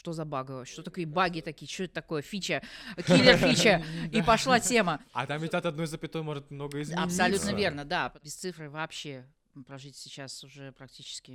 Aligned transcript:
Что 0.00 0.14
за 0.14 0.24
баг? 0.24 0.66
Что 0.66 0.82
такие 0.82 1.06
баги 1.06 1.42
такие? 1.42 1.70
Что 1.70 1.84
это 1.84 1.92
такое? 1.92 2.22
Фича, 2.22 2.62
киллер-фича. 2.96 3.84
И 4.12 4.22
пошла 4.22 4.58
тема. 4.58 4.98
А 5.12 5.26
там 5.26 5.42
ведь 5.42 5.52
от 5.52 5.66
одной 5.66 5.86
запятой 5.86 6.22
может 6.22 6.50
много 6.50 6.80
измениться. 6.80 7.04
Абсолютно 7.04 7.50
верно, 7.54 7.84
да. 7.84 8.10
Без 8.24 8.34
цифры 8.34 8.70
вообще 8.70 9.26
прожить 9.66 9.96
сейчас 9.96 10.42
уже 10.42 10.72
практически 10.72 11.32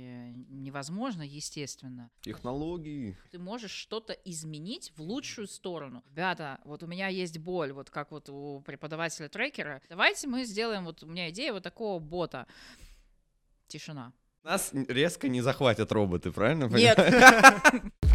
невозможно, 0.48 1.22
естественно. 1.22 2.10
Технологии. 2.22 3.16
Ты 3.30 3.38
можешь 3.38 3.70
что-то 3.70 4.14
изменить 4.24 4.92
в 4.96 5.00
лучшую 5.00 5.46
сторону. 5.46 6.02
Ребята, 6.10 6.58
вот 6.64 6.82
у 6.82 6.88
меня 6.88 7.06
есть 7.06 7.38
боль, 7.38 7.70
вот 7.72 7.88
как 7.88 8.10
вот 8.10 8.28
у 8.28 8.62
преподавателя 8.66 9.28
трекера. 9.28 9.80
Давайте 9.88 10.26
мы 10.26 10.44
сделаем, 10.44 10.86
вот 10.86 11.04
у 11.04 11.06
меня 11.06 11.30
идея 11.30 11.52
вот 11.52 11.62
такого 11.62 12.00
бота. 12.00 12.48
Тишина. 13.68 14.12
Нас 14.42 14.70
резко 14.72 15.28
не 15.28 15.40
захватят 15.40 15.92
роботы, 15.92 16.32
правильно? 16.32 16.64
Нет. 16.64 16.98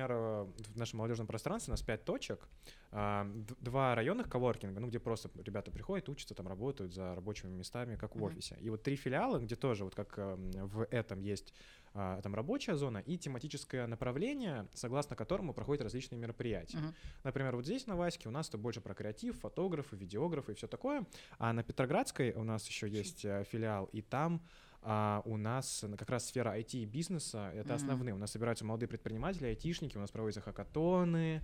Например, 0.00 0.10
э, 0.12 0.46
в 0.72 0.76
нашем 0.76 0.98
молодежном 0.98 1.26
пространстве 1.26 1.72
у 1.72 1.74
нас 1.74 1.82
пять 1.82 2.04
точек, 2.04 2.48
а, 2.92 3.26
два 3.60 3.94
районных 3.94 4.28
коворкинга, 4.28 4.80
ну, 4.80 4.88
где 4.88 4.98
просто 4.98 5.30
ребята 5.44 5.70
приходят, 5.70 6.08
учатся, 6.08 6.34
там 6.34 6.48
работают 6.48 6.94
за 6.94 7.14
рабочими 7.14 7.50
местами, 7.50 7.96
как 7.96 8.16
в 8.16 8.22
офисе. 8.22 8.56
И 8.60 8.70
вот 8.70 8.82
три 8.82 8.96
филиала, 8.96 9.38
где 9.38 9.56
тоже, 9.56 9.84
вот 9.84 9.94
как 9.94 10.18
эм, 10.18 10.50
в 10.66 10.86
этом 10.90 11.20
есть 11.20 11.54
а, 11.92 12.20
там 12.22 12.34
рабочая 12.34 12.76
зона 12.76 12.98
и 12.98 13.18
тематическое 13.18 13.86
направление, 13.86 14.68
согласно 14.74 15.16
которому 15.16 15.52
проходят 15.52 15.82
различные 15.82 16.18
мероприятия. 16.18 16.78
Uh-huh. 16.78 16.94
Например, 17.24 17.56
вот 17.56 17.64
здесь 17.64 17.86
на 17.86 17.96
Ваське 17.96 18.28
у 18.28 18.32
нас 18.32 18.48
это 18.48 18.58
больше 18.58 18.80
про 18.80 18.94
креатив, 18.94 19.38
фотографы, 19.40 19.96
видеографы 19.96 20.52
и 20.52 20.54
все 20.54 20.66
такое. 20.66 21.04
А 21.38 21.52
на 21.52 21.62
Петроградской 21.62 22.32
у 22.32 22.44
нас 22.44 22.66
еще 22.66 22.88
есть 22.88 23.24
э, 23.24 23.44
филиал, 23.44 23.86
и 23.92 24.02
там 24.02 24.40
а 24.82 25.22
у 25.24 25.36
нас 25.36 25.84
как 25.98 26.08
раз 26.08 26.26
сфера 26.26 26.58
IT 26.58 26.78
и 26.78 26.86
бизнеса— 26.86 27.50
это 27.54 27.70
mm-hmm. 27.70 27.74
основные. 27.74 28.14
У 28.14 28.18
нас 28.18 28.32
собираются 28.32 28.64
молодые 28.64 28.88
предприниматели, 28.88 29.46
айтишники, 29.46 29.96
у 29.96 30.00
нас 30.00 30.10
проводятся 30.10 30.40
хакатоны, 30.40 31.42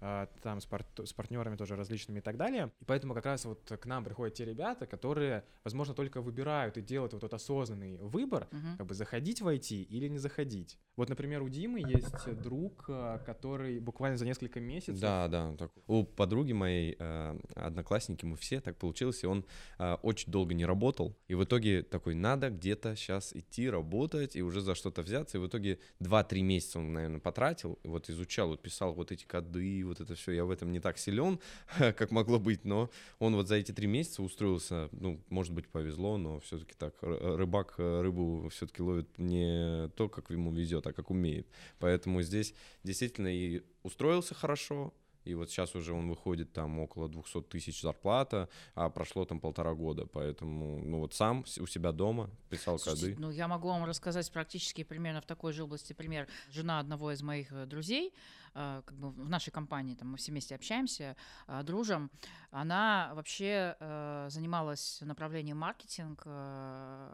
а, 0.00 0.28
там 0.42 0.60
с, 0.60 0.66
пар- 0.66 0.84
с 1.02 1.12
партнерами 1.14 1.56
тоже 1.56 1.76
различными 1.76 2.18
и 2.18 2.22
так 2.22 2.36
далее. 2.36 2.70
И 2.80 2.84
поэтому 2.84 3.14
как 3.14 3.24
раз 3.24 3.46
вот 3.46 3.72
к 3.80 3.86
нам 3.86 4.04
приходят 4.04 4.34
те 4.34 4.44
ребята, 4.44 4.86
которые, 4.86 5.44
возможно, 5.62 5.94
только 5.94 6.20
выбирают 6.20 6.76
и 6.76 6.82
делают 6.82 7.14
вот 7.14 7.24
этот 7.24 7.34
осознанный 7.34 7.96
выбор, 7.96 8.48
uh-huh. 8.50 8.76
как 8.76 8.86
бы 8.86 8.94
заходить 8.94 9.40
в 9.40 9.48
IT 9.48 9.72
или 9.72 10.08
не 10.08 10.18
заходить. 10.18 10.78
Вот, 10.96 11.08
например, 11.08 11.42
у 11.42 11.48
Димы 11.48 11.80
есть 11.80 12.40
друг, 12.40 12.84
а, 12.88 13.18
который 13.18 13.80
буквально 13.80 14.16
за 14.16 14.24
несколько 14.24 14.60
месяцев... 14.60 15.00
Да, 15.00 15.26
да. 15.28 15.54
Так. 15.58 15.72
У 15.88 16.04
подруги 16.04 16.52
моей, 16.52 16.96
э, 16.98 17.38
одноклассники, 17.56 18.24
мы 18.24 18.36
все 18.36 18.60
так 18.60 18.76
получилось, 18.76 19.24
и 19.24 19.26
он 19.26 19.44
э, 19.78 19.94
очень 20.02 20.30
долго 20.30 20.54
не 20.54 20.64
работал, 20.64 21.16
и 21.26 21.34
в 21.34 21.42
итоге 21.42 21.82
такой, 21.82 22.14
надо 22.14 22.50
где-то 22.50 22.94
сейчас 22.94 23.34
идти 23.34 23.68
работать 23.68 24.36
и 24.36 24.42
уже 24.42 24.60
за 24.60 24.74
что-то 24.74 25.02
взяться, 25.02 25.38
и 25.38 25.40
в 25.40 25.48
итоге 25.48 25.80
2-3 26.00 26.42
месяца 26.42 26.78
он, 26.78 26.92
наверное, 26.92 27.20
потратил, 27.20 27.78
вот 27.82 28.08
изучал, 28.08 28.48
вот 28.48 28.62
писал 28.62 28.94
вот 28.94 29.10
эти 29.10 29.24
коды, 29.24 29.84
вот 29.84 30.00
это 30.00 30.14
все, 30.14 30.32
я 30.32 30.44
в 30.44 30.50
этом 30.50 30.70
не 30.70 30.78
так 30.78 30.98
силен, 30.98 31.40
как 31.78 32.12
могло 32.12 32.38
быть, 32.38 32.64
но 32.64 32.88
он 33.18 33.34
вот 33.34 33.48
за 33.48 33.56
эти 33.56 33.72
три 33.72 33.88
месяца 33.88 34.22
устроился, 34.22 34.88
ну, 34.92 35.20
может 35.28 35.52
быть, 35.52 35.66
повезло, 35.68 36.18
но 36.18 36.38
все-таки 36.40 36.74
так, 36.78 36.94
рыбак 37.00 37.74
э, 37.78 38.02
рыбу 38.02 38.48
все-таки 38.50 38.80
ловит 38.80 39.08
не 39.18 39.88
то, 39.96 40.08
как 40.08 40.30
ему 40.30 40.52
везет, 40.52 40.83
а 40.86 40.92
как 40.92 41.10
умеет. 41.10 41.46
Поэтому 41.78 42.22
здесь 42.22 42.54
действительно 42.82 43.28
и 43.28 43.62
устроился 43.82 44.34
хорошо, 44.34 44.92
и 45.24 45.34
вот 45.34 45.50
сейчас 45.50 45.74
уже 45.74 45.92
он 45.92 46.08
выходит 46.08 46.52
там 46.52 46.78
около 46.78 47.08
200 47.08 47.42
тысяч 47.42 47.80
зарплата, 47.80 48.48
а 48.74 48.90
прошло 48.90 49.24
там 49.24 49.40
полтора 49.40 49.74
года, 49.74 50.06
поэтому, 50.06 50.78
ну 50.84 51.00
вот 51.00 51.14
сам 51.14 51.44
у 51.60 51.66
себя 51.66 51.92
дома 51.92 52.30
писал 52.50 52.78
Слушайте, 52.78 53.14
коды. 53.14 53.20
Ну, 53.20 53.30
я 53.30 53.48
могу 53.48 53.68
вам 53.68 53.84
рассказать 53.84 54.30
практически 54.30 54.84
примерно 54.84 55.20
в 55.22 55.26
такой 55.26 55.52
же 55.52 55.64
области 55.64 55.92
пример. 55.94 56.28
Жена 56.50 56.78
одного 56.78 57.12
из 57.12 57.22
моих 57.22 57.50
э, 57.52 57.66
друзей, 57.66 58.12
как 58.54 58.94
бы 58.94 59.10
в 59.10 59.28
нашей 59.28 59.50
компании, 59.50 59.94
там 59.94 60.12
мы 60.12 60.16
все 60.16 60.30
вместе 60.30 60.54
общаемся, 60.54 61.16
э, 61.48 61.62
дружим, 61.62 62.10
она 62.50 63.10
вообще 63.14 63.76
э, 63.80 64.28
занималась 64.30 65.00
направлением 65.00 65.58
маркетинг, 65.58 66.22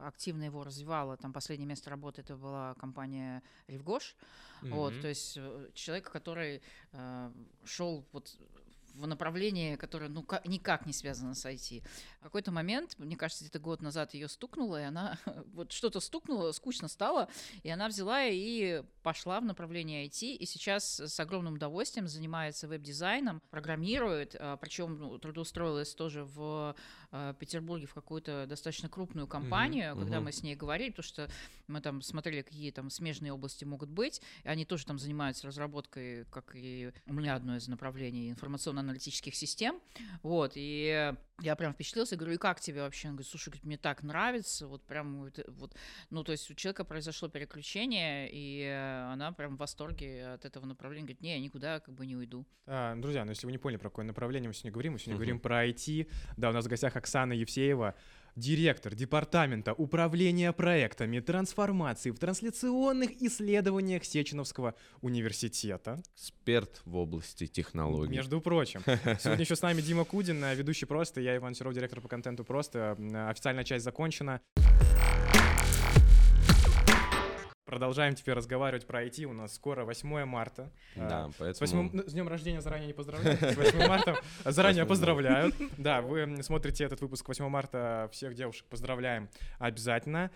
активно 0.03 0.44
его 0.44 0.64
развивала. 0.64 1.16
Там 1.16 1.32
последнее 1.32 1.66
место 1.66 1.91
работы 1.91 2.20
это 2.20 2.37
была 2.37 2.75
компания 2.75 3.42
Ревгош. 3.69 4.16
Mm-hmm. 4.62 4.70
Вот, 4.70 5.00
то 5.00 5.09
есть 5.09 5.38
человек, 5.75 6.10
который 6.10 6.62
шел 7.64 8.04
вот 8.12 8.37
в 8.94 9.06
направлении, 9.06 9.76
которое 9.76 10.08
ну, 10.08 10.24
никак 10.44 10.86
не 10.86 10.92
связано 10.92 11.34
с 11.34 11.44
IT. 11.44 11.82
В 12.20 12.22
какой-то 12.22 12.52
момент, 12.52 12.98
мне 12.98 13.16
кажется, 13.16 13.44
где-то 13.44 13.58
год 13.58 13.82
назад 13.82 14.14
ее 14.14 14.28
стукнуло, 14.28 14.80
и 14.80 14.84
она 14.84 15.18
вот 15.52 15.72
что-то 15.72 16.00
стукнуло, 16.00 16.52
скучно 16.52 16.88
стало, 16.88 17.28
и 17.62 17.70
она 17.70 17.88
взяла 17.88 18.24
и 18.24 18.82
пошла 19.02 19.40
в 19.40 19.44
направление 19.44 20.06
IT, 20.06 20.34
и 20.34 20.46
сейчас 20.46 21.00
с 21.00 21.20
огромным 21.20 21.54
удовольствием 21.54 22.08
занимается 22.08 22.68
веб-дизайном, 22.68 23.40
программирует, 23.50 24.36
а, 24.38 24.56
причем 24.56 24.98
ну, 24.98 25.18
трудоустроилась 25.18 25.94
тоже 25.94 26.24
в 26.24 26.74
а, 27.12 27.34
Петербурге 27.34 27.86
в 27.86 27.94
какую-то 27.94 28.46
достаточно 28.46 28.88
крупную 28.88 29.26
компанию, 29.26 29.92
uh-huh, 29.92 29.98
когда 29.98 30.18
uh-huh. 30.18 30.22
мы 30.22 30.32
с 30.32 30.42
ней 30.42 30.54
говорили, 30.54 30.90
потому 30.90 31.04
что 31.04 31.30
мы 31.66 31.80
там 31.80 32.02
смотрели, 32.02 32.42
какие 32.42 32.70
там 32.70 32.90
смежные 32.90 33.32
области 33.32 33.64
могут 33.64 33.88
быть, 33.88 34.20
и 34.44 34.48
они 34.48 34.64
тоже 34.64 34.86
там 34.86 34.98
занимаются 34.98 35.46
разработкой, 35.46 36.24
как 36.26 36.54
и 36.54 36.92
у 37.06 37.12
меня 37.12 37.34
одно 37.34 37.56
из 37.56 37.68
направлений 37.68 38.34
информационно-аналитических 38.80 39.34
систем, 39.34 39.80
вот, 40.22 40.52
и 40.54 41.14
я 41.42 41.56
прям 41.56 41.72
впечатлился, 41.72 42.16
говорю, 42.16 42.34
и 42.34 42.38
как 42.38 42.60
тебе 42.60 42.82
вообще? 42.82 43.08
Он 43.08 43.14
говорит, 43.14 43.30
слушай, 43.30 43.52
мне 43.62 43.78
так 43.78 44.02
нравится, 44.02 44.66
вот 44.66 44.84
прям 44.86 45.20
вот, 45.20 45.38
вот, 45.48 45.74
ну, 46.10 46.24
то 46.24 46.32
есть 46.32 46.50
у 46.50 46.54
человека 46.54 46.84
произошло 46.84 47.28
переключение, 47.28 48.28
и 48.30 48.64
она 49.12 49.32
прям 49.32 49.56
в 49.56 49.58
восторге 49.58 50.28
от 50.34 50.44
этого 50.44 50.66
направления, 50.66 51.06
говорит, 51.06 51.22
не, 51.22 51.34
я 51.34 51.40
никуда 51.40 51.80
как 51.80 51.94
бы 51.94 52.06
не 52.06 52.16
уйду. 52.16 52.46
А, 52.66 52.94
друзья, 52.96 53.24
ну 53.24 53.30
если 53.30 53.46
вы 53.46 53.52
не 53.52 53.58
поняли, 53.58 53.78
про 53.78 53.90
какое 53.90 54.04
направление 54.04 54.48
мы 54.48 54.54
сегодня 54.54 54.72
говорим, 54.72 54.92
мы 54.94 54.98
сегодня 54.98 55.14
uh-huh. 55.14 55.19
говорим 55.19 55.40
про 55.40 55.66
IT, 55.66 56.10
да, 56.36 56.50
у 56.50 56.52
нас 56.52 56.64
в 56.64 56.69
гостях 56.69 56.96
Оксана 56.96 57.32
Евсеева, 57.32 57.94
директор 58.36 58.94
департамента 58.94 59.72
управления 59.72 60.52
проектами 60.52 61.20
трансформации 61.20 62.10
в 62.10 62.18
трансляционных 62.18 63.22
исследованиях 63.22 64.04
Сеченовского 64.04 64.74
университета. 65.00 66.02
Эксперт 66.14 66.82
в 66.84 66.96
области 66.96 67.46
технологий. 67.46 68.16
Между 68.16 68.40
прочим. 68.40 68.80
Сегодня 68.86 69.44
еще 69.44 69.56
с 69.56 69.62
нами 69.62 69.80
Дима 69.80 70.04
Кудин, 70.04 70.44
ведущий 70.54 70.86
«Просто», 70.86 71.20
я 71.20 71.36
Иван 71.36 71.54
Серов, 71.54 71.74
директор 71.74 72.00
по 72.00 72.08
контенту 72.08 72.44
«Просто». 72.44 72.96
Официальная 73.28 73.64
часть 73.64 73.84
закончена. 73.84 74.40
Продолжаем 77.70 78.16
теперь 78.16 78.34
разговаривать 78.34 78.84
про 78.84 79.04
IT. 79.04 79.26
У 79.26 79.32
нас 79.32 79.54
скоро 79.54 79.84
8 79.84 80.25
марта. 80.25 80.72
Да, 80.97 81.26
а, 81.26 81.31
поэтому... 81.38 81.69
С, 81.69 81.72
8... 81.72 81.91
Ну, 81.92 82.03
с 82.03 82.12
днем 82.12 82.26
рождения 82.26 82.60
заранее 82.60 82.88
не 82.88 82.92
поздравляю. 82.92 83.38
С 83.38 83.56
8 83.56 83.86
марта 83.86 84.16
заранее 84.44 84.86
поздравляю. 84.86 85.53
Да, 85.78 86.00
вы 86.00 86.42
смотрите 86.42 86.82
этот 86.82 87.00
выпуск 87.00 87.28
8 87.28 87.48
марта. 87.48 88.08
Всех 88.10 88.34
девушек 88.34 88.66
поздравляем 88.69 89.28
обязательно. 89.60 90.32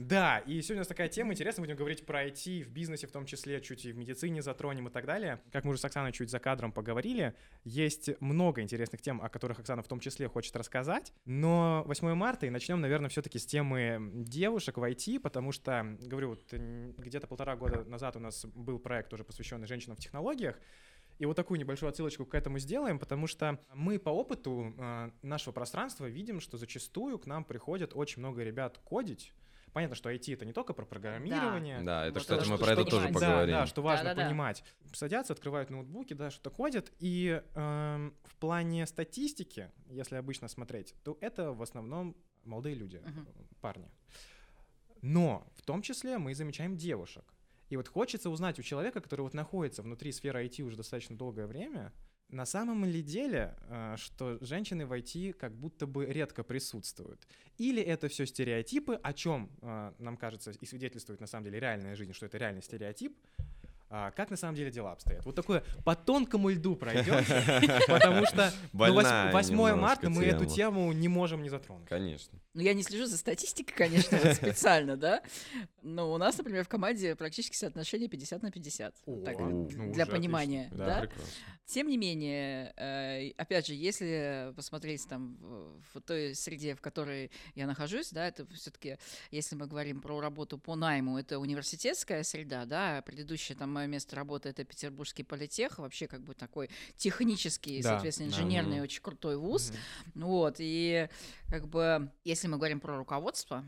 Да, 0.00 0.38
и 0.38 0.62
сегодня 0.62 0.76
у 0.76 0.78
нас 0.78 0.88
такая 0.88 1.08
тема 1.08 1.34
интересная, 1.34 1.62
будем 1.62 1.76
говорить 1.76 2.06
про 2.06 2.24
IT 2.24 2.64
в 2.64 2.70
бизнесе, 2.70 3.06
в 3.06 3.12
том 3.12 3.26
числе 3.26 3.60
чуть 3.60 3.84
и 3.84 3.92
в 3.92 3.98
медицине 3.98 4.40
затронем 4.40 4.88
и 4.88 4.90
так 4.90 5.04
далее. 5.04 5.42
Как 5.52 5.64
мы 5.64 5.72
уже 5.72 5.80
с 5.80 5.84
Оксаной 5.84 6.12
чуть 6.12 6.30
за 6.30 6.38
кадром 6.38 6.72
поговорили, 6.72 7.34
есть 7.64 8.08
много 8.18 8.62
интересных 8.62 9.02
тем, 9.02 9.20
о 9.20 9.28
которых 9.28 9.58
Оксана 9.58 9.82
в 9.82 9.88
том 9.88 10.00
числе 10.00 10.26
хочет 10.26 10.56
рассказать, 10.56 11.12
но 11.26 11.82
8 11.86 12.14
марта 12.14 12.46
и 12.46 12.50
начнем, 12.50 12.80
наверное, 12.80 13.10
все-таки 13.10 13.38
с 13.38 13.44
темы 13.44 14.10
девушек 14.14 14.78
в 14.78 14.82
IT, 14.82 15.20
потому 15.20 15.52
что, 15.52 15.98
говорю, 16.00 16.30
вот 16.30 16.50
где-то 16.50 17.26
полтора 17.26 17.56
года 17.56 17.84
назад 17.84 18.16
у 18.16 18.20
нас 18.20 18.46
был 18.46 18.78
проект 18.78 19.12
уже 19.12 19.22
посвященный 19.22 19.66
женщинам 19.66 19.96
в 19.96 20.00
технологиях, 20.00 20.58
и 21.18 21.26
вот 21.26 21.36
такую 21.36 21.60
небольшую 21.60 21.90
отсылочку 21.90 22.24
к 22.24 22.34
этому 22.34 22.58
сделаем, 22.58 22.98
потому 22.98 23.26
что 23.26 23.60
мы 23.74 23.98
по 23.98 24.08
опыту 24.08 24.74
э, 24.78 25.10
нашего 25.20 25.52
пространства 25.52 26.06
видим, 26.06 26.40
что 26.40 26.56
зачастую 26.56 27.18
к 27.18 27.26
нам 27.26 27.44
приходят 27.44 27.92
очень 27.94 28.20
много 28.20 28.42
ребят 28.42 28.78
кодить, 28.78 29.34
Понятно, 29.72 29.94
что 29.94 30.10
IT 30.10 30.32
это 30.32 30.44
не 30.44 30.52
только 30.52 30.72
про 30.72 30.84
программирование. 30.84 31.78
Да, 31.78 31.84
да 31.84 32.06
это, 32.06 32.14
вот 32.14 32.22
кстати, 32.22 32.40
это, 32.40 32.50
мы 32.50 32.58
про 32.58 32.72
это 32.72 32.84
тоже 32.84 33.08
поговорим. 33.08 33.54
Да, 33.54 33.60
да, 33.60 33.66
что 33.66 33.82
важно 33.82 34.10
да, 34.10 34.14
да, 34.14 34.24
понимать. 34.24 34.64
Да. 34.80 34.94
Садятся, 34.94 35.32
открывают 35.32 35.70
ноутбуки, 35.70 36.14
да, 36.14 36.30
что-то 36.30 36.50
ходят. 36.50 36.92
И 36.98 37.40
э, 37.54 38.10
в 38.24 38.36
плане 38.36 38.86
статистики, 38.86 39.70
если 39.88 40.16
обычно 40.16 40.48
смотреть, 40.48 40.94
то 41.04 41.16
это 41.20 41.52
в 41.52 41.62
основном 41.62 42.16
молодые 42.44 42.74
люди, 42.74 42.96
uh-huh. 42.96 43.46
парни. 43.60 43.90
Но 45.02 45.46
в 45.54 45.62
том 45.62 45.82
числе 45.82 46.18
мы 46.18 46.34
замечаем 46.34 46.76
девушек. 46.76 47.24
И 47.68 47.76
вот 47.76 47.86
хочется 47.86 48.28
узнать 48.30 48.58
у 48.58 48.62
человека, 48.62 49.00
который 49.00 49.22
вот 49.22 49.34
находится 49.34 49.82
внутри 49.82 50.10
сферы 50.10 50.44
IT 50.44 50.62
уже 50.62 50.76
достаточно 50.76 51.16
долгое 51.16 51.46
время, 51.46 51.92
на 52.32 52.46
самом 52.46 52.84
ли 52.84 53.02
деле, 53.02 53.56
э, 53.68 53.96
что 53.96 54.38
женщины 54.40 54.86
в 54.86 54.92
IT 54.92 55.32
как 55.34 55.52
будто 55.54 55.86
бы 55.86 56.06
редко 56.06 56.42
присутствуют? 56.44 57.26
Или 57.58 57.82
это 57.82 58.08
все 58.08 58.26
стереотипы, 58.26 58.94
о 59.02 59.12
чем 59.12 59.50
э, 59.62 59.92
нам 59.98 60.16
кажется 60.16 60.52
и 60.52 60.66
свидетельствует 60.66 61.20
на 61.20 61.26
самом 61.26 61.44
деле 61.44 61.60
реальная 61.60 61.96
жизнь, 61.96 62.12
что 62.12 62.26
это 62.26 62.38
реальный 62.38 62.62
стереотип, 62.62 63.16
а, 63.92 64.12
как 64.12 64.30
на 64.30 64.36
самом 64.36 64.54
деле 64.54 64.70
дела 64.70 64.92
обстоят. 64.92 65.24
Вот 65.26 65.34
такое 65.34 65.64
по 65.84 65.96
тонкому 65.96 66.48
льду 66.50 66.76
пройдем, 66.76 67.24
потому 67.88 68.24
что 68.24 68.52
ну, 68.72 68.78
Больная 68.78 69.32
8 69.32 69.50
немножко 69.52 69.76
марта 69.76 70.10
мы 70.10 70.24
эту 70.24 70.46
тему 70.46 70.92
не 70.92 71.08
можем 71.08 71.42
не 71.42 71.48
затронуть. 71.48 71.88
Конечно. 71.88 72.38
Ну, 72.54 72.60
я 72.62 72.72
не 72.72 72.84
слежу 72.84 73.06
за 73.06 73.18
статистикой, 73.18 73.74
конечно, 73.74 74.16
специально, 74.34 74.96
да. 74.96 75.22
Но 75.82 76.12
у 76.12 76.18
нас, 76.18 76.38
например, 76.38 76.64
в 76.64 76.68
команде 76.68 77.16
практически 77.16 77.56
соотношение 77.56 78.08
50 78.08 78.42
на 78.42 78.52
50. 78.52 78.94
О, 79.06 79.24
Так, 79.24 79.40
ну, 79.40 79.68
для 79.92 80.06
понимания, 80.06 80.70
да. 80.72 81.08
Тем 81.66 81.86
не 81.86 81.96
менее, 81.96 82.72
э, 82.76 83.30
опять 83.36 83.68
же, 83.68 83.74
если 83.74 84.52
посмотреть 84.56 85.06
там 85.08 85.36
в, 85.94 86.00
той 86.00 86.34
среде, 86.34 86.74
в 86.74 86.80
которой 86.80 87.30
я 87.54 87.68
нахожусь, 87.68 88.10
да, 88.10 88.26
это 88.26 88.44
все-таки, 88.54 88.98
если 89.30 89.54
мы 89.54 89.68
говорим 89.68 90.00
про 90.00 90.20
работу 90.20 90.58
по 90.58 90.74
найму, 90.74 91.16
это 91.16 91.38
университетская 91.38 92.24
среда, 92.24 92.64
да, 92.64 92.98
а 92.98 93.02
предыдущее 93.02 93.56
там 93.56 93.70
мое 93.80 93.86
место 93.88 94.16
работы 94.16 94.50
это 94.50 94.64
Петербургский 94.64 95.22
политех, 95.22 95.78
вообще 95.78 96.06
как 96.06 96.22
бы 96.22 96.34
такой 96.34 96.68
технический, 96.96 97.82
Да, 97.82 97.90
соответственно, 97.90 98.30
да. 98.30 98.36
инженерный, 98.36 98.76
Мгм. 98.76 98.84
очень 98.84 99.02
крутой 99.02 99.36
вуз. 99.36 99.72
Мгм. 100.14 100.26
Вот, 100.26 100.56
и 100.58 101.08
как 101.48 101.66
бы, 101.66 102.10
если 102.24 102.48
мы 102.48 102.56
говорим 102.58 102.80
про 102.80 102.96
руководство, 102.98 103.64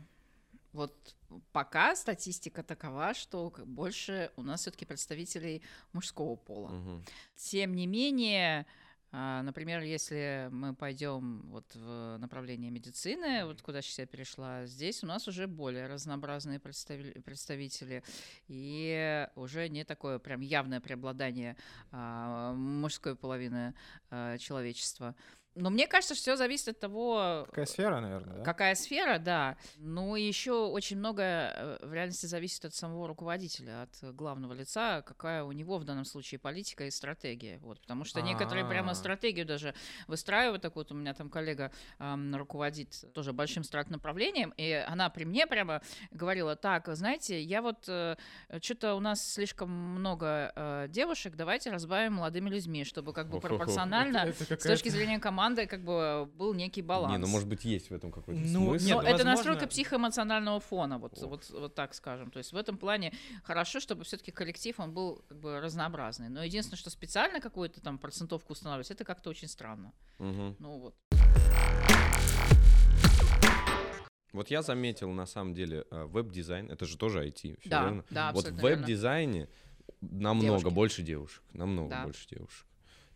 вот 0.71 1.15
пока 1.51 1.95
статистика 1.95 2.63
такова, 2.63 3.13
что 3.13 3.51
больше 3.65 4.31
у 4.35 4.43
нас 4.43 4.61
все-таки 4.61 4.85
представителей 4.85 5.61
мужского 5.93 6.35
пола. 6.35 6.69
Мгм. 6.69 7.05
Тем 7.35 7.75
не 7.75 7.87
менее, 7.87 8.65
например, 9.13 9.81
если 9.81 10.49
мы 10.51 10.73
пойдем 10.73 11.43
вот 11.49 11.75
в 11.75 12.17
направление 12.17 12.71
медицины, 12.71 13.45
вот 13.45 13.61
куда 13.61 13.83
сейчас 13.83 13.99
я 13.99 14.05
перешла, 14.07 14.65
здесь 14.65 15.03
у 15.03 15.07
нас 15.07 15.27
уже 15.27 15.45
более 15.45 15.85
разнообразные 15.85 16.57
представи- 16.57 17.21
представители 17.21 18.03
и 18.47 19.27
уже 19.35 19.69
не 19.69 19.83
такое 19.83 20.17
прям 20.17 20.41
явное 20.41 20.81
преобладание 20.81 21.55
а, 21.91 22.53
мужской 22.53 23.15
половины 23.15 23.75
а, 24.09 24.39
человечества. 24.39 25.15
Но 25.55 25.69
мне 25.69 25.87
кажется, 25.87 26.15
что 26.15 26.21
все 26.23 26.35
зависит 26.35 26.69
от 26.69 26.79
того, 26.79 27.45
Какая 27.49 27.65
сфера, 27.65 27.99
наверное, 27.99 28.37
да? 28.37 28.43
Какая 28.43 28.75
сфера, 28.75 29.19
да. 29.19 29.55
Ну, 29.77 30.15
и 30.15 30.23
еще 30.23 30.65
очень 30.65 30.97
многое 30.97 31.53
э, 31.55 31.85
в 31.85 31.93
реальности 31.93 32.25
зависит 32.25 32.65
от 32.65 32.73
самого 32.73 33.07
руководителя, 33.07 33.83
от 33.83 34.15
главного 34.15 34.53
лица, 34.53 35.03
какая 35.03 35.43
у 35.43 35.51
него 35.51 35.77
в 35.77 35.83
данном 35.83 36.05
случае 36.05 36.39
политика 36.39 36.85
и 36.85 36.91
стратегия. 36.91 37.59
Вот, 37.59 37.79
потому 37.81 38.03
что 38.03 38.21
некоторые 38.21 38.65
прямо 38.65 38.91
А. 38.91 38.95
стратегию 38.95 39.45
даже 39.45 39.75
выстраивают. 40.07 40.63
Так 40.63 40.75
вот, 40.75 40.91
у 40.91 40.95
меня 40.95 41.13
там 41.13 41.29
коллега 41.29 41.71
ам, 41.99 42.35
руководит 42.35 43.13
тоже 43.13 43.31
большим 43.31 43.63
страт-направлением, 43.63 44.53
и 44.57 44.71
она 44.71 45.09
при 45.09 45.23
мне 45.25 45.45
прямо 45.45 45.81
говорила, 46.11 46.55
так, 46.55 46.87
знаете, 46.95 47.39
я 47.41 47.61
вот, 47.61 47.83
что-то 47.83 48.95
у 48.95 48.99
нас 48.99 49.33
слишком 49.33 49.69
много 49.69 50.51
э, 50.55 50.87
девушек, 50.89 51.35
давайте 51.35 51.69
разбавим 51.69 52.13
молодыми 52.13 52.49
людьми, 52.49 52.83
чтобы 52.83 53.13
как 53.13 53.29
бы 53.29 53.39
пропорционально 53.39 54.33
Это 54.39 54.59
с 54.59 54.63
точки 54.63 54.89
зрения 54.89 55.19
команды 55.19 55.42
как 55.51 55.83
бы 55.83 56.25
был 56.37 56.53
некий 56.53 56.81
баланс. 56.81 57.11
Не, 57.11 57.17
ну 57.17 57.27
может 57.27 57.47
быть 57.47 57.65
есть 57.65 57.89
в 57.89 57.93
этом 57.93 58.11
какой-то 58.11 58.39
Ну, 58.39 58.47
смысл. 58.69 58.85
нет, 58.85 58.95
Но 58.95 59.01
ну, 59.01 59.07
это 59.07 59.11
возможно- 59.17 59.31
настройка 59.31 59.67
психоэмоционального 59.67 60.59
фона, 60.59 60.97
вот, 60.97 61.17
вот, 61.21 61.49
вот 61.49 61.75
так 61.75 61.93
скажем. 61.93 62.31
То 62.31 62.39
есть 62.39 62.53
в 62.53 62.55
этом 62.57 62.77
плане 62.77 63.13
хорошо, 63.43 63.79
чтобы 63.79 64.03
все-таки 64.03 64.31
коллектив 64.31 64.79
он 64.79 64.93
был 64.93 65.23
как 65.27 65.37
бы 65.39 65.59
разнообразный. 65.59 66.29
Но 66.29 66.43
единственное, 66.43 66.77
что 66.77 66.89
специально 66.89 67.39
какую-то 67.41 67.81
там 67.81 67.97
процентовку 67.97 68.53
устанавливать, 68.53 68.91
это 68.91 69.03
как-то 69.03 69.29
очень 69.29 69.47
странно. 69.47 69.91
Мгм. 70.19 70.55
Ну 70.59 70.77
вот. 70.79 70.95
Вот 74.31 74.49
я 74.49 74.63
заметил, 74.63 75.11
на 75.11 75.27
самом 75.27 75.53
деле, 75.53 75.85
э, 75.91 76.05
веб-дизайн, 76.05 76.71
это 76.71 76.85
же 76.85 76.97
тоже 76.97 77.23
IT, 77.27 77.59
всё 77.59 77.69
Да, 77.69 77.83
верно? 77.83 78.03
да, 78.09 78.31
Вот 78.33 78.47
в 78.47 78.55
веб-дизайне 78.61 79.47
намного 80.01 80.57
Девушки. 80.59 80.73
больше 80.73 81.01
девушек, 81.03 81.43
намного 81.53 81.89
Да. 81.91 82.03
больше 82.05 82.27
девушек, 82.27 82.65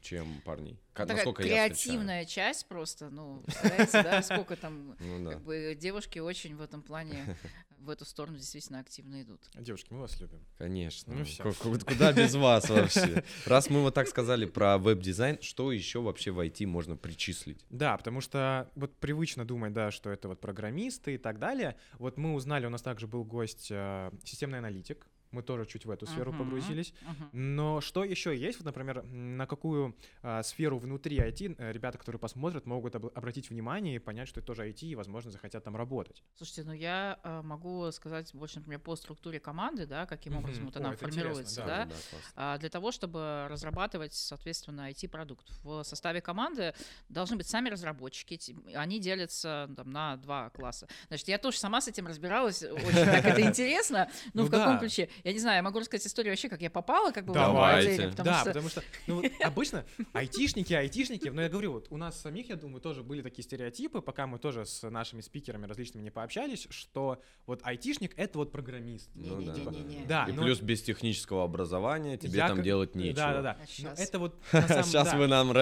чем 0.01 0.41
парней. 0.45 0.79
Ка- 0.93 1.03
Такая 1.05 1.17
насколько 1.17 1.43
я 1.43 1.47
встречаю. 1.47 1.69
креативная 1.69 2.25
часть 2.25 2.67
просто, 2.67 3.09
ну, 3.09 3.41
представляете, 3.45 4.03
да, 4.03 4.21
сколько 4.23 4.55
там 4.55 4.95
Ну 4.99 5.23
да. 5.25 5.31
как 5.33 5.43
бы 5.43 5.77
девушки 5.79 6.19
очень 6.19 6.55
в 6.55 6.61
этом 6.61 6.81
плане 6.81 7.37
в 7.79 7.89
эту 7.89 8.03
сторону 8.05 8.37
действительно 8.37 8.79
активно 8.79 9.21
идут. 9.21 9.39
Девушки, 9.55 9.87
мы 9.93 9.99
вас 10.01 10.19
любим. 10.19 10.39
Конечно. 10.57 11.13
Ну 11.13 11.25
ку- 11.53 11.77
Куда 11.85 12.11
без 12.13 12.33
вас 12.35 12.67
вообще? 12.69 13.23
Раз 13.45 13.69
мы 13.69 13.81
вот 13.81 13.93
так 13.93 14.07
сказали 14.07 14.45
про 14.45 14.77
веб-дизайн, 14.77 15.39
что 15.41 15.71
еще 15.71 16.01
вообще 16.01 16.31
в 16.31 16.39
IT 16.39 16.65
можно 16.65 16.97
причислить? 16.97 17.63
Да, 17.69 17.95
потому 17.97 18.19
что 18.21 18.69
вот 18.75 18.95
привычно 18.97 19.45
думать, 19.45 19.73
да, 19.73 19.91
что 19.91 20.09
это 20.09 20.27
вот 20.27 20.41
программисты 20.41 21.15
и 21.15 21.17
так 21.17 21.37
далее. 21.39 21.77
Вот 21.99 22.17
мы 22.17 22.33
узнали, 22.33 22.65
у 22.65 22.69
нас 22.69 22.81
также 22.81 23.07
был 23.07 23.23
гость 23.23 23.67
э, 23.69 24.11
системный 24.23 24.57
аналитик. 24.59 25.07
Мы 25.37 25.43
тоже 25.43 25.67
чуть 25.67 25.85
в 25.85 25.91
эту 25.91 26.07
сферу 26.07 26.31
Мгм. 26.31 26.39
погрузились. 26.45 26.93
Мгм. 27.01 27.29
Но 27.31 27.79
что 27.79 28.03
еще 28.03 28.35
есть? 28.35 28.57
Вот, 28.57 28.65
например, 28.65 29.03
на 29.03 29.45
какую 29.45 29.95
а, 30.23 30.41
сферу 30.41 30.79
внутри 30.79 31.19
IT 31.19 31.55
э, 31.59 31.71
ребята, 31.71 31.99
которые 31.99 32.19
посмотрят, 32.19 32.65
могут 32.65 32.95
об- 32.95 33.05
обратить 33.15 33.51
внимание 33.51 33.97
и 33.97 33.99
понять, 33.99 34.27
что 34.27 34.39
это 34.39 34.47
тоже 34.47 34.67
IT, 34.67 34.87
и, 34.87 34.95
возможно, 34.95 35.29
захотят 35.29 35.63
там 35.63 35.75
работать. 35.77 36.23
Слушайте, 36.35 36.63
ну 36.63 36.73
я 36.73 37.19
э, 37.23 37.41
могу 37.43 37.91
сказать 37.91 38.33
больше, 38.33 38.57
например, 38.57 38.79
по 38.79 38.95
структуре 38.95 39.39
команды, 39.39 39.85
да, 39.85 40.07
каким 40.07 40.33
Мгм. 40.33 40.43
образом 40.43 40.65
вот 40.65 40.75
О, 40.75 40.79
она 40.79 40.93
интересно, 40.93 41.07
формируется, 41.21 41.61
да. 41.61 41.65
да, 41.67 41.83
классно. 41.85 42.31
а, 42.35 42.57
для 42.57 42.69
того, 42.69 42.91
чтобы 42.91 43.45
разрабатывать, 43.47 44.15
соответственно, 44.15 44.89
IT-продукт. 44.89 45.51
В 45.61 45.83
составе 45.83 46.19
команды 46.19 46.73
должны 47.09 47.35
быть 47.37 47.47
сами 47.47 47.69
разработчики, 47.69 48.39
они 48.73 48.99
делятся 48.99 49.69
там, 49.77 49.91
на 49.91 50.17
два 50.17 50.49
класса. 50.49 50.87
Значит, 51.09 51.27
я 51.27 51.37
тоже 51.37 51.59
сама 51.59 51.79
с 51.79 51.87
этим 51.87 52.07
разбиралась, 52.07 52.63
очень 52.63 53.05
так 53.05 53.23
это 53.23 53.41
интересно, 53.43 54.09
но 54.33 54.41
Ну 54.41 54.47
в 54.47 54.51
каком 54.51 54.73
да. 54.75 54.79
ключе? 54.79 55.09
Я 55.27 55.33
не 55.33 55.39
знаю, 55.39 55.57
я 55.57 55.61
могу 55.61 55.77
рассказать 55.79 56.07
историю 56.07 56.31
вообще, 56.31 56.47
как 56.47 56.61
я 56.61 56.69
попала 56.69 57.11
как 57.11 57.25
бы 57.25 57.31
в 57.31 57.33
Давайте. 57.33 57.79
это 57.79 57.89
отделение, 57.91 58.11
потому 58.11 58.29
да, 58.29 58.39
что 58.39 58.45
потому 58.49 58.69
что 58.69 58.83
ну, 59.07 59.15
вот 59.21 59.31
обычно 59.43 59.85
айтишники, 60.13 60.73
айтишники, 60.73 61.27
но 61.27 61.41
я 61.41 61.49
говорю, 61.49 61.73
вот 61.73 61.87
у 61.89 61.97
нас 61.97 62.21
самих, 62.21 62.47
я 62.47 62.55
думаю, 62.55 62.79
тоже 62.79 63.03
были 63.03 63.21
такие 63.21 63.43
стереотипы, 63.43 63.99
пока 63.99 64.25
мы 64.25 64.39
тоже 64.39 64.65
с 64.65 64.89
нашими 64.89 65.19
спикерами 65.19 65.65
различными 65.65 66.03
не 66.03 66.11
пообщались, 66.11 66.65
что 66.69 67.21
вот 67.45 67.59
айтишник— 67.63 68.13
это 68.17 68.37
вот 68.37 68.53
программист. 68.53 69.09
Ну 69.15 69.41
да. 69.41 69.51
Не-не-не-не-не. 69.51 70.05
Да, 70.05 70.27
И 70.29 70.31
но- 70.31 70.43
плюс 70.43 70.61
без 70.61 70.81
технического 70.81 71.43
образования 71.43 72.15
тебе 72.15 72.37
Я 72.37 72.47
там 72.47 72.55
как- 72.57 72.63
делать 72.65 72.95
нечего. 72.95 73.15
Да, 73.15 73.33
да, 73.33 73.41
да. 73.41 73.57
А 73.61 73.67
щас. 73.67 73.99
это 73.99 74.19
вот 74.19 74.39
самом- 74.51 74.83
Сейчас 74.85 75.11
да. 75.11 75.17
вы 75.17 75.27
нам 75.27 75.53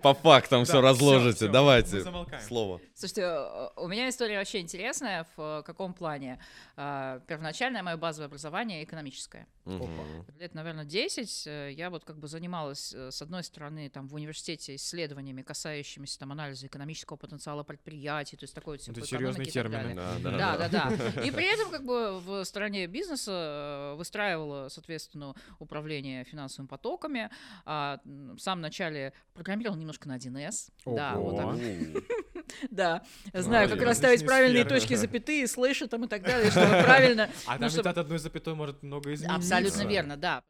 по 0.00 0.14
фактам 0.14 0.64
все 0.64 0.80
разложите. 0.80 1.48
Давайте 1.48 2.00
замолкаем. 2.00 2.42
слово. 2.42 2.80
Слушайте, 2.94 3.28
у 3.76 3.86
меня 3.86 4.08
история 4.08 4.38
вообще 4.38 4.60
интересная. 4.60 5.26
В 5.36 5.62
каком 5.66 5.92
плане? 5.92 6.40
А, 6.76 7.20
Первоначальное 7.26 7.82
мое 7.82 7.98
базовое 7.98 8.28
образование 8.28 8.82
экономическое. 9.00 9.46
Мгм. 9.64 10.24
Лет, 10.38 10.54
наверное, 10.54 10.84
10 10.84 11.46
э, 11.46 11.72
я 11.72 11.90
вот 11.90 12.04
как 12.04 12.18
бы 12.18 12.28
занималась, 12.28 12.92
э, 12.94 13.10
с 13.10 13.22
одной 13.22 13.44
стороны, 13.44 13.88
там 13.88 14.08
в 14.08 14.14
университете 14.14 14.74
исследованиями, 14.74 15.42
касающимися 15.42 16.18
там 16.18 16.32
анализа 16.32 16.66
экономического 16.66 17.16
потенциала 17.16 17.62
предприятий, 17.62 18.36
то 18.36 18.44
есть 18.44 18.54
такой 18.54 18.78
вот 18.78 18.88
Это 18.88 19.06
серьезные 19.06 19.46
термины. 19.46 19.94
далее. 19.94 20.38
Да, 20.38 20.56
Да, 20.56 20.68
да, 20.68 20.90
да. 20.90 21.22
И 21.22 21.30
при 21.30 21.52
этом 21.52 21.70
как 21.70 21.84
бы 21.84 22.20
в 22.20 22.44
стороне 22.44 22.86
бизнеса 22.86 23.32
э, 23.32 23.96
выстраивала, 23.96 24.68
соответственно, 24.68 25.34
управление 25.58 26.24
финансовыми 26.24 26.68
потоками. 26.68 27.30
А, 27.64 28.00
в 28.04 28.38
самом 28.38 28.62
начале 28.62 29.12
программировала 29.34 29.78
немножко 29.78 30.08
на 30.08 30.16
1С. 30.16 30.70
Да, 30.86 31.16
вот 31.16 31.36
так. 31.36 31.56
Да, 32.70 33.02
я 33.32 33.42
знаю, 33.42 33.68
как 33.68 33.82
расставить 33.82 34.24
правильные 34.24 34.64
точки, 34.64 34.94
запятые, 34.94 35.46
слэши 35.46 35.86
там 35.86 36.04
и 36.04 36.08
так 36.08 36.22
далее, 36.22 36.50
чтобы 36.50 36.82
правильно. 36.82 37.28
А 37.46 37.58
ну, 37.58 37.68
там 37.68 37.88
от 37.88 37.98
одной 37.98 38.18
запятой 38.18 38.54
может 38.54 38.82
много 38.82 39.12
измениться. 39.14 39.36
Абсолютно 39.36 39.86
верно, 39.86 40.16
да. 40.16 40.42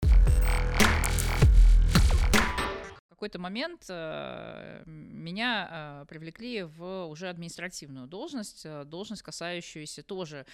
Какой-то 3.20 3.38
момент 3.38 3.84
э, 3.90 4.82
меня 4.86 5.68
э, 5.70 6.06
привлекли 6.08 6.62
в 6.62 7.04
уже 7.04 7.28
административную 7.28 8.06
должность, 8.06 8.62
э, 8.64 8.84
должность, 8.84 9.22
касающуюся 9.22 10.02
тоже 10.02 10.46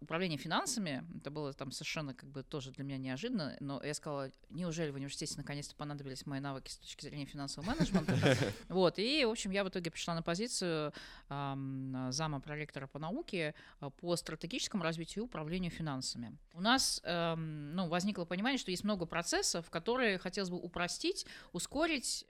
управления 0.00 0.38
финансами. 0.38 1.04
Это 1.18 1.30
было 1.30 1.52
там 1.52 1.70
совершенно 1.70 2.14
как 2.14 2.30
бы 2.30 2.42
тоже 2.42 2.70
для 2.70 2.84
меня 2.84 2.96
неожиданно, 2.96 3.56
но 3.60 3.82
я 3.84 3.92
сказала, 3.92 4.30
неужели 4.48 4.90
в 4.90 4.94
университете 4.94 5.34
наконец-то 5.36 5.74
понадобились 5.74 6.24
мои 6.24 6.40
навыки 6.40 6.70
с 6.70 6.78
точки 6.78 7.04
зрения 7.04 7.26
финансового 7.26 7.70
менеджмента? 7.70 8.16
Вот, 8.68 8.98
и, 8.98 9.24
в 9.26 9.30
общем, 9.30 9.50
я 9.50 9.64
в 9.64 9.68
итоге 9.68 9.90
пришла 9.90 10.14
на 10.14 10.22
позицию 10.22 10.94
ам, 11.28 12.08
зама 12.10 12.40
проректора 12.40 12.86
по 12.86 12.98
науке 12.98 13.54
по 14.00 14.16
стратегическому 14.16 14.82
развитию 14.82 15.24
и 15.24 15.26
управлению 15.26 15.70
финансами. 15.70 16.36
У 16.54 16.60
нас 16.60 17.00
эм, 17.04 17.74
ну, 17.74 17.88
возникло 17.88 18.24
понимание, 18.24 18.58
что 18.58 18.70
есть 18.70 18.84
много 18.84 19.04
процессов, 19.04 19.68
которые 19.70 20.18
хотелось 20.18 20.50
бы 20.50 20.56
упростить, 20.56 21.26
ускорить, 21.52 21.81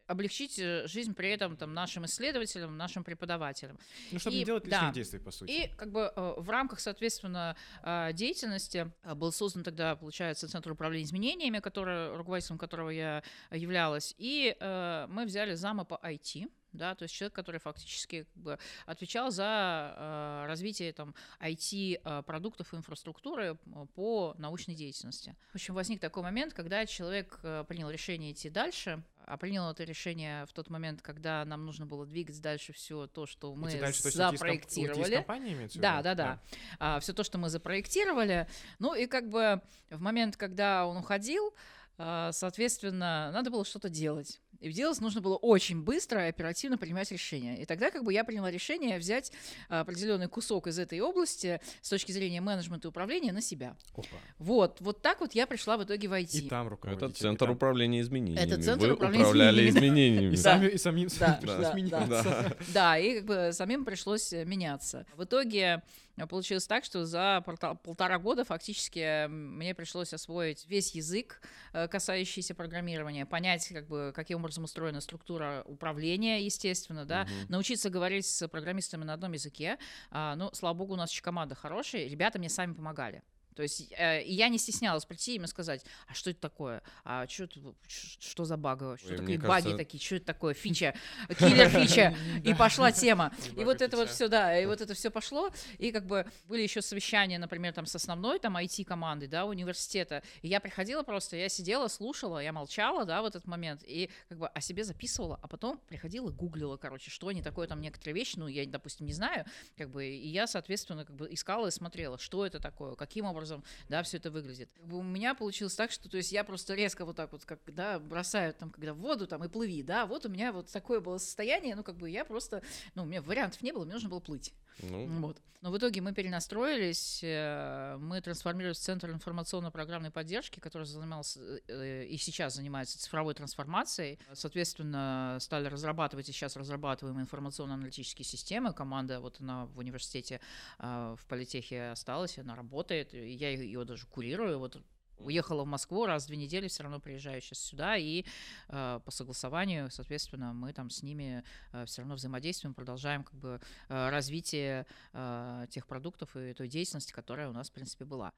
облегчить 0.07 0.59
э, 0.59 0.87
жизнь 0.87 1.15
при 1.15 1.31
этом 1.31 1.57
там, 1.57 1.75
нашим 1.75 2.05
исследователям, 2.05 2.77
нашим 2.77 3.05
преподавателям. 3.05 3.79
Ну, 4.11 4.19
чтобы 4.19 4.37
И- 4.37 4.39
не 4.41 4.45
делать 4.45 4.65
да. 4.65 4.77
лишних 4.77 4.95
действий, 4.95 5.19
по 5.19 5.31
сути. 5.31 5.51
И 5.51 5.69
как 5.77 5.91
бы 5.91 6.13
э, 6.15 6.35
в 6.37 6.49
рамках, 6.51 6.81
соответственно, 6.81 7.57
э, 7.83 8.13
деятельности 8.13 8.91
был 9.15 9.33
создан 9.33 9.63
тогда, 9.63 9.97
получается, 9.97 10.49
Центр 10.49 10.73
управления 10.73 11.05
изменениями, 11.05 11.59
который, 11.61 12.15
руководителем 12.17 12.59
которого 12.59 12.91
я 12.91 13.23
являлась. 13.51 14.15
И 14.19 14.57
мы 14.61 15.25
взяли 15.25 15.55
зама 15.55 15.85
по 15.85 16.01
IT 16.03 16.49
да, 16.73 16.95
то 16.95 17.03
есть 17.03 17.15
человек, 17.15 17.35
который 17.35 17.61
фактически 17.61 18.25
как 18.25 18.43
бы, 18.43 18.59
отвечал 18.87 19.31
за 19.31 19.95
э, 19.97 20.47
развитие 20.47 20.93
там 20.93 21.15
IT-продуктов 21.41 22.73
и 22.73 22.77
инфраструктуры 22.77 23.59
по 23.95 24.35
научной 24.39 24.75
деятельности. 24.75 25.37
В 25.51 25.57
общем, 25.57 25.75
возник 25.75 26.01
такой 26.01 26.23
момент, 26.23 26.55
когда 26.55 26.87
человек 26.87 27.39
принял 27.69 27.91
решение 27.91 28.33
идти 28.33 28.49
дальше, 28.49 29.03
а 29.27 29.37
принял 29.37 29.71
это 29.71 29.85
решение 29.85 30.47
в 30.47 30.53
тот 30.53 30.71
момент, 30.71 31.03
когда 31.03 31.45
нам 31.45 31.65
нужно 31.65 31.87
было 31.87 32.07
двигать 32.07 32.41
дальше 32.41 32.73
все 32.73 33.07
то, 33.07 33.27
что 33.27 33.55
мы 33.55 33.79
дальше, 33.79 34.11
запроектировали. 34.11 35.25
То 35.25 35.35
есть, 35.35 35.81
да, 35.81 36.03
да, 36.03 36.15
да, 36.15 36.15
да. 36.15 36.41
А, 36.79 37.01
все 37.01 37.13
то, 37.13 37.25
что 37.25 37.39
мы 37.39 37.49
запроектировали. 37.49 38.47
Ну 38.79 38.95
и 38.95 39.07
как 39.07 39.29
бы 39.29 39.63
в 39.91 40.01
момент, 40.01 40.37
когда 40.37 40.87
он 40.87 40.97
уходил, 40.97 41.55
а, 41.99 42.33
соответственно, 42.33 43.31
надо 43.33 43.51
было 43.51 43.65
что-то 43.65 43.89
делать. 43.89 44.41
И 44.63 44.73
делать 44.73 45.01
нужно 45.01 45.21
было 45.21 45.37
очень 45.37 45.83
быстро 45.83 46.27
и 46.27 46.29
оперативно 46.29 46.79
принимать 46.79 47.11
решения. 47.11 47.61
И 47.61 47.65
тогда 47.65 47.91
как 47.91 48.05
бы 48.05 48.13
я 48.13 48.23
приняла 48.23 48.51
решение 48.51 48.99
взять 48.99 49.33
определенный 49.69 50.29
кусок 50.29 50.69
из 50.69 50.79
этой 50.79 51.01
области 51.01 51.61
с 51.81 51.89
точки 51.89 52.13
зрения 52.13 52.41
менеджмента 52.41 52.87
и 52.87 52.91
управления 52.91 53.33
на 53.33 53.43
себя. 53.43 53.77
Опа. 53.95 54.07
Вот, 54.39 54.81
вот 54.81 55.03
так 55.03 55.21
вот 55.21 55.35
я 55.35 55.47
пришла 55.47 55.77
в 55.77 55.85
итоге 55.85 56.09
в 56.09 56.13
IT. 56.13 56.39
И 56.39 56.49
там 56.49 56.69
руководитель. 56.69 57.07
Это 57.07 57.19
центр 57.19 57.47
там... 57.47 57.55
управления 57.57 58.01
изменениями. 58.01 58.39
Это 58.39 58.63
центр 58.63 58.87
Вы 58.87 58.93
управления 58.95 59.25
управляли 59.25 59.69
изменениями. 59.69 60.35
И, 60.35 60.37
сами, 60.37 60.69
и 60.69 60.79
самим 60.79 61.09
да, 61.19 61.41
да, 61.43 62.07
да, 62.07 62.57
да, 62.75 62.99
и 62.99 63.17
как 63.17 63.25
бы 63.25 63.51
самим 63.53 63.85
пришлось 63.85 64.33
меняться. 64.33 65.07
В 65.17 65.25
итоге 65.25 65.83
Получилось 66.29 66.67
так, 66.67 66.85
что 66.85 67.07
за 67.07 67.43
полтора 67.45 68.19
года 68.19 68.45
фактически 68.45 69.27
мне 69.29 69.75
пришлось 69.75 70.13
освоить 70.13 70.67
весь 70.67 70.95
язык, 70.95 71.41
э, 71.73 71.89
касающийся 71.89 72.55
программирования, 72.55 73.25
понять, 73.25 73.67
как 73.69 73.89
бы, 73.89 74.13
каким 74.15 74.39
образом 74.39 74.65
устроена 74.65 75.01
структура 75.01 75.63
управления, 75.67 76.45
естественно, 76.45 77.05
да, 77.07 77.23
uh-huh. 77.23 77.47
научиться 77.49 77.89
говорить 77.89 78.27
с 78.27 78.47
программистами 78.49 79.05
на 79.05 79.15
одном 79.15 79.33
языке. 79.33 79.79
А, 80.11 80.37
ну, 80.37 80.51
слава 80.53 80.75
богу, 80.75 80.93
у 80.95 80.97
нас 80.97 81.11
еще 81.11 81.23
команда 81.23 81.55
хорошая, 81.55 82.07
ребята 82.07 82.39
мне 82.39 82.51
сами 82.51 82.75
помогали. 82.75 83.23
То 83.55 83.63
есть 83.63 83.93
э, 83.93 84.23
я 84.25 84.49
не 84.49 84.59
стеснялась 84.59 85.05
прийти 85.05 85.37
им 85.37 85.45
и 85.45 85.47
сказать, 85.47 85.85
а 86.09 86.15
что 86.15 86.31
это 86.31 86.41
такое? 86.41 86.83
А 87.05 87.27
что, 87.27 87.45
это, 87.45 87.61
что 87.87 88.45
за 88.45 88.57
баг? 88.57 88.79
Что 88.99 89.11
Ой, 89.11 89.17
такие 89.19 89.39
баги 89.39 89.65
кажется... 89.65 89.77
такие? 89.77 90.03
Что 90.03 90.17
это 90.17 90.27
такое? 90.27 90.55
Фича, 90.55 90.95
киллер 91.39 91.69
фича. 91.69 92.17
И 92.45 92.55
пошла 92.55 92.91
тема. 92.91 93.33
И 93.57 93.65
вот 93.65 93.83
это 93.83 93.97
вот 93.97 94.09
все, 94.09 94.29
да, 94.29 94.59
и 94.59 94.67
вот 94.67 94.81
это 94.81 94.95
все 94.95 95.11
пошло. 95.11 95.51
И 95.79 95.93
как 95.93 96.07
бы 96.07 96.27
были 96.47 96.63
еще 96.63 96.83
совещания, 96.83 97.39
например, 97.39 97.75
там 97.75 97.87
с 97.87 97.95
основной 97.95 98.39
там 98.39 98.57
IT-командой, 98.57 99.29
да, 99.29 99.45
университета. 99.45 100.23
И 100.41 100.49
я 100.49 100.61
приходила 100.61 101.03
просто, 101.03 101.37
я 101.37 101.49
сидела, 101.49 101.89
слушала, 101.89 102.39
я 102.39 102.53
молчала, 102.53 103.05
да, 103.05 103.23
в 103.23 103.27
этот 103.27 103.47
момент, 103.47 103.83
и 103.87 104.11
как 104.29 104.39
бы 104.39 104.49
о 104.49 104.61
себе 104.61 104.85
записывала, 104.85 105.39
а 105.43 105.49
потом 105.49 105.79
приходила, 105.89 106.31
гуглила, 106.31 106.77
короче, 106.77 107.11
что 107.11 107.29
они 107.29 107.43
такое, 107.43 107.67
там 107.67 107.81
некоторые 107.81 108.15
вещи, 108.15 108.39
ну, 108.39 108.47
я, 108.47 108.67
допустим, 108.67 109.07
не 109.07 109.13
знаю, 109.13 109.45
как 109.77 109.91
бы, 109.91 110.07
и 110.07 110.29
я, 110.29 110.47
соответственно, 110.47 111.05
как 111.05 111.15
бы 111.15 111.29
искала 111.33 111.69
и 111.69 111.71
смотрела, 111.71 112.19
что 112.19 112.47
это 112.47 112.59
такое, 112.59 112.95
каким 112.95 113.27
образом 113.27 113.42
образом, 113.43 113.65
да, 113.89 114.03
все 114.03 114.19
это 114.19 114.31
выглядит. 114.31 114.71
У 114.91 115.03
меня 115.03 115.35
получилось 115.35 115.75
так, 115.75 115.91
что, 115.91 116.09
то 116.09 116.17
есть 116.17 116.33
я 116.33 116.45
просто 116.45 116.75
резко 116.75 117.05
вот 117.05 117.17
так 117.17 117.33
вот, 117.33 117.45
как, 117.45 117.61
да, 117.67 117.99
бросаю 117.99 118.55
там, 118.55 118.71
когда 118.71 118.95
в 118.95 118.99
воду 118.99 119.27
там 119.27 119.45
и 119.45 119.49
плыви, 119.49 119.83
да, 119.83 120.07
вот 120.07 120.25
у 120.27 120.29
меня 120.29 120.53
вот 120.53 120.71
такое 120.71 121.01
было 121.01 121.19
состояние, 121.19 121.75
ну, 121.75 121.83
как 121.83 121.97
бы 121.97 122.09
я 122.09 122.25
просто, 122.25 122.63
ну, 122.95 123.03
у 123.03 123.07
меня 123.07 123.21
вариантов 123.21 123.61
не 123.63 123.73
было, 123.73 123.85
мне 123.85 123.95
нужно 123.95 124.09
было 124.09 124.21
плыть. 124.21 124.53
Ну. 124.81 125.07
Вот. 125.21 125.41
Но 125.63 125.71
в 125.71 125.79
итоге 125.79 126.01
мы 126.01 126.13
перенастроились, 126.13 127.21
э, 127.23 127.97
мы 128.01 128.21
трансформировались 128.21 128.79
в 128.79 128.83
Центр 128.83 129.11
информационно-программной 129.11 130.11
поддержки, 130.11 130.59
который 130.59 130.89
занимался 130.89 131.39
э, 131.69 132.05
и 132.05 132.17
сейчас 132.17 132.57
занимается 132.57 132.99
цифровой 132.99 133.35
трансформацией. 133.35 134.19
Соответственно, 134.33 135.39
стали 135.41 135.69
разрабатывать 135.69 136.29
и 136.29 136.33
сейчас 136.33 136.57
разрабатываем 136.57 137.21
информационно-аналитические 137.21 138.25
системы. 138.25 138.73
Команда 138.73 139.21
вот 139.21 139.41
она 139.41 139.67
в 139.67 139.79
университете 139.79 140.41
э, 140.81 141.15
в 141.17 141.25
политехе 141.27 141.91
осталась, 141.91 142.39
она 142.39 142.57
работает. 142.57 143.15
Я 143.15 143.51
ее 143.51 143.85
даже 143.85 144.07
курирую. 144.07 144.59
Вот 144.59 144.83
уехала 145.23 145.65
в 145.65 145.67
Москву 145.67 146.07
раз 146.07 146.25
в 146.25 146.27
две 146.29 146.37
недели, 146.37 146.69
все 146.69 146.83
равно 146.83 147.01
приезжаю 147.01 147.41
сейчас 147.41 147.59
сюда, 147.59 147.97
и 147.97 148.25
э, 148.69 149.01
по 149.05 149.11
согласованию, 149.11 149.91
соответственно, 149.91 150.53
мы 150.53 150.73
там 150.73 150.91
с 150.91 151.03
ними 151.03 151.45
э, 151.73 151.85
все 151.87 152.03
равно 152.03 152.15
взаимодействуем, 152.15 152.75
продолжаем 152.75 153.25
как 153.25 153.35
бы 153.35 153.61
э, 153.89 154.09
развитие 154.11 154.87
э, 155.13 155.67
тех 155.71 155.87
продуктов 155.87 156.37
и 156.37 156.53
той 156.55 156.69
деятельности, 156.69 157.13
которая 157.13 157.49
у 157.49 157.53
нас, 157.53 157.71
в 157.71 157.73
принципе, 157.73 158.05
была. 158.05 158.31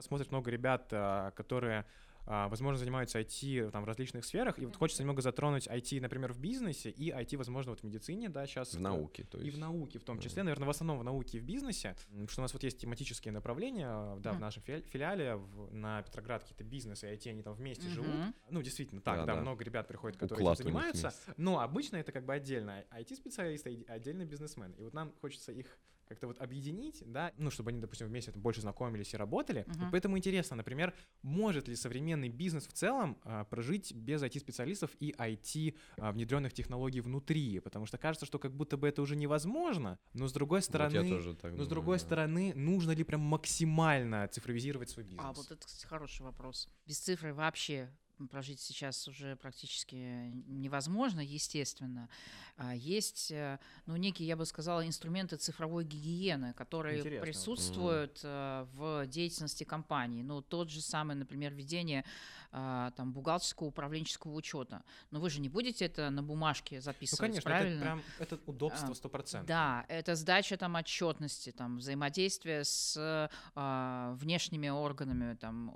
Смотрит 0.00 0.30
много 0.30 0.50
ребят, 0.50 0.88
э, 0.90 1.30
которые 1.36 1.84
возможно, 2.26 2.78
занимаются 2.78 3.20
IT 3.20 3.70
там, 3.70 3.82
в 3.82 3.86
различных 3.86 4.24
сферах, 4.24 4.58
и 4.58 4.66
вот 4.66 4.76
хочется 4.76 5.02
немного 5.02 5.22
затронуть 5.22 5.66
IT, 5.66 6.00
например, 6.00 6.32
в 6.32 6.38
бизнесе, 6.38 6.90
и 6.90 7.10
IT, 7.10 7.36
возможно, 7.36 7.72
вот 7.72 7.80
в 7.80 7.84
медицине, 7.84 8.28
да, 8.28 8.46
сейчас. 8.46 8.74
В 8.74 8.80
науке, 8.80 9.24
то 9.24 9.38
есть. 9.38 9.48
И 9.48 9.50
в 9.50 9.58
науке 9.58 9.98
в 9.98 10.04
том 10.04 10.18
числе, 10.18 10.40
mm-hmm. 10.40 10.44
наверное, 10.44 10.66
в 10.66 10.70
основном 10.70 10.98
в 10.98 11.04
науке 11.04 11.38
и 11.38 11.40
в 11.40 11.44
бизнесе, 11.44 11.96
потому 12.08 12.28
что 12.28 12.40
у 12.40 12.42
нас 12.42 12.52
вот 12.52 12.62
есть 12.62 12.78
тематические 12.78 13.32
направления, 13.32 14.16
да, 14.20 14.30
mm-hmm. 14.30 14.36
в 14.36 14.40
нашем 14.40 14.62
филиале, 14.62 15.36
в, 15.36 15.74
на 15.74 16.02
Петроградке 16.02 16.54
это 16.54 16.64
бизнес 16.64 17.04
и 17.04 17.06
IT, 17.06 17.30
они 17.30 17.42
там 17.42 17.54
вместе 17.54 17.86
mm-hmm. 17.86 17.90
живут. 17.90 18.34
Ну, 18.50 18.62
действительно, 18.62 19.00
так, 19.00 19.18
да, 19.18 19.26
да, 19.26 19.34
да, 19.34 19.40
много 19.40 19.64
ребят 19.64 19.88
приходят, 19.88 20.16
которые 20.16 20.42
Уклад 20.42 20.60
этим 20.60 20.64
занимаются, 20.70 21.12
но 21.36 21.60
обычно 21.60 21.96
это 21.96 22.12
как 22.12 22.24
бы 22.24 22.34
отдельно 22.34 22.84
IT-специалисты, 22.90 23.84
отдельно 23.88 24.24
бизнесмен, 24.24 24.72
и 24.72 24.82
вот 24.82 24.94
нам 24.94 25.12
хочется 25.20 25.52
их 25.52 25.78
как-то 26.12 26.26
вот 26.26 26.40
объединить, 26.40 27.02
да, 27.06 27.32
ну, 27.38 27.50
чтобы 27.50 27.70
они, 27.70 27.80
допустим, 27.80 28.06
вместе 28.06 28.32
больше 28.32 28.60
знакомились 28.60 29.14
и 29.14 29.16
работали. 29.16 29.64
Uh-huh. 29.66 29.88
поэтому 29.90 30.18
интересно, 30.18 30.56
например, 30.56 30.94
может 31.22 31.68
ли 31.68 31.76
современный 31.76 32.28
бизнес 32.28 32.66
в 32.66 32.72
целом 32.72 33.18
а, 33.24 33.44
прожить 33.44 33.94
без 33.94 34.22
IT-специалистов 34.22 34.90
и 35.00 35.12
IT 35.12 35.74
а, 35.96 36.12
внедренных 36.12 36.52
технологий 36.52 37.00
внутри? 37.00 37.60
Потому 37.60 37.86
что 37.86 37.98
кажется, 37.98 38.26
что 38.26 38.38
как 38.38 38.54
будто 38.54 38.76
бы 38.76 38.88
это 38.88 39.00
уже 39.02 39.16
невозможно, 39.16 39.98
но 40.12 40.28
с 40.28 40.32
другой 40.32 40.62
стороны, 40.62 40.98
вот 40.98 41.06
я 41.06 41.10
тоже 41.10 41.34
так 41.34 41.44
но 41.44 41.56
думаю, 41.56 41.64
с 41.64 41.68
другой 41.68 41.96
да. 41.98 42.04
стороны, 42.04 42.52
нужно 42.54 42.92
ли 42.92 43.04
прям 43.04 43.20
максимально 43.20 44.28
цифровизировать 44.28 44.90
свой 44.90 45.04
бизнес? 45.04 45.24
А 45.24 45.32
вот 45.32 45.50
это, 45.50 45.66
кстати, 45.66 45.86
хороший 45.86 46.22
вопрос. 46.22 46.68
Без 46.86 46.98
цифры 46.98 47.32
вообще 47.32 47.90
прожить 48.30 48.60
сейчас 48.60 49.08
уже 49.08 49.36
практически 49.36 49.94
невозможно, 50.46 51.20
естественно. 51.20 52.08
А 52.56 52.74
есть, 52.74 53.30
э, 53.30 53.58
ну, 53.86 53.96
некие, 53.96 54.28
я 54.28 54.36
бы 54.36 54.46
сказала, 54.46 54.86
инструменты 54.86 55.36
цифровой 55.36 55.84
гигиены, 55.84 56.52
которые 56.52 57.00
Интересно. 57.00 57.24
присутствуют 57.24 58.20
mm. 58.22 58.68
в 58.74 59.06
деятельности 59.06 59.64
компании. 59.64 60.22
Ну, 60.22 60.42
тот 60.42 60.70
же 60.70 60.80
самый, 60.80 61.16
например, 61.16 61.52
ведение 61.52 62.04
а, 62.54 62.90
там, 62.90 63.12
бухгалтерского 63.12 63.68
управленческого 63.68 64.34
учета. 64.34 64.82
Но 65.10 65.20
вы 65.20 65.30
же 65.30 65.40
не 65.40 65.48
будете 65.48 65.86
это 65.86 66.10
на 66.10 66.22
бумажке 66.22 66.76
ну, 66.76 66.82
записывать, 66.82 67.20
ну, 67.20 67.26
конечно, 67.26 67.50
правильно? 67.50 67.76
Это, 67.76 67.82
прям, 67.82 68.02
это 68.18 68.38
удобство 68.44 68.92
100%. 68.92 69.38
А, 69.38 69.42
да, 69.44 69.86
это 69.88 70.14
сдача 70.14 70.58
там 70.58 70.74
отчетности, 70.74 71.50
там, 71.50 71.78
взаимодействие 71.78 72.64
с 72.64 73.30
внешними 73.54 74.68
органами, 74.68 75.34
там, 75.34 75.70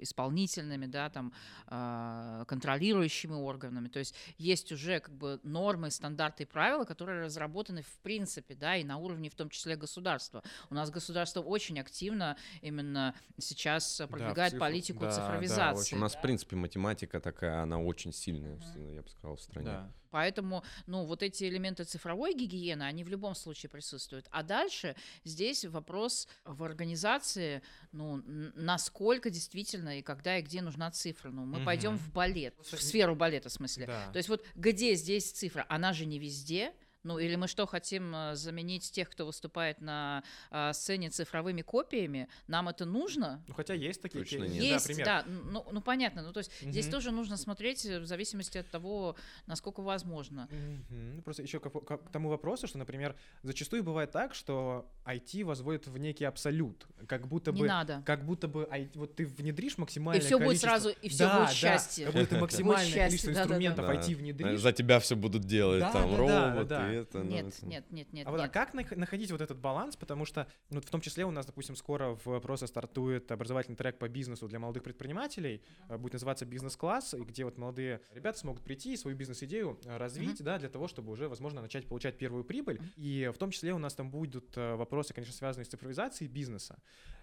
исполнительными, 0.00 0.86
да, 0.86 1.08
там, 1.08 1.32
контролирующими 1.68 3.34
органами. 3.34 3.88
То 3.88 3.98
есть 3.98 4.14
есть 4.38 4.72
уже 4.72 5.00
как 5.00 5.14
бы 5.14 5.38
нормы, 5.42 5.90
стандарты 5.90 6.44
и 6.44 6.46
правила, 6.46 6.84
которые 6.84 7.24
разработаны 7.24 7.82
в 7.82 7.98
принципе, 8.02 8.54
да, 8.54 8.76
и 8.76 8.84
на 8.84 8.96
уровне 8.98 9.28
в 9.28 9.34
том 9.34 9.50
числе 9.50 9.76
государства. 9.76 10.42
У 10.70 10.74
нас 10.74 10.90
государство 10.90 11.40
очень 11.40 11.78
активно 11.78 12.36
именно 12.62 13.14
сейчас 13.38 14.00
продвигает 14.08 14.54
да, 14.54 14.58
политику 14.58 15.00
да, 15.00 15.10
цифровизации. 15.10 15.94
Да, 15.94 16.00
нас, 16.00 16.14
в 16.14 16.22
принципе, 16.22 16.56
математика 16.56 17.20
такая, 17.20 17.62
она 17.62 17.78
очень 17.78 18.12
сильная, 18.12 18.58
я 18.76 19.02
бы 19.02 19.08
сказал, 19.08 19.36
в 19.36 19.40
стране. 19.40 19.66
Да. 19.66 19.92
Поэтому, 20.10 20.62
ну, 20.86 21.04
вот 21.04 21.22
эти 21.22 21.44
элементы 21.44 21.84
цифровой 21.84 22.34
гигиены, 22.34 22.82
они 22.82 23.04
в 23.04 23.08
любом 23.08 23.34
случае 23.34 23.70
присутствуют. 23.70 24.26
А 24.30 24.42
дальше 24.42 24.96
здесь 25.24 25.64
вопрос 25.64 26.28
в 26.44 26.62
организации, 26.62 27.62
ну, 27.92 28.22
насколько 28.54 29.30
действительно 29.30 29.98
и 29.98 30.02
когда 30.02 30.38
и 30.38 30.42
где 30.42 30.62
нужна 30.62 30.90
цифра. 30.90 31.30
Ну, 31.30 31.44
мы 31.44 31.58
угу. 31.58 31.66
пойдем 31.66 31.96
в 31.96 32.12
балет, 32.12 32.54
в 32.58 32.82
сферу 32.82 33.14
балета, 33.14 33.48
в 33.48 33.52
смысле. 33.52 33.86
Да. 33.86 34.10
То 34.12 34.16
есть 34.16 34.28
вот 34.28 34.44
где 34.54 34.94
здесь 34.94 35.30
цифра? 35.30 35.66
Она 35.68 35.92
же 35.92 36.06
не 36.06 36.18
везде. 36.18 36.72
Ну, 37.08 37.18
или 37.18 37.36
мы 37.36 37.48
что, 37.48 37.66
хотим 37.66 38.14
э, 38.14 38.34
заменить 38.34 38.92
тех, 38.92 39.08
кто 39.08 39.24
выступает 39.24 39.80
на 39.80 40.22
а, 40.50 40.74
сцене 40.74 41.08
цифровыми 41.08 41.62
копиями? 41.62 42.28
Нам 42.48 42.68
это 42.68 42.84
нужно? 42.84 43.42
Ну, 43.48 43.54
хотя 43.54 43.72
есть 43.72 44.02
такие 44.02 44.24
Точно 44.24 44.44
нет. 44.44 44.62
Есть, 44.62 44.94
да, 44.98 45.04
да 45.04 45.24
ну, 45.26 45.64
ну, 45.72 45.80
понятно. 45.80 46.20
Ну, 46.20 46.34
то 46.34 46.40
есть 46.40 46.52
угу. 46.60 46.70
здесь 46.70 46.86
тоже 46.86 47.10
нужно 47.10 47.38
смотреть 47.38 47.82
в 47.86 48.04
зависимости 48.04 48.58
от 48.58 48.70
того, 48.70 49.16
насколько 49.46 49.80
возможно. 49.80 50.50
Угу. 50.52 51.22
Просто 51.22 51.42
еще 51.42 51.60
к, 51.60 51.70
к, 51.70 51.96
к 51.96 52.10
тому 52.10 52.28
вопросу, 52.28 52.66
что, 52.66 52.76
например, 52.76 53.16
зачастую 53.42 53.82
бывает 53.82 54.10
так, 54.10 54.34
что 54.34 54.86
IT 55.06 55.44
возводит 55.44 55.86
в 55.86 55.96
некий 55.96 56.26
абсолют. 56.26 56.86
Как 57.06 57.26
будто 57.26 57.52
бы... 57.52 57.60
Не 57.60 57.64
надо. 57.64 58.02
Как 58.04 58.26
будто 58.26 58.48
бы 58.48 58.68
вот 58.96 59.16
ты 59.16 59.24
внедришь 59.24 59.78
максимальное 59.78 60.20
И 60.20 60.26
все 60.26 60.36
количество... 60.36 60.68
будет 60.68 60.82
сразу, 60.82 60.90
и 61.00 61.08
все 61.08 61.24
да, 61.24 61.40
будет 61.40 61.54
счастье. 61.54 62.04
Да, 62.04 62.12
как 62.12 62.20
будто 62.20 62.36
максимальное 62.40 63.06
количество 63.06 63.30
инструментов 63.30 63.86
IT 63.86 64.14
внедришь. 64.14 64.60
За 64.60 64.72
тебя 64.72 65.00
все 65.00 65.16
будут 65.16 65.44
делать, 65.44 65.80
там, 65.90 66.14
роботы, 66.14 66.97
это, 66.98 67.18
ну, 67.18 67.30
Нет, 67.30 67.62
нет, 67.62 67.90
нет, 67.90 68.12
нет, 68.12 68.26
А, 68.26 68.30
вот, 68.30 68.48
как 68.50 68.74
нах- 68.74 68.96
находить 68.96 69.30
вот 69.30 69.40
этот 69.40 69.58
баланс? 69.58 69.96
Потому 69.96 70.24
что, 70.24 70.46
ну, 70.70 70.80
в 70.80 70.90
том 70.90 71.00
числе 71.00 71.24
у 71.24 71.30
нас, 71.30 71.46
допустим, 71.46 71.76
скоро 71.76 72.18
в 72.24 72.40
просто 72.40 72.66
стартует 72.66 73.30
образовательный 73.32 73.76
трек 73.76 73.98
по 73.98 74.08
бизнесу 74.08 74.48
для 74.48 74.58
молодых 74.58 74.82
предпринимателей, 74.82 75.62
будет 75.88 76.14
называться 76.14 76.46
«Бизнес-класс», 76.46 77.14
и 77.14 77.20
где 77.20 77.44
вот 77.44 77.58
молодые 77.58 78.00
ребята 78.12 78.38
смогут 78.38 78.62
прийти 78.62 78.92
и 78.92 78.96
свою 78.96 79.16
бизнес-идею 79.16 79.78
развить, 79.84 80.42
да, 80.42 80.58
для 80.58 80.68
того, 80.68 80.88
чтобы 80.88 81.12
уже, 81.12 81.28
возможно, 81.28 81.60
начать 81.60 81.86
получать 81.86 82.18
первую 82.18 82.44
прибыль. 82.44 82.80
И 82.96 83.30
в 83.34 83.38
том 83.38 83.50
числе 83.50 83.72
у 83.72 83.78
нас 83.78 83.94
там 83.94 84.10
будут 84.10 84.56
э, 84.56 84.74
вопросы, 84.74 85.14
конечно, 85.14 85.34
связанные 85.34 85.64
с 85.64 85.68
цифровизацией 85.68 86.30
бизнеса. 86.30 86.80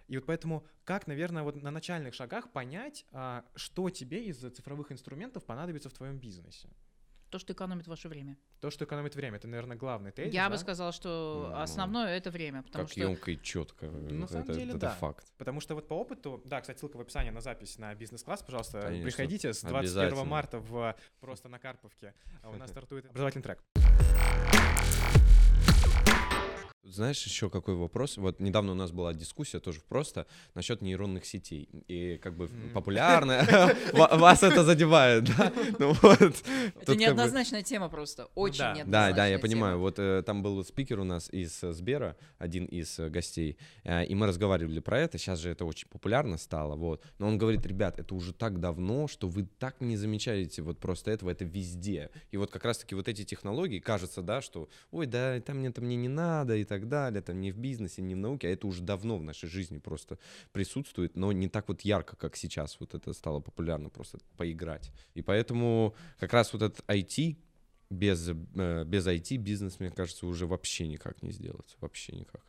И 0.08 0.17
вот 0.17 0.25
поэтому 0.25 0.65
как, 0.84 1.08
наверное, 1.08 1.44
вот 1.44 1.62
на 1.62 1.72
начальных 1.72 2.13
шагах 2.13 2.51
понять, 2.51 3.05
а, 3.12 3.44
что 3.55 3.89
тебе 3.89 4.25
из 4.25 4.38
цифровых 4.38 4.91
инструментов 4.91 5.46
понадобится 5.46 5.89
в 5.89 5.94
твоем 5.94 6.20
бизнесе? 6.20 6.70
То, 7.36 7.39
что 7.39 7.51
экономит 7.51 7.86
ваше 7.86 8.08
время. 8.08 8.38
То, 8.62 8.72
что 8.72 8.86
экономит 8.86 9.13
время, 9.13 9.36
это, 9.36 9.48
наверное, 9.50 9.75
главный 9.75 10.12
тезис, 10.13 10.34
Я 10.34 10.46
да? 10.46 10.51
бы 10.51 10.58
сказала, 10.58 10.94
что 10.94 11.50
Ну, 11.51 11.62
основное 11.62 12.15
это 12.18 12.32
время, 12.32 12.63
потому 12.63 12.86
Как 12.86 12.92
что 12.92 13.01
емко 13.01 13.32
и 13.32 13.42
четко. 13.42 13.88
На 13.88 14.25
самом 14.25 14.44
это, 14.46 14.54
деле, 14.54 14.70
это 14.70 14.80
да. 14.80 14.89
факт. 14.92 15.34
Потому 15.38 15.60
что 15.60 15.75
вот 15.75 15.86
по 15.89 15.96
опыту, 15.96 16.42
да, 16.46 16.62
кстати, 16.62 16.80
ссылка 16.80 16.96
в 16.96 17.01
описании 17.01 17.32
на 17.32 17.42
запись 17.42 17.77
на 17.77 17.94
бизнес-класс, 17.94 18.42
пожалуйста, 18.42 18.80
Конечно, 18.84 19.04
приходите 19.04 19.51
с 19.54 19.60
21 19.63 19.80
обязательно. 19.80 20.24
марта 20.24 20.60
в 20.60 20.96
просто 21.20 21.50
на 21.50 21.60
Карповке. 21.60 22.13
А 22.42 22.51
У 22.51 22.56
нас 22.56 22.70
стартует 22.72 23.06
образовательный 23.08 23.44
трек. 23.44 23.62
Знаешь, 26.88 27.25
еще 27.25 27.50
какой 27.50 27.74
вопрос? 27.74 28.15
Вот 28.18 28.39
недавно 28.39 28.74
у 28.74 28.75
нас 28.75 28.92
была 28.92 29.12
дискуссия 29.15 29.60
тоже 29.60 29.82
просто 29.82 30.27
насчет 30.54 30.82
нейронных 30.84 31.25
сетей. 31.25 31.68
И 31.88 32.18
как 32.22 32.38
бы 32.38 32.46
Мгм. 32.46 32.74
популярно. 32.74 33.44
Ва- 33.94 34.15
Вас 34.15 34.44
это 34.44 34.63
задевает, 34.63 35.24
да? 35.36 35.51
Ну 35.80 35.94
вот. 35.94 36.22
это 36.80 36.96
неоднозначная 36.96 37.63
тема 37.63 37.89
просто. 37.89 38.27
Очень 38.36 38.60
да. 38.60 38.74
неоднозначная 38.75 39.10
Да, 39.10 39.15
да, 39.15 39.27
я 39.27 39.39
понимаю. 39.39 39.80
Вот 39.80 39.98
э, 39.98 40.22
там 40.24 40.44
был 40.44 40.63
спикер 40.63 41.00
у 41.00 41.04
нас 41.04 41.27
из 41.34 41.63
э, 41.63 41.74
Сбера, 41.74 42.18
один 42.38 42.65
из 42.65 43.00
э, 43.00 43.10
гостей, 43.10 43.58
и 43.84 44.13
мы 44.13 44.27
разговаривали 44.27 44.80
про 44.80 45.00
это. 45.00 45.18
Сейчас 45.18 45.39
же 45.39 45.50
это 45.50 45.65
очень 45.65 45.88
популярно 45.89 46.38
стало, 46.38 46.75
вот. 46.75 47.04
Но 47.18 47.27
он 47.27 47.39
говорит, 47.39 47.65
ребят, 47.65 47.98
это 48.00 48.13
уже 48.13 48.32
так 48.32 48.60
давно, 48.60 49.08
что 49.08 49.27
вы 49.27 49.48
так 49.58 49.82
не 49.82 49.98
замечаете 49.98 50.62
вот 50.62 50.80
просто 50.80 51.10
этого, 51.10 51.32
это 51.32 51.46
везде. 51.46 52.12
И 52.30 52.38
вот 52.38 52.51
как 52.51 52.63
раз-таки 52.63 52.94
вот 52.94 53.08
эти 53.08 53.24
технологии, 53.24 53.80
кажется, 53.80 54.22
да, 54.22 54.42
что, 54.42 54.70
ой, 54.92 55.08
да, 55.08 55.42
там 55.42 55.58
мне, 55.58 55.70
это 55.70 55.82
мне 55.82 55.96
не 55.96 56.10
надо 56.10 56.56
и 56.56 56.63
так 56.63 56.75
далее, 56.84 57.22
там 57.22 57.39
не 57.39 57.51
в 57.51 57.58
бизнесе, 57.58 58.01
не 58.01 58.15
в 58.15 58.17
науке, 58.17 58.48
а 58.48 58.51
это 58.51 58.67
уже 58.67 58.84
давно 58.84 59.17
в 59.17 59.24
нашей 59.24 59.50
жизни 59.50 59.77
просто 59.77 60.17
присутствует, 60.51 61.15
но 61.15 61.32
не 61.32 61.48
так 61.48 61.67
вот 61.67 61.82
ярко, 61.82 62.15
как 62.15 62.36
сейчас. 62.36 62.79
Вот 62.79 62.94
это 62.94 63.13
стало 63.13 63.39
популярно 63.39 63.89
просто 63.89 64.20
поиграть. 64.38 64.91
И 65.13 65.22
поэтому 65.22 65.96
как 66.20 66.34
раз 66.34 66.53
вот 66.53 66.62
этот 66.62 66.84
IT, 66.88 67.38
без, 67.89 68.29
э, 68.29 68.84
без 68.86 69.08
IT 69.08 69.38
бизнес, 69.38 69.79
мне 69.79 69.91
кажется, 69.91 70.27
уже 70.27 70.48
вообще 70.48 70.88
никак 70.88 71.22
не 71.24 71.32
сделать. 71.32 71.77
Вообще 71.79 72.15
никак. 72.15 72.41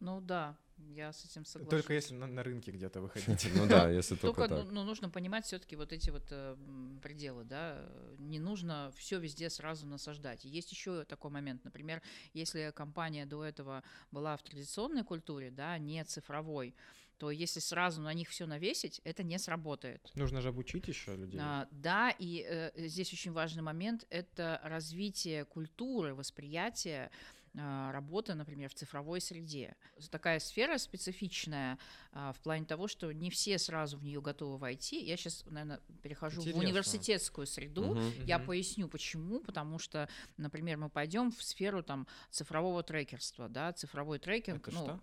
Ну 0.00 0.20
да, 0.20 0.56
я 0.88 1.12
с 1.12 1.24
этим 1.24 1.44
согласна. 1.44 1.70
Только 1.70 1.94
если 1.94 2.14
на, 2.14 2.26
на 2.26 2.42
рынке 2.42 2.70
где-то 2.70 3.00
выходить. 3.00 3.48
Ну 3.54 3.66
да, 3.66 3.90
если 3.90 4.16
только 4.16 4.48
Только 4.48 4.64
ну, 4.64 4.70
ну, 4.70 4.84
нужно 4.84 5.10
понимать 5.10 5.44
все-таки 5.44 5.76
вот 5.76 5.92
эти 5.92 6.10
вот 6.10 6.24
э, 6.30 6.56
пределы, 7.02 7.44
да. 7.44 7.88
Не 8.18 8.38
нужно 8.38 8.92
все 8.96 9.18
везде 9.18 9.50
сразу 9.50 9.86
насаждать. 9.86 10.44
Есть 10.44 10.72
еще 10.72 11.04
такой 11.04 11.30
момент, 11.30 11.64
например, 11.64 12.02
если 12.32 12.72
компания 12.74 13.26
до 13.26 13.44
этого 13.44 13.82
была 14.10 14.36
в 14.36 14.42
традиционной 14.42 15.04
культуре, 15.04 15.50
да, 15.50 15.78
не 15.78 16.04
цифровой, 16.04 16.74
то 17.20 17.30
если 17.30 17.60
сразу 17.60 18.00
на 18.00 18.14
них 18.14 18.30
все 18.30 18.46
навесить, 18.46 19.02
это 19.04 19.22
не 19.22 19.38
сработает. 19.38 20.10
Нужно 20.14 20.40
же 20.40 20.48
обучить 20.48 20.88
еще 20.88 21.14
людей. 21.14 21.38
А, 21.38 21.68
да, 21.70 22.14
и 22.18 22.46
э, 22.48 22.70
здесь 22.88 23.12
очень 23.12 23.32
важный 23.32 23.62
момент– 23.62 24.06
это 24.10 24.58
развитие 24.64 25.44
культуры, 25.44 26.14
восприятия 26.14 27.10
работы, 27.54 28.34
например, 28.34 28.68
в 28.70 28.74
цифровой 28.74 29.20
среде. 29.20 29.74
Такая 30.10 30.38
сфера 30.38 30.78
специфичная 30.78 31.78
а, 32.12 32.32
в 32.32 32.40
плане 32.40 32.64
того, 32.64 32.86
что 32.88 33.12
не 33.12 33.28
все 33.30 33.58
сразу 33.58 33.98
в 33.98 34.04
нее 34.04 34.20
готовы 34.20 34.56
войти. 34.58 35.04
Я 35.04 35.16
сейчас, 35.16 35.44
наверное, 35.46 35.80
перехожу 36.02 36.40
Интересно. 36.40 36.60
в 36.60 36.64
университетскую 36.64 37.46
среду. 37.46 37.94
Мгм. 37.94 38.24
Я 38.24 38.38
Мгм. 38.38 38.46
поясню, 38.46 38.88
почему. 38.88 39.40
Потому 39.40 39.78
что, 39.78 40.08
например, 40.36 40.76
мы 40.78 40.88
пойдем 40.90 41.32
в 41.32 41.42
сферу 41.42 41.82
там 41.82 42.06
цифрового 42.30 42.82
трекерства, 42.82 43.48
да, 43.48 43.72
цифровой 43.72 44.18
трекинг. 44.18 44.68
Это 44.68 44.76
ну, 44.76 44.84
что? 44.84 45.00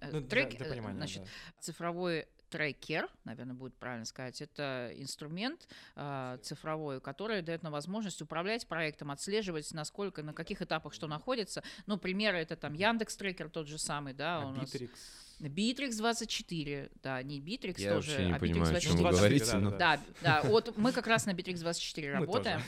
э, 0.00 0.10
Ну, 0.12 0.20
для- 0.20 0.28
трек- 0.28 0.56
для 0.56 0.66
э, 0.66 0.70
понимания, 0.70 0.96
значит, 0.98 1.22
да. 1.22 1.28
цифровой 1.60 2.26
трекер, 2.48 3.08
наверное, 3.24 3.54
будет 3.54 3.74
правильно 3.74 4.04
сказать, 4.04 4.40
это 4.40 4.92
инструмент 4.96 5.68
э, 5.96 6.38
цифровой, 6.42 7.00
который 7.00 7.42
дает 7.42 7.62
нам 7.62 7.72
возможность 7.72 8.22
управлять 8.22 8.66
проектом, 8.66 9.10
отслеживать, 9.10 9.72
насколько, 9.72 10.22
на 10.22 10.32
каких 10.32 10.62
этапах 10.62 10.92
что 10.94 11.06
находится. 11.06 11.62
Ну, 11.86 11.98
примеры 11.98 12.38
это 12.38 12.56
там 12.56 12.74
Яндекс 12.74 13.16
Трекер 13.16 13.48
тот 13.50 13.68
же 13.68 13.78
самый, 13.78 14.14
да, 14.14 14.40
у 14.40 14.52
нас. 14.52 14.70
Bittrex 15.40 15.96
24, 15.96 16.90
да, 17.02 17.22
не 17.22 17.40
Bittrex 17.40 17.74
Я 17.80 17.94
тоже, 17.94 18.10
вообще 18.10 18.26
не 18.26 18.32
а 18.34 18.38
понимаю, 18.38 18.74
о 18.74 18.76
Bittrex 18.76 18.80
чем 18.80 18.92
вы 18.96 18.98
24. 18.98 19.18
говорите. 19.38 19.52
да, 19.52 19.58
но- 19.58 19.70
да. 19.70 19.78
Да, 19.78 20.42
да, 20.42 20.48
вот 20.48 20.76
мы 20.76 20.92
как 20.92 21.06
раз 21.06 21.26
на 21.26 21.30
Bittrex 21.30 21.58
24 21.60 22.18
Мы 22.18 22.26
тоже. 22.26 22.50
работаем. 22.60 22.62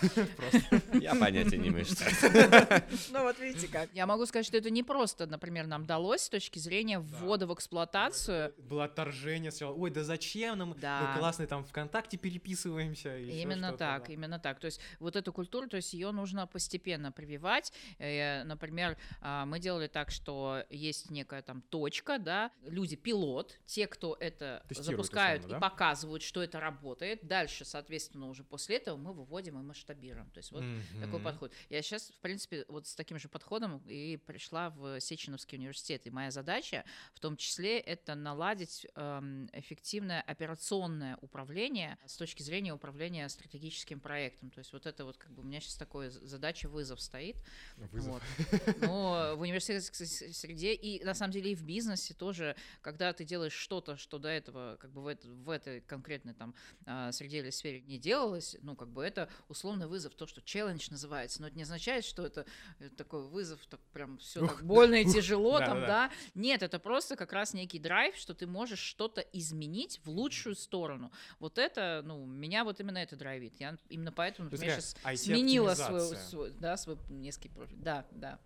Я 1.02 1.14
понятия 1.14 1.58
не 1.58 1.68
имею, 1.68 1.84
что 1.84 2.04
Ну 3.10 3.22
вот 3.22 3.38
видите 3.40 3.68
как. 3.68 3.88
Я 3.92 4.06
могу 4.06 4.26
сказать, 4.26 4.46
что 4.46 4.56
это 4.56 4.70
не 4.70 4.82
просто, 4.82 5.26
например, 5.26 5.66
нам 5.66 5.84
далось 5.86 6.22
с 6.22 6.28
точки 6.28 6.58
зрения 6.58 6.98
ввода 7.00 7.46
в 7.46 7.54
эксплуатацию. 7.54 8.54
Было 8.58 8.84
отторжение 8.84 9.50
сначала. 9.50 9.74
Ой, 9.74 9.90
да 9.90 10.04
зачем 10.04 10.58
нам? 10.58 10.74
Да. 10.80 11.12
Мы 11.12 11.18
классные 11.18 11.46
там 11.46 11.64
ВКонтакте 11.64 12.16
переписываемся. 12.16 13.16
Именно 13.18 13.72
так, 13.72 14.10
именно 14.10 14.38
так. 14.38 14.60
То 14.60 14.66
есть 14.66 14.80
вот 14.98 15.16
эту 15.16 15.32
культуру, 15.32 15.68
то 15.68 15.76
есть 15.76 15.92
ее 15.92 16.10
нужно 16.12 16.46
постепенно 16.46 17.12
прививать. 17.12 17.72
Э, 17.98 18.44
Например, 18.44 18.96
а, 19.20 19.46
мы 19.46 19.58
делали 19.58 19.86
так, 19.86 20.10
что 20.10 20.62
есть 20.70 21.10
некая 21.10 21.42
там 21.42 21.62
точка, 21.62 22.18
да, 22.18 22.50
люди 22.64 22.96
пилот, 22.96 23.58
те, 23.66 23.86
кто 23.86 24.16
это 24.20 24.64
Тестируют 24.68 25.06
запускают 25.06 25.40
условно, 25.44 25.56
и 25.56 25.60
да? 25.60 25.68
показывают, 25.68 26.22
что 26.22 26.42
это 26.42 26.60
работает. 26.60 27.26
Дальше, 27.26 27.64
соответственно, 27.64 28.28
уже 28.28 28.44
после 28.44 28.76
этого 28.76 28.96
мы 28.96 29.12
выводим 29.12 29.58
и 29.58 29.62
масштабируем. 29.62 30.30
То 30.30 30.38
есть 30.38 30.52
вот 30.52 30.62
такой 31.00 31.18
Мгм. 31.20 31.22
подход. 31.24 31.52
Я 31.68 31.82
сейчас, 31.82 32.10
в 32.10 32.18
принципе, 32.20 32.64
вот 32.68 32.86
с 32.86 32.94
таким 32.94 33.18
же 33.18 33.28
подходом 33.28 33.78
и 33.86 34.16
пришла 34.16 34.70
в 34.70 35.00
Сеченовский 35.00 35.58
университет. 35.58 36.06
И 36.06 36.10
моя 36.10 36.30
задача, 36.30 36.84
в 37.14 37.20
том 37.20 37.36
числе, 37.36 37.78
это 37.78 38.14
наладить 38.14 38.86
эм, 38.94 39.48
эффективное 39.52 40.20
операционное 40.22 41.16
управление 41.20 41.98
с 42.06 42.16
точки 42.16 42.42
зрения 42.42 42.72
управления 42.72 43.28
стратегическим 43.28 44.00
проектом. 44.00 44.50
То 44.50 44.58
есть 44.58 44.72
вот 44.72 44.86
это 44.86 45.04
вот 45.04 45.16
как 45.16 45.32
бы 45.32 45.42
у 45.42 45.44
меня 45.44 45.60
сейчас 45.60 45.74
такая 45.76 46.10
задача, 46.10 46.68
вызов 46.68 47.00
стоит. 47.00 47.36
Вызов. 47.76 48.22
Вот. 48.50 48.80
Но 48.80 49.34
в 49.36 49.40
университетской 49.40 50.06
среде 50.06 50.74
и 50.74 51.02
на 51.04 51.14
самом 51.14 51.32
деле 51.32 51.52
и 51.52 51.54
в 51.54 51.62
бизнесе 51.62 52.14
тоже, 52.14 52.49
когда 52.82 53.12
ты 53.12 53.24
делаешь 53.24 53.52
что-то, 53.52 53.96
что 53.96 54.18
до 54.18 54.28
этого 54.28 54.76
как 54.80 54.90
бы 54.92 55.02
в, 55.02 55.06
это- 55.06 55.28
в 55.28 55.50
этой 55.50 55.80
конкретной 55.80 56.34
там 56.34 56.54
а, 56.86 57.12
среде 57.12 57.38
или 57.38 57.50
сфере 57.50 57.80
не 57.82 57.98
делалось, 57.98 58.56
ну 58.62 58.76
как 58.76 58.88
бы 58.88 59.04
это 59.04 59.28
условный 59.48 59.86
вызов, 59.86 60.14
то, 60.14 60.26
что 60.26 60.40
челлендж 60.42 60.88
называется, 60.90 61.40
но 61.40 61.48
это 61.48 61.56
не 61.56 61.62
означает, 61.62 62.04
что 62.04 62.24
это 62.24 62.46
э, 62.78 62.88
такой 62.90 63.22
вызов, 63.22 63.60
так 63.66 63.80
прям 63.92 64.18
все 64.18 64.46
так 64.46 64.62
больно 64.64 64.96
и 64.96 65.04
тяжело 65.04 65.58
там, 65.58 65.80
да. 65.86 66.10
Нет, 66.34 66.62
это 66.62 66.78
просто 66.78 67.16
как 67.16 67.32
раз 67.32 67.54
некий 67.54 67.78
драйв, 67.78 68.16
что 68.16 68.34
ты 68.34 68.46
можешь 68.46 68.80
что-то 68.80 69.20
изменить 69.20 70.00
в 70.04 70.10
лучшую 70.10 70.54
сторону. 70.56 71.12
Вот 71.38 71.58
это, 71.58 72.02
ну, 72.04 72.24
меня 72.26 72.64
вот 72.64 72.80
именно 72.80 72.98
это 72.98 73.16
драйвит. 73.16 73.54
Я 73.58 73.76
именно 73.88 74.12
поэтому, 74.12 74.48
например, 74.50 74.80
сейчас 74.80 74.96
сменила 75.36 75.74
свой, 75.74 76.00
свой, 76.30 76.50
да, 76.52 76.76
свой 76.76 76.96
несколько 77.08 77.54
профиль. 77.54 77.76
Да, 77.78 78.06
да. 78.12 78.38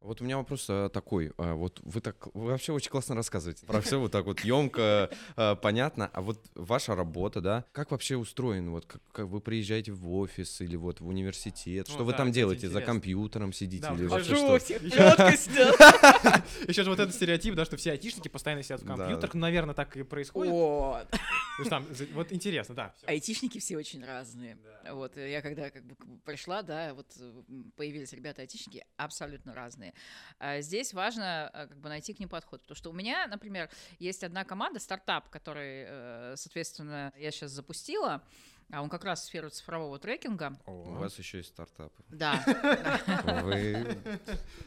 Вот 0.00 0.20
у 0.20 0.24
меня 0.24 0.36
вопрос 0.36 0.66
а, 0.68 0.88
такой. 0.88 1.32
а, 1.38 1.54
Вот 1.54 1.80
вы 1.82 2.00
так 2.00 2.28
вы 2.34 2.46
вообще 2.46 2.72
очень 2.72 2.90
классно 2.90 3.16
рассказываете. 3.16 3.66
Про 3.66 3.80
все 3.80 3.98
вот 3.98 4.12
так 4.12 4.26
вот 4.26 4.40
емко, 4.40 5.10
понятно. 5.60 6.08
А 6.12 6.20
вот 6.20 6.38
ваша 6.54 6.94
работа, 6.94 7.40
да, 7.40 7.64
как 7.72 7.90
вообще 7.90 8.16
устроен? 8.16 8.70
Вот 8.70 8.86
как, 8.86 9.02
как 9.12 9.26
вы 9.26 9.40
приезжаете 9.40 9.92
в 9.92 10.12
офис 10.14 10.60
или 10.60 10.76
вот 10.76 11.00
в 11.00 11.08
университет? 11.08 11.86
Ну 11.88 11.94
Что 11.94 12.04
вы 12.04 12.12
да, 12.12 12.18
там 12.18 12.26
кстати, 12.28 12.36
делаете? 12.36 12.68
За 12.68 12.80
компьютером 12.80 13.52
сидите 13.52 13.82
Да, 13.88 13.94
или 13.94 14.06
вот 14.06 14.12
вообще 14.12 14.34
хожу, 14.34 14.58
что? 14.58 15.28
Еще 16.68 16.84
же 16.84 16.90
вот 16.90 17.00
этот 17.00 17.14
стереотип, 17.14 17.54
да, 17.54 17.64
что 17.64 17.76
все 17.76 17.90
айтишники 17.90 18.28
постоянно 18.28 18.62
сидят 18.62 18.82
в 18.82 18.86
компьютерах. 18.86 19.34
Ну, 19.34 19.40
наверное, 19.40 19.74
так 19.74 19.96
и 19.96 20.04
происходит. 20.04 20.52
Вот. 20.52 21.08
Там, 21.68 21.84
за- 21.92 22.06
вот 22.14 22.32
интересно, 22.32 22.74
да. 22.74 22.94
Айтишники 23.06 23.58
все 23.58 23.76
очень 23.76 24.04
разные. 24.04 24.58
Вот 24.92 25.16
э, 25.16 25.30
я 25.30 25.42
когда 25.42 25.70
как 25.70 25.84
бы 25.84 25.96
пришла, 26.24 26.62
да, 26.62 26.94
вот 26.94 27.06
э, 27.18 27.42
появились 27.76 28.12
ребята 28.12 28.42
айтишники 28.42 28.84
абсолютно 28.96 29.54
разные. 29.54 29.87
А 30.38 30.60
Здесь 30.60 30.94
важно 30.94 31.48
а, 31.48 31.66
как 31.66 31.78
бы 31.78 31.88
найти 31.88 32.14
к 32.14 32.20
ним 32.20 32.28
подход, 32.28 32.62
потому 32.62 32.76
что 32.76 32.90
у 32.90 32.92
меня, 32.92 33.26
например, 33.26 33.68
есть 33.98 34.22
одна 34.22 34.44
команда 34.44 34.78
стартап, 34.80 35.28
который, 35.30 35.84
э, 35.88 36.34
соответственно, 36.36 37.12
я 37.16 37.30
сейчас 37.30 37.50
запустила. 37.50 38.22
А 38.70 38.82
он 38.82 38.90
как 38.90 39.04
раз 39.04 39.22
в 39.22 39.24
сферу 39.24 39.48
цифрового 39.48 39.98
трекинга. 39.98 40.58
У 40.66 40.92
вас 40.94 41.18
еще 41.18 41.38
есть 41.38 41.50
стартапы. 41.50 42.02
Да, 42.08 42.42
Вы... 43.42 43.98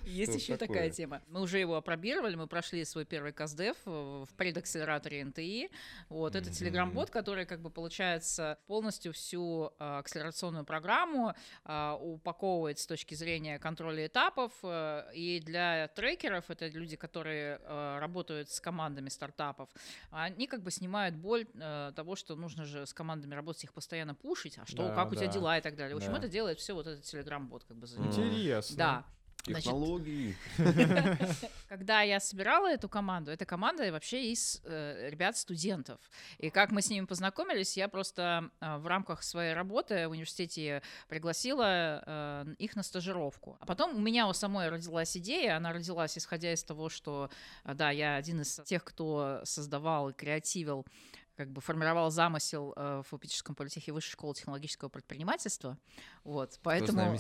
есть 0.06 0.36
еще 0.36 0.58
такая 0.58 0.90
тема. 0.90 1.22
Мы 1.28 1.42
уже 1.42 1.60
его 1.60 1.76
опробировали, 1.76 2.36
мы 2.36 2.48
прошли 2.48 2.84
свой 2.86 3.06
первый 3.06 3.32
КСДФ 3.32 3.78
в 3.86 4.28
предакселераторе 4.38 5.24
НТИ. 5.26 5.70
Вот, 6.10 6.36
это 6.36 6.52
телеграм-бот, 6.52 7.12
который, 7.12 7.46
как 7.46 7.62
бы, 7.62 7.70
получается, 7.70 8.58
полностью 8.68 9.14
всю 9.14 9.72
а, 9.78 10.00
акселерационную 10.00 10.66
программу 10.66 11.36
а, 11.64 11.96
упаковывает 11.96 12.80
с 12.80 12.88
точки 12.88 13.14
зрения 13.14 13.60
контроля 13.60 14.08
этапов. 14.08 14.52
э, 14.64 15.12
И 15.14 15.40
для 15.42 15.88
трекеров, 15.90 16.50
это 16.50 16.68
люди, 16.68 16.96
которые 16.96 17.60
э, 17.62 18.00
работают 18.00 18.50
с 18.50 18.60
командами 18.60 19.10
стартапов, 19.10 19.70
они 20.10 20.48
как 20.48 20.64
бы 20.64 20.72
снимают 20.72 21.16
боль 21.16 21.46
э, 21.54 21.92
того, 21.96 22.16
что 22.16 22.36
нужно 22.36 22.66
же 22.66 22.86
с 22.86 22.94
командами 22.94 23.36
работать, 23.36 23.64
их 23.66 23.74
постоянно 23.74 23.91
пушить, 24.14 24.58
а 24.58 24.66
что, 24.66 24.88
Да, 24.88 24.96
как 24.96 25.12
у 25.12 25.16
тебя 25.16 25.28
да. 25.28 25.34
дела 25.34 25.58
и 25.58 25.62
так 25.62 25.76
далее. 25.76 25.96
В 25.96 25.98
общем, 25.98 26.12
Да. 26.12 26.20
это 26.20 26.28
делает 26.28 26.60
все 26.60 26.74
вот 26.74 26.88
этот 26.88 27.04
телеграм-бот 27.04 27.64
как 27.64 27.78
бы 27.78 27.88
за. 27.88 28.00
Интересно. 28.02 28.78
Да. 28.78 29.06
Технологии. 29.44 30.36
когда 31.68 32.02
я 32.02 32.20
собирала 32.20 32.68
эту 32.72 32.88
команду, 32.88 33.32
эта 33.32 33.46
команда 33.46 33.92
вообще 33.92 34.32
из 34.32 34.62
э, 34.66 35.10
ребят-студентов. 35.10 36.00
И 36.38 36.50
как 36.50 36.72
мы 36.72 36.82
с 36.82 36.90
ними 36.90 37.06
познакомились, 37.06 37.76
я 37.76 37.88
просто 37.88 38.52
э, 38.60 38.78
в 38.78 38.86
рамках 38.88 39.24
своей 39.24 39.54
работы 39.54 40.08
в 40.08 40.12
университете 40.12 40.84
пригласила 41.08 42.04
э, 42.06 42.56
их 42.60 42.76
на 42.76 42.84
стажировку. 42.84 43.58
А 43.60 43.66
потом 43.66 43.96
у 43.96 44.00
меня 44.00 44.28
у 44.28 44.34
самой 44.34 44.70
родилась 44.70 45.18
идея, 45.18 45.58
она 45.58 45.74
родилась 45.74 46.18
исходя 46.18 46.54
из 46.54 46.64
того, 46.64 46.90
что, 46.90 47.30
да, 47.64 47.90
я 47.90 48.16
один 48.16 48.42
из 48.42 48.62
тех, 48.66 48.84
кто 48.84 49.42
создавал 49.44 50.10
и 50.10 50.14
креативил 50.14 50.86
как 51.36 51.52
бы 51.52 51.62
формировал 51.62 52.12
замысел 52.12 52.74
э, 52.76 53.02
в 53.04 53.10
Фупическом 53.10 53.56
политехе 53.56 53.92
Высшей 53.92 54.12
школы 54.12 54.34
технологического 54.34 54.90
предпринимательства. 54.90 55.78
Вот, 56.24 56.60
поэтому... 56.62 57.18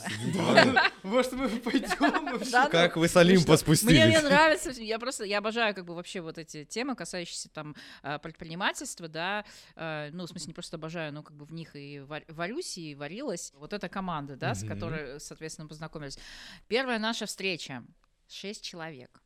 Может, 1.04 1.34
мы 1.34 1.50
пойдем 1.50 2.69
Как 2.69 2.97
вы 2.97 3.08
с 3.08 3.15
Олимпа 3.15 3.52
Мне, 3.52 3.52
мне 3.52 3.58
спустились? 3.58 4.24
нравится, 4.24 4.69
я 4.71 5.00
просто, 5.00 5.24
я 5.24 5.39
обожаю 5.39 5.74
как 5.74 5.86
бы 5.86 5.95
вообще 5.95 6.21
вот 6.21 6.38
эти 6.38 6.65
темы, 6.65 6.95
касающиеся 6.95 7.50
там 7.50 7.76
э, 8.04 8.19
предпринимательства, 8.19 9.08
да, 9.08 9.45
э, 9.76 10.10
ну, 10.12 10.26
в 10.26 10.30
смысле, 10.30 10.47
не 10.47 10.54
просто 10.54 10.78
обожаю, 10.78 11.13
но 11.13 11.24
как 11.24 11.36
бы 11.36 11.45
в 11.45 11.54
них 11.54 11.76
и 11.76 12.00
вар- 12.00 12.26
варюсь, 12.28 12.78
и 12.78 12.95
варилась. 12.95 13.52
Вот 13.56 13.74
эта 13.74 13.89
команда, 13.89 14.36
да, 14.36 14.54
с 14.54 14.63
которой, 14.63 15.19
соответственно, 15.19 15.67
познакомились. 15.67 16.19
Первая 16.67 17.00
наша 17.00 17.26
встреча, 17.26 17.84
шесть 18.28 18.63
человек. 18.63 19.21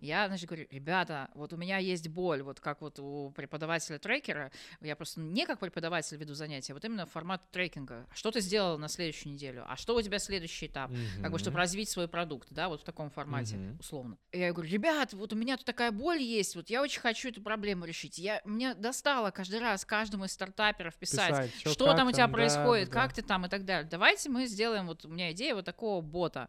Я, 0.00 0.26
значит, 0.28 0.48
говорю, 0.48 0.66
ребята, 0.70 1.30
вот 1.34 1.52
у 1.52 1.56
меня 1.56 1.78
есть 1.78 2.08
боль, 2.08 2.42
вот 2.42 2.60
как 2.60 2.80
вот 2.80 2.98
у 2.98 3.30
преподавателя 3.30 3.98
трекера, 3.98 4.50
я 4.80 4.96
просто 4.96 5.20
не 5.20 5.46
как 5.46 5.58
преподаватель 5.58 6.16
веду 6.16 6.34
занятия, 6.34 6.72
а 6.72 6.74
вот 6.74 6.84
именно 6.84 7.06
формат 7.06 7.50
трекинга. 7.50 8.06
Что 8.14 8.30
ты 8.30 8.40
сделал 8.40 8.78
на 8.78 8.88
следующую 8.88 9.32
неделю? 9.32 9.64
А 9.68 9.76
что 9.76 9.94
у 9.96 10.02
тебя 10.02 10.18
следующий 10.18 10.66
этап? 10.66 10.90
как 11.22 11.32
бы, 11.32 11.38
чтобы 11.38 11.58
развить 11.58 11.88
свой 11.88 12.08
продукт, 12.08 12.48
да, 12.50 12.68
вот 12.68 12.80
в 12.80 12.84
таком 12.84 13.10
формате, 13.10 13.56
Мгм. 13.56 13.78
условно. 13.80 14.18
И 14.32 14.38
я 14.38 14.52
говорю, 14.52 14.70
ребят, 14.70 15.12
вот 15.12 15.32
у 15.32 15.36
меня 15.36 15.56
тут 15.56 15.66
такая 15.66 15.90
боль 15.90 16.20
есть, 16.20 16.56
вот 16.56 16.70
я 16.70 16.82
очень 16.82 17.00
хочу 17.00 17.28
эту 17.28 17.42
проблему 17.42 17.84
решить. 17.84 18.18
Я, 18.18 18.40
мне 18.44 18.74
достало 18.74 19.30
каждый 19.30 19.60
раз 19.60 19.84
каждому 19.84 20.24
из 20.24 20.32
стартаперов 20.32 20.94
писать, 20.96 21.50
Писать, 21.50 21.72
что 21.72 21.86
как 21.86 21.96
там 21.96 22.08
у 22.08 22.12
тебя 22.12 22.26
да, 22.26 22.32
происходит, 22.32 22.88
да. 22.88 22.94
как 22.94 23.12
ты 23.12 23.22
там 23.22 23.46
и 23.46 23.48
так 23.48 23.64
далее. 23.64 23.88
Давайте 23.88 24.28
мы 24.28 24.46
сделаем, 24.46 24.86
вот 24.86 25.04
у 25.04 25.08
меня 25.08 25.32
идея 25.32 25.54
вот 25.54 25.64
такого 25.64 26.00
бота. 26.00 26.48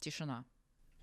Тишина. 0.00 0.44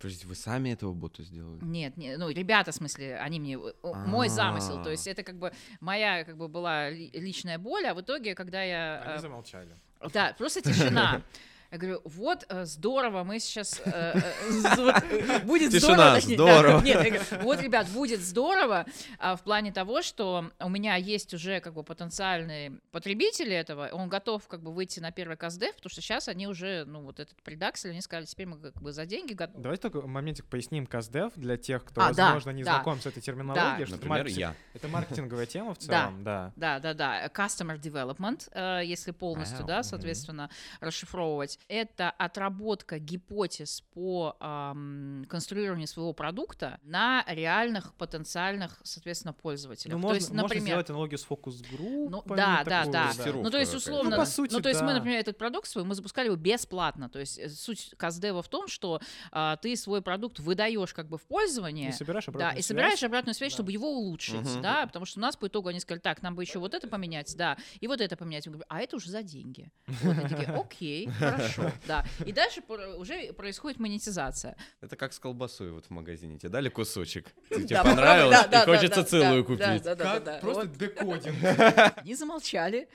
Подождите, 0.04 0.28
вы 0.28 0.36
сами 0.36 0.68
этого 0.72 0.92
бота 0.92 1.24
сделали? 1.24 1.60
Нет, 1.64 1.96
не, 1.96 2.18
ну, 2.18 2.30
ребята, 2.30 2.74
в 2.74 2.76
смысле, 2.76 3.16
они 3.20 3.40
мне, 3.40 3.54
э, 3.56 3.94
мой 4.06 4.28
замысел, 4.28 4.84
то 4.84 4.90
А. 4.90 4.92
есть 4.92 5.08
это 5.08 5.24
как 5.24 5.38
бы 5.40 5.54
моя 5.80 6.26
как 6.26 6.36
бы 6.36 6.50
была 6.50 6.90
ли- 6.90 7.10
личная 7.14 7.58
боль, 7.58 7.86
а 7.88 7.94
в 7.94 8.02
итоге, 8.02 8.36
когда 8.36 8.62
я... 8.64 9.02
Они 9.06 9.16
э, 9.16 9.20
замолчали. 9.20 9.70
Да, 10.14 10.36
просто 10.38 10.62
тишина. 10.62 11.22
Я 11.74 11.80
говорю, 11.80 12.02
вот 12.06 12.46
э, 12.50 12.66
здорово, 12.66 13.24
мы 13.24 13.40
сейчас 13.40 13.82
э, 13.84 14.14
э, 14.14 15.40
будет 15.44 15.74
здорово. 15.74 16.20
здорово. 16.22 16.82
нет, 16.84 17.20
вот, 17.42 17.60
ребят, 17.62 17.88
будет 17.88 18.22
здорово 18.22 18.86
а, 19.18 19.36
в 19.36 19.42
плане 19.42 19.72
того, 19.72 20.04
что 20.04 20.52
у 20.60 20.70
меня 20.70 20.98
есть 20.98 21.34
уже 21.34 21.62
как 21.62 21.74
бы 21.74 21.84
потенциальные 21.84 22.74
потребители 22.92 23.56
этого, 23.56 23.90
он 23.92 24.08
готов 24.08 24.48
как 24.48 24.62
бы 24.62 24.72
выйти 24.72 25.00
на 25.00 25.12
первый 25.12 25.36
КСДФ, 25.36 25.78
потому 25.78 25.90
что 25.90 26.00
сейчас 26.02 26.28
они 26.28 26.48
уже, 26.48 26.86
ну 26.86 27.02
вот 27.02 27.20
этот 27.20 27.42
предаксель, 27.42 27.90
они 27.90 28.02
сказали, 28.02 28.26
теперь 28.26 28.46
мы 28.46 28.60
как 28.60 28.80
бы 28.80 28.92
за 28.92 29.08
деньги 29.08 29.34
готовы. 29.34 29.64
Давайте 29.64 29.82
только 29.82 30.08
моментик 30.08 30.46
поясним 30.46 30.86
КСДФ 30.86 31.34
для 31.38 31.58
тех, 31.58 31.84
кто, 31.86 32.02
А, 32.02 32.14
возможно, 32.14 32.52
не 32.52 32.62
знаком 32.62 33.02
с 33.02 33.08
этой 33.08 33.20
терминологией. 33.24 33.88
что 33.88 33.96
это 33.96 34.06
Например, 34.06 34.20
маркетинг- 34.20 34.38
я. 34.38 34.56
Это 34.76 34.88
маркетинговая 34.90 35.48
тема 35.48 35.74
в 35.74 35.78
целом, 35.80 36.24
да. 36.24 36.54
Да, 36.56 36.80
да, 36.80 36.94
да. 36.94 37.26
Customer 37.30 37.82
development, 37.82 38.84
если 38.86 39.10
полностью, 39.10 39.62
Ау, 39.62 39.66
да, 39.66 39.82
соответственно, 39.82 40.52
расшифровывать. 40.80 41.58
Это 41.68 42.10
отработка 42.12 43.00
гипотез 43.00 43.82
по 43.94 44.36
ам, 44.40 45.26
конструированию 45.30 45.88
своего 45.88 46.14
продукта 46.14 46.80
на 46.84 47.24
реальных 47.28 47.94
потенциальных, 47.96 48.80
соответственно, 48.84 49.34
пользователях. 49.34 49.94
Ну, 49.96 50.00
То 50.02 50.08
можно, 50.08 50.16
есть, 50.16 50.30
можно 50.30 50.44
например, 50.44 50.68
сделать 50.68 50.90
аналогию 50.90 51.18
с 51.18 51.24
фокус-группами. 51.24 52.10
Ну, 52.10 52.24
да, 52.28 52.64
да, 52.66 52.86
да. 52.86 53.08
Тестировка 53.10 53.44
ну, 53.44 53.50
то 53.50 53.58
есть, 53.60 53.74
условно, 53.74 54.10
Ну, 54.12 54.16
по 54.18 54.26
сути, 54.26 54.54
ну, 54.54 54.62
то 54.62 54.70
есть 54.70 54.82
мы, 54.82 54.88
да. 54.90 54.94
например, 54.96 55.20
этот 55.20 55.38
продукт 55.38 55.68
свой, 55.68 55.84
мы 55.84 55.96
запускали 55.96 56.28
его 56.28 56.36
бесплатно. 56.36 57.10
То 57.10 57.20
есть 57.20 57.38
э, 57.40 57.50
суть 57.50 57.94
Каздева 57.98 58.42
в 58.42 58.50
том, 58.50 58.68
что 58.68 59.00
а, 59.32 59.56
ты 59.58 59.76
свой 59.76 60.02
продукт 60.02 60.40
выдаешь 60.40 60.94
как 60.94 61.08
бы 61.08 61.18
в 61.18 61.24
пользование, 61.24 61.90
И 61.90 61.92
собираешь 61.94 62.26
да, 62.26 62.32
обратную 62.32 62.52
и 62.52 62.62
связь. 62.62 62.66
собираешь 62.68 63.04
обратную 63.04 63.36
связь, 63.36 63.52
Да. 63.54 63.56
чтобы 63.58 63.72
его 63.72 63.90
улучшить, 63.90 64.42
Мгм. 64.54 64.62
да, 64.62 64.86
потому 64.86 65.06
что 65.06 65.20
у 65.20 65.22
нас 65.22 65.36
по 65.36 65.48
итогу 65.48 65.70
они 65.70 65.80
сказали, 65.80 66.02
так, 66.02 66.22
нам 66.22 66.36
бы 66.36 66.44
еще 66.44 66.60
вот 66.60 66.74
это 66.74 66.88
поменять, 66.88 67.34
да, 67.38 67.58
и 67.80 67.88
вот 67.88 68.02
это 68.02 68.16
поменять. 68.18 68.46
Мы 68.48 68.54
говорим, 68.54 68.66
а 68.70 68.82
это 68.82 68.96
уже 68.98 69.10
за 69.10 69.24
деньги. 69.24 69.72
Вот, 69.88 70.18
они 70.18 70.28
такие, 70.30 70.50
окей, 70.50 71.08
хорошо, 71.08 71.43
да. 71.88 72.06
И 72.26 72.32
дальше 72.32 72.62
уже 72.98 73.34
происходит 73.34 73.80
монетизация. 73.80 74.56
Это 74.82 74.96
как 74.96 75.14
с 75.14 75.20
колбасой 75.20 75.72
вот 75.72 75.86
в 75.86 75.90
магазине. 75.90 76.38
Тебе 76.38 76.50
дали 76.50 76.70
кусочек, 76.70 77.34
тебе 77.50 77.66
Да, 77.68 77.84
понравилось, 77.84 78.38
да, 78.42 78.48
да, 78.48 78.64
и 78.64 78.66
хочется 78.66 79.02
да, 79.02 79.08
целую 79.08 79.42
да, 79.44 79.48
купить. 79.48 79.84
да, 79.84 79.96
да, 79.96 79.96
да, 79.96 80.20
да. 80.20 80.38
просто 80.40 80.68
декодинг. 80.68 81.36
Они 81.98 82.16
замолчали. 82.16 82.88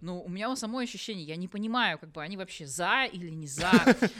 Ну, 0.00 0.20
у 0.20 0.28
меня 0.28 0.50
у 0.50 0.56
самой 0.56 0.84
ощущение, 0.84 1.24
я 1.24 1.36
не 1.36 1.46
понимаю, 1.46 1.96
как 1.96 2.10
бы 2.10 2.20
они 2.24 2.36
вообще 2.36 2.66
за 2.66 3.04
или 3.04 3.28
не 3.30 3.46
за, 3.46 3.70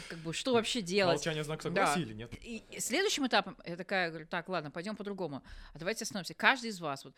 как 0.08 0.18
бы 0.20 0.32
что 0.32 0.52
вообще 0.52 0.80
делать. 0.80 1.16
Молчание 1.16 1.42
знак 1.42 1.58
Да. 1.58 1.62
согласия 1.64 2.02
или 2.02 2.14
нет? 2.14 2.32
И 2.40 2.62
следующим 2.78 3.26
этапом 3.26 3.56
я 3.66 3.76
такая 3.76 4.10
говорю, 4.10 4.26
так, 4.28 4.48
ладно, 4.48 4.70
пойдем 4.70 4.94
по-другому. 4.94 5.42
А 5.74 5.78
давайте 5.80 6.04
остановимся. 6.04 6.34
Каждый 6.34 6.70
из 6.70 6.80
вас 6.80 7.04
вот 7.04 7.14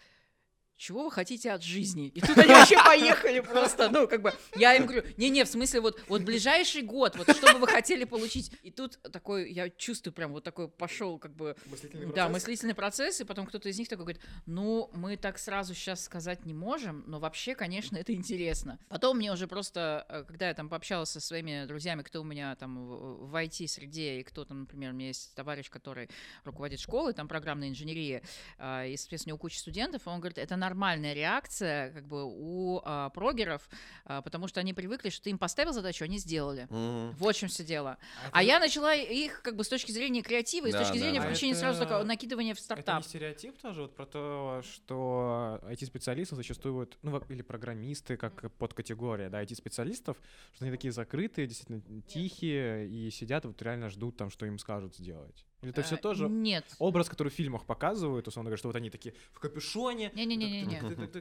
чего 0.76 1.04
вы 1.04 1.10
хотите 1.10 1.50
от 1.50 1.62
жизни? 1.62 2.08
И 2.08 2.20
тут 2.20 2.36
они 2.38 2.52
вообще 2.52 2.76
поехали 2.84 3.40
просто, 3.40 3.88
ну, 3.90 4.08
как 4.08 4.22
бы, 4.22 4.32
я 4.56 4.74
им 4.74 4.86
говорю, 4.86 5.04
не-не, 5.16 5.44
в 5.44 5.48
смысле, 5.48 5.80
вот, 5.80 6.02
вот 6.08 6.22
ближайший 6.22 6.82
год, 6.82 7.16
вот 7.16 7.34
что 7.34 7.52
бы 7.52 7.60
вы 7.60 7.66
хотели 7.66 8.04
получить? 8.04 8.50
И 8.62 8.70
тут 8.70 8.98
такой, 9.12 9.52
я 9.52 9.70
чувствую 9.70 10.12
прям 10.12 10.32
вот 10.32 10.44
такой 10.44 10.68
пошел, 10.68 11.18
как 11.18 11.34
бы, 11.34 11.56
Мыслительный 11.66 12.06
да, 12.06 12.12
процесс. 12.12 12.32
мыслительный 12.32 12.74
процесс, 12.74 13.20
и 13.20 13.24
потом 13.24 13.46
кто-то 13.46 13.68
из 13.68 13.78
них 13.78 13.88
такой 13.88 14.04
говорит, 14.04 14.22
ну, 14.46 14.90
мы 14.92 15.16
так 15.16 15.38
сразу 15.38 15.74
сейчас 15.74 16.04
сказать 16.04 16.44
не 16.44 16.54
можем, 16.54 17.04
но 17.06 17.18
вообще, 17.18 17.54
конечно, 17.54 17.96
это 17.96 18.12
интересно. 18.12 18.78
Потом 18.88 19.16
мне 19.18 19.32
уже 19.32 19.46
просто, 19.46 20.06
э, 20.08 20.24
когда 20.24 20.48
я 20.48 20.54
там 20.54 20.68
пообщалась 20.68 21.10
со 21.10 21.20
своими 21.20 21.66
друзьями, 21.66 22.02
кто 22.02 22.20
у 22.20 22.24
меня 22.24 22.54
там 22.56 22.86
в 22.86 23.34
IT-среде, 23.34 24.20
и 24.20 24.22
кто 24.22 24.44
там, 24.44 24.60
например, 24.60 24.92
у 24.92 24.94
меня 24.94 25.08
есть 25.08 25.34
товарищ, 25.34 25.70
который 25.70 26.08
руководит 26.44 26.80
школой, 26.80 27.12
там, 27.12 27.28
программной 27.28 27.68
инженерии, 27.68 28.22
а, 28.58 28.84
и, 28.86 28.96
соответственно, 28.96 29.34
у 29.36 29.38
кучи 29.38 29.56
студентов, 29.56 30.02
он 30.06 30.20
говорит, 30.20 30.38
это 30.38 30.56
нормальная 30.68 31.12
реакция, 31.12 31.90
как 31.92 32.06
бы, 32.08 32.24
у 32.24 32.80
а, 32.84 33.10
прогеров, 33.10 33.68
а, 34.04 34.22
потому 34.22 34.48
что 34.48 34.60
они 34.60 34.72
привыкли, 34.72 35.10
что 35.10 35.24
ты 35.24 35.30
им 35.30 35.38
поставил 35.38 35.72
задачу, 35.72 36.04
они 36.04 36.18
сделали. 36.18 36.66
Мгм. 36.70 37.12
Вот 37.18 37.36
в 37.36 37.38
чем 37.38 37.48
все 37.48 37.64
дело. 37.64 37.98
это- 38.22 38.30
А 38.32 38.42
я 38.42 38.58
начала 38.58 38.94
их 38.94 39.42
как 39.42 39.56
бы 39.56 39.64
с 39.64 39.68
точки 39.68 39.92
зрения 39.92 40.22
креатива 40.22 40.66
и 40.66 40.70
с 40.70 40.72
Да, 40.72 40.80
точки 40.80 40.94
да, 40.94 41.00
зрения 41.00 41.20
да. 41.20 41.26
включения 41.26 41.52
А 41.54 41.56
сразу 41.56 41.80
это- 41.82 41.88
такого 41.90 42.04
накидывания 42.04 42.54
в 42.54 42.58
Это 42.58 42.62
не 42.62 42.64
стартап. 42.64 43.04
стереотип 43.04 43.58
тоже 43.58 43.82
вот 43.82 43.94
про 43.94 44.06
то, 44.06 44.62
что 44.64 45.60
IT-специалисты 45.64 46.36
зачастую, 46.36 46.74
вот, 46.74 46.96
ну, 47.02 47.22
или 47.28 47.42
программисты, 47.42 48.16
как 48.16 48.50
подкатегория, 48.56 49.28
да, 49.28 49.42
IT-специалистов, 49.42 50.16
что 50.54 50.64
они 50.64 50.72
такие 50.72 50.92
закрытые, 50.92 51.46
действительно 51.46 51.82
тихие, 52.02 52.88
и 52.88 53.10
сидят, 53.10 53.44
вот 53.44 53.60
реально 53.62 53.90
ждут 53.90 54.16
там, 54.16 54.30
что 54.30 54.46
им 54.46 54.58
скажут 54.58 54.96
сделать. 54.96 55.44
Или 55.64 55.72
это 55.72 55.82
все 55.82 55.94
А, 55.94 55.98
тоже 55.98 56.28
Нет. 56.28 56.64
образ, 56.78 57.08
который 57.08 57.30
в 57.30 57.34
фильмах 57.34 57.64
показывают, 57.64 58.28
условно 58.28 58.50
говоря, 58.50 58.58
что 58.58 58.68
вот 58.68 58.76
они 58.76 58.90
такие 58.90 59.14
в 59.32 59.40
капюшоне. 59.40 60.12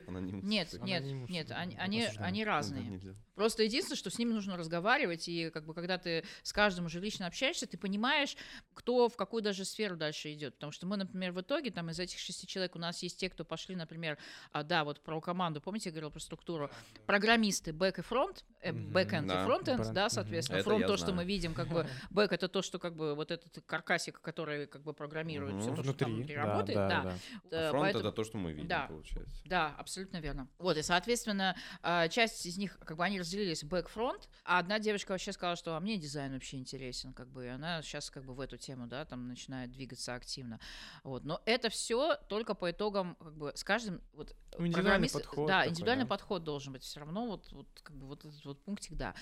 Анонимус. 0.08 0.43
Нет, 0.43 0.77
нет, 0.82 1.29
нет, 1.29 1.51
они, 1.51 1.77
они, 2.17 2.43
разные. 2.43 2.99
Просто 3.36 3.63
единственное, 3.63 3.98
что 3.98 4.10
с 4.10 4.19
ними 4.19 4.32
нужно 4.32 4.58
разговаривать, 4.58 5.28
и 5.28 5.50
как 5.50 5.65
бы 5.65 5.74
когда 5.74 5.98
ты 5.98 6.24
с 6.43 6.54
каждым 6.54 6.86
уже 6.86 7.00
лично 7.00 7.26
общаешься, 7.28 7.65
ты 7.65 7.78
понимаешь, 7.78 8.36
кто 8.74 9.10
в 9.10 9.15
какую 9.17 9.41
даже 9.41 9.65
сферу 9.65 9.96
дальше 9.98 10.32
идет. 10.34 10.54
Потому 10.56 10.72
что 10.72 10.86
мы, 10.86 10.98
например, 10.98 11.32
в 11.32 11.41
итоге 11.41 11.72
там 11.72 11.89
из 11.89 12.00
этих 12.00 12.19
шести 12.19 12.46
человек 12.46 12.76
у 12.76 12.80
нас 12.80 13.02
есть 13.02 13.19
те, 13.19 13.30
кто 13.30 13.43
пошли, 13.43 13.76
например, 13.76 14.17
а, 14.52 14.63
да, 14.63 14.84
вот 14.84 15.02
про 15.02 15.19
команду, 15.19 15.62
помните, 15.62 15.89
я 15.89 15.93
говорила 15.93 16.12
про 16.12 16.19
структуру, 16.19 16.69
программисты 17.08 17.74
бэк 17.74 18.00
и 18.00 18.02
фронт, 18.02 18.46
э, 18.62 18.72
бэкэнд 18.72 19.26
и 19.26 19.30
Да. 19.30 19.46
фронтенд, 19.46 19.80
Бренд, 19.80 19.93
да, 19.93 20.10
соответственно. 20.10 20.58
Это 20.58 20.65
фронт 20.69 20.86
то, 20.86 20.98
что 20.98 21.08
знаю. 21.08 21.17
мы 21.17 21.26
видим, 21.26 21.54
как 21.54 21.67
бы 21.69 21.88
бэк 22.12 22.32
это 22.34 22.48
то, 22.48 22.62
что 22.62 22.80
как 22.80 22.96
бы 22.96 23.15
вот 23.15 23.32
этот 23.32 23.63
каркасик, 23.65 24.22
который 24.22 24.67
как 24.67 24.84
бы 24.84 24.93
программируют 24.93 25.56
Мгм. 25.56 25.62
все 25.62 25.76
то, 25.76 25.84
что 25.84 25.93
там 25.93 26.13
Внутри, 26.15 26.36
да, 26.36 26.41
работает. 26.46 26.78
да, 26.78 26.88
Да, 26.89 27.04
да. 27.04 27.58
Э, 27.58 27.67
А 27.67 27.72
фронт 27.72 27.84
поэтому- 27.86 28.04
это 28.08 28.12
то, 28.15 28.24
что 28.24 28.38
мы 28.38 28.54
видим, 28.54 28.67
Да. 28.67 28.86
получается. 28.88 29.41
Да, 29.46 29.76
абсолютно 29.78 30.17
верно. 30.17 30.48
Вот, 30.60 30.78
и, 30.78 30.82
соответственно, 30.84 31.56
а, 31.82 32.08
часть 32.08 32.46
из 32.46 32.58
них, 32.58 32.78
как 32.80 32.98
бы, 32.98 33.04
они 33.04 33.19
разделились 33.24 33.64
бэк-фронт, 33.64 34.30
а 34.44 34.60
одна 34.60 34.80
девочка 34.80 35.12
вообще 35.12 35.32
сказала, 35.32 35.56
что 35.56 35.76
а 35.76 35.80
мне 35.80 35.98
дизайн 35.98 36.34
вообще 36.34 36.58
интересен, 36.58 37.14
как 37.14 37.30
бы, 37.30 37.46
и 37.46 37.48
она 37.48 37.82
сейчас 37.82 38.10
как 38.10 38.26
бы 38.26 38.34
в 38.34 38.40
эту 38.42 38.58
тему, 38.58 38.86
да, 38.86 39.06
там 39.06 39.28
начинает 39.28 39.72
двигаться 39.72 40.14
активно. 40.14 40.60
Вот, 41.04 41.24
но 41.24 41.42
это 41.46 41.70
все 41.70 42.18
только 42.28 42.54
по 42.54 42.70
итогам, 42.70 43.16
как 43.16 43.36
бы, 43.36 43.52
с 43.56 43.64
каждым, 43.64 44.02
вот, 44.14 44.36
индивидуальный 44.58 45.10
подход 45.10 45.48
Да, 45.48 45.60
такой, 45.60 45.72
индивидуальный 45.72 46.06
да. 46.06 46.10
подход 46.10 46.44
должен 46.44 46.74
быть 46.74 46.84
все 46.84 47.00
равно, 47.00 47.26
вот, 47.28 47.52
вот, 47.52 47.68
как 47.82 47.96
бы, 47.96 48.08
вот 48.08 48.26
этот 48.26 48.44
вот 48.46 48.62
пунктик, 48.62 48.96
да. 48.96 49.16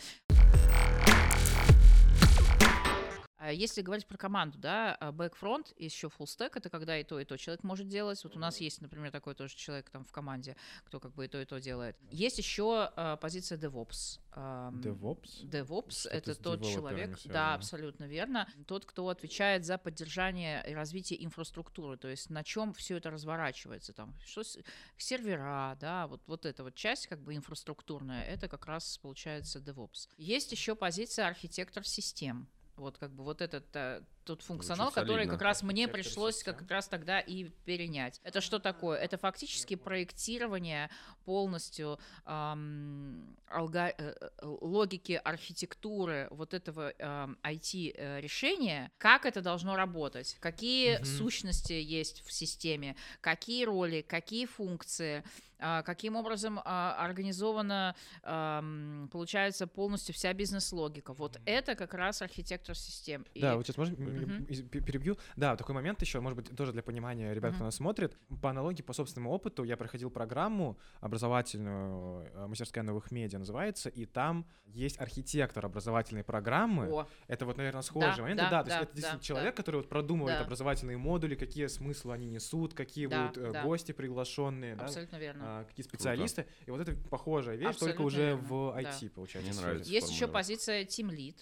А 3.42 3.52
Если 3.52 3.82
говорить 3.82 4.06
про 4.06 4.18
команду, 4.18 4.60
да, 4.60 4.98
бэкфронт 5.14 5.74
и 5.76 5.86
еще 5.86 6.08
full 6.10 6.28
stack, 6.28 6.52
это 6.54 6.70
когда 6.70 7.00
и 7.00 7.04
то, 7.04 7.20
и 7.20 7.26
то 7.26 7.38
человек 7.38 7.64
может 7.64 7.88
делать. 7.88 8.24
Вот 8.24 8.36
у 8.36 8.40
нас 8.40 8.62
есть, 8.62 8.82
например, 8.82 9.10
такой 9.10 9.34
тоже 9.34 9.56
человек 9.56 9.90
там 9.90 10.04
в 10.04 10.12
команде, 10.12 10.56
кто 10.86 11.00
как 11.00 11.16
бы 11.16 11.26
и 11.26 11.28
то, 11.28 11.42
и 11.42 11.46
то 11.46 11.60
делает. 11.60 11.98
Есть 12.12 12.38
еще 12.38 12.92
а, 12.96 13.18
позиция 13.18 13.58
DevOps. 13.58 14.20
DevOps? 14.36 15.50
DevOps 15.50 16.08
это 16.08 16.36
тот 16.36 16.64
человек, 16.64 17.18
да, 17.26 17.56
абсолютно 17.56 18.04
верно, 18.04 18.48
тот, 18.68 18.86
кто 18.86 19.10
отвечает 19.10 19.66
за 19.66 19.80
поддержание 19.80 20.64
и 20.70 20.76
развитие 20.76 21.26
инфраструктуры, 21.26 21.98
то 21.98 22.10
есть 22.10 22.30
на 22.30 22.44
чем 22.44 22.74
все 22.76 22.98
это 22.98 23.10
разворачивается, 23.10 23.92
там, 23.92 24.14
что 24.24 24.44
сервера, 24.98 25.76
да, 25.82 26.06
вот, 26.06 26.22
вот 26.28 26.46
эта 26.46 26.64
вот 26.64 26.76
часть 26.76 27.08
как 27.08 27.20
бы 27.20 27.36
инфраструктурная, 27.36 28.24
это 28.24 28.48
как 28.48 28.68
раз 28.68 29.00
получается 29.00 29.58
DevOps. 29.58 30.10
Есть 30.18 30.52
еще 30.52 30.76
позиция 30.76 31.28
архитектор 31.28 31.84
систем. 31.84 32.48
Вот 32.82 32.98
как 32.98 33.12
бы 33.12 33.24
вот 33.24 33.42
этот 33.42 33.66
э, 33.76 34.02
тот 34.24 34.42
функционал, 34.44 34.92
который 34.92 35.18
солидно. 35.26 35.34
как 35.34 35.42
раз 35.42 35.64
мне 35.64 35.88
пришлось 35.88 36.36
систем. 36.38 36.56
как 36.56 36.70
раз 36.70 36.88
тогда 36.88 37.20
и 37.20 37.46
перенять. 37.66 38.20
Это 38.24 38.40
что 38.42 38.60
такое? 38.60 38.98
Это 39.00 39.18
фактически 39.18 39.76
проектирование 39.76 40.90
полностью 41.26 42.00
ам, 42.26 43.36
алга- 43.48 43.94
э, 43.98 44.14
э, 44.20 44.30
логики 44.62 45.20
архитектуры 45.24 46.28
вот 46.32 46.54
этого 46.54 46.94
IT-решения, 47.44 48.92
как 48.98 49.26
это 49.26 49.42
должно 49.42 49.76
работать, 49.76 50.38
какие 50.40 50.96
Мгм. 50.98 51.06
сущности 51.06 51.74
есть 51.74 52.24
в 52.26 52.32
системе, 52.32 52.96
какие 53.22 53.66
роли, 53.66 54.02
какие 54.02 54.46
функции, 54.46 55.24
а, 55.64 55.84
каким 55.84 56.16
образом 56.16 56.60
а, 56.66 56.96
организована, 56.98 57.96
получается, 59.12 59.68
полностью 59.68 60.16
вся 60.16 60.34
бизнес-логика. 60.34 61.14
Вот 61.14 61.40
это 61.46 61.76
как 61.76 61.94
раз 61.94 62.22
архитектор 62.24 62.76
систем. 62.76 63.26
И- 63.36 63.42
Да, 63.42 63.56
вот 63.56 63.66
сейчас 63.68 63.78
можно 63.78 63.96
пе- 64.12 64.82
перебью. 64.82 65.18
Да, 65.36 65.56
такой 65.56 65.76
момент 65.76 66.02
еще, 66.02 66.20
может 66.20 66.38
быть, 66.38 66.56
тоже 66.56 66.72
для 66.72 66.84
понимания 66.84 67.34
ребят, 67.34 67.52
кто 67.52 67.60
Мгм. 67.60 67.66
нас 67.66 67.76
смотрит. 67.76 68.18
По 68.42 68.50
аналогии, 68.50 68.82
по 68.82 68.94
собственному 68.94 69.32
опыту, 69.32 69.64
я 69.64 69.78
проходил 69.78 70.10
программу 70.10 70.78
образовательную, 71.00 72.28
э, 72.34 72.48
мастерская 72.48 72.84
новых 72.84 73.12
медиа 73.12 73.40
называется, 73.40 73.90
и 73.90 74.06
там 74.06 74.46
есть 74.66 75.00
архитектор 75.00 75.66
образовательной 75.66 76.24
программы. 76.24 76.88
О, 76.92 77.08
Это 77.28 77.46
вот, 77.46 77.58
наверное, 77.58 77.82
схожие 77.82 78.16
Да, 78.16 78.22
моменты. 78.22 78.44
да, 78.44 78.50
Да, 78.50 78.64
то 78.64 78.68
есть 78.70 78.78
да, 78.80 78.84
это 78.84 78.94
действительно 78.96 79.20
да, 79.20 79.26
человек, 79.26 79.56
да. 79.56 79.62
который 79.62 79.76
вот 79.78 79.90
продумывает 79.90 80.38
Да. 80.40 80.44
образовательные 80.46 80.98
модули, 80.98 81.36
какие 81.36 81.68
смыслы 81.68 82.14
они 82.14 82.28
несут, 82.28 82.74
какие 82.74 83.08
Да, 83.08 83.28
будут 83.28 83.38
э, 83.38 83.52
да. 83.52 83.64
гости 83.64 83.92
приглашенные, 83.92 84.76
да, 84.76 84.86
абсолютно 84.86 85.18
верно. 85.18 85.44
а, 85.46 85.64
какие 85.66 85.84
специалисты. 85.86 86.46
И 86.66 86.72
вот 86.72 86.82
это 86.82 86.96
похожая 87.10 87.56
вещь, 87.56 87.78
только 87.78 88.04
Абсолютно 88.04 88.06
уже 88.06 88.26
верно, 88.26 88.42
в 88.44 88.74
да. 88.74 88.82
IT, 88.82 89.10
получается. 89.10 89.52
Мне 89.52 89.62
нравится. 89.62 89.92
Есть 89.92 90.12
еще 90.12 90.28
позиция 90.28 90.84
Team 90.86 91.10
Lead. 91.10 91.36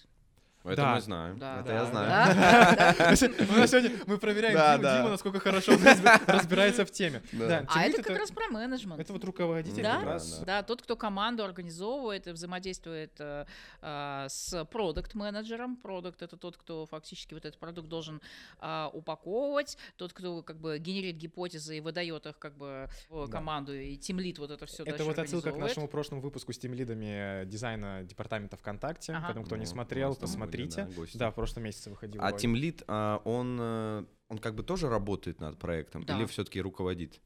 Это 0.65 0.75
Да. 0.75 0.95
мы 0.95 1.01
знаем. 1.01 1.39
Да. 1.39 1.59
Это 1.59 1.67
Да, 1.69 1.73
я 1.73 1.85
знаю. 1.85 2.09
Да, 2.35 2.93
да. 2.97 3.05
У 3.07 3.57
нас 3.57 3.71
сегодня 3.71 3.91
мы 4.07 4.17
проверяем 4.17 4.53
Да, 4.55 4.73
Диму, 4.73 4.83
да. 4.83 4.97
Дима, 4.97 5.09
насколько 5.09 5.39
хорошо 5.39 5.71
он 5.73 5.77
разби- 5.79 6.21
разбирается 6.31 6.85
в 6.85 6.91
теме. 6.91 7.21
Да. 7.31 7.47
Да, 7.47 7.65
А 7.69 7.83
это 7.85 8.03
как 8.03 8.17
раз 8.17 8.29
про 8.31 8.47
менеджмент. 8.49 8.99
это 8.99 9.13
вот 9.13 9.23
руководитель 9.23 9.81
Да, 9.83 9.95
как 9.97 10.05
раз. 10.05 10.39
да. 10.39 10.45
Да, 10.45 10.63
тот, 10.63 10.81
кто 10.81 10.95
команду 10.97 11.43
организовывает 11.45 12.27
и 12.27 12.31
взаимодействует 12.31 13.13
э, 13.19 13.45
а, 13.81 14.27
с 14.27 14.65
продукт-менеджером. 14.65 15.77
Продукт— 15.77 16.21
это 16.23 16.35
тот, 16.37 16.57
кто 16.57 16.85
фактически 16.85 17.33
вот 17.33 17.45
этот 17.45 17.59
продукт 17.59 17.87
должен 17.87 18.21
а, 18.59 18.89
упаковывать, 18.93 19.77
тот, 19.97 20.11
кто 20.13 20.43
как 20.43 20.57
бы 20.59 20.77
генерит 20.79 21.15
гипотезы 21.15 21.77
и 21.77 21.79
выдает 21.81 22.25
их 22.25 22.37
как 22.37 22.57
бы 22.57 22.89
в 23.09 23.27
Да. 23.27 23.31
команду, 23.31 23.73
и 23.73 23.95
тимлит 23.95 24.39
вот 24.39 24.51
это 24.51 24.65
все 24.65 24.83
Это 24.83 25.03
вот 25.05 25.17
отсылка 25.17 25.51
к 25.51 25.57
нашему 25.57 25.87
прошлому 25.87 26.21
выпуску 26.21 26.51
с 26.53 26.57
тимлидами 26.57 27.45
дизайна 27.45 28.03
департамента 28.03 28.57
ВКонтакте. 28.57 29.13
Ага. 29.13 29.23
Поэтому, 29.27 29.45
кто 29.45 29.55
не 29.55 29.61
Ну, 29.65 29.71
смотрел, 29.71 30.17
нас 30.19 30.35
посмотрите. 30.51 30.83
да, 30.89 30.95
гости. 30.95 31.17
Да, 31.17 31.31
в 31.31 31.35
прошлом 31.35 31.63
месяце 31.63 31.89
выходил. 31.89 32.21
А. 32.21 32.31
Team 32.31 32.53
Lead, 32.53 32.83
а, 32.87 33.21
он, 33.25 33.57
э, 33.59 34.05
он 34.29 34.37
как 34.39 34.55
бы 34.55 34.63
тоже 34.63 34.89
работает 34.89 35.39
над 35.39 35.57
проектом 35.57 36.03
Да. 36.03 36.17
или 36.17 36.25
все-таки 36.25 36.61
руководит? 36.61 37.19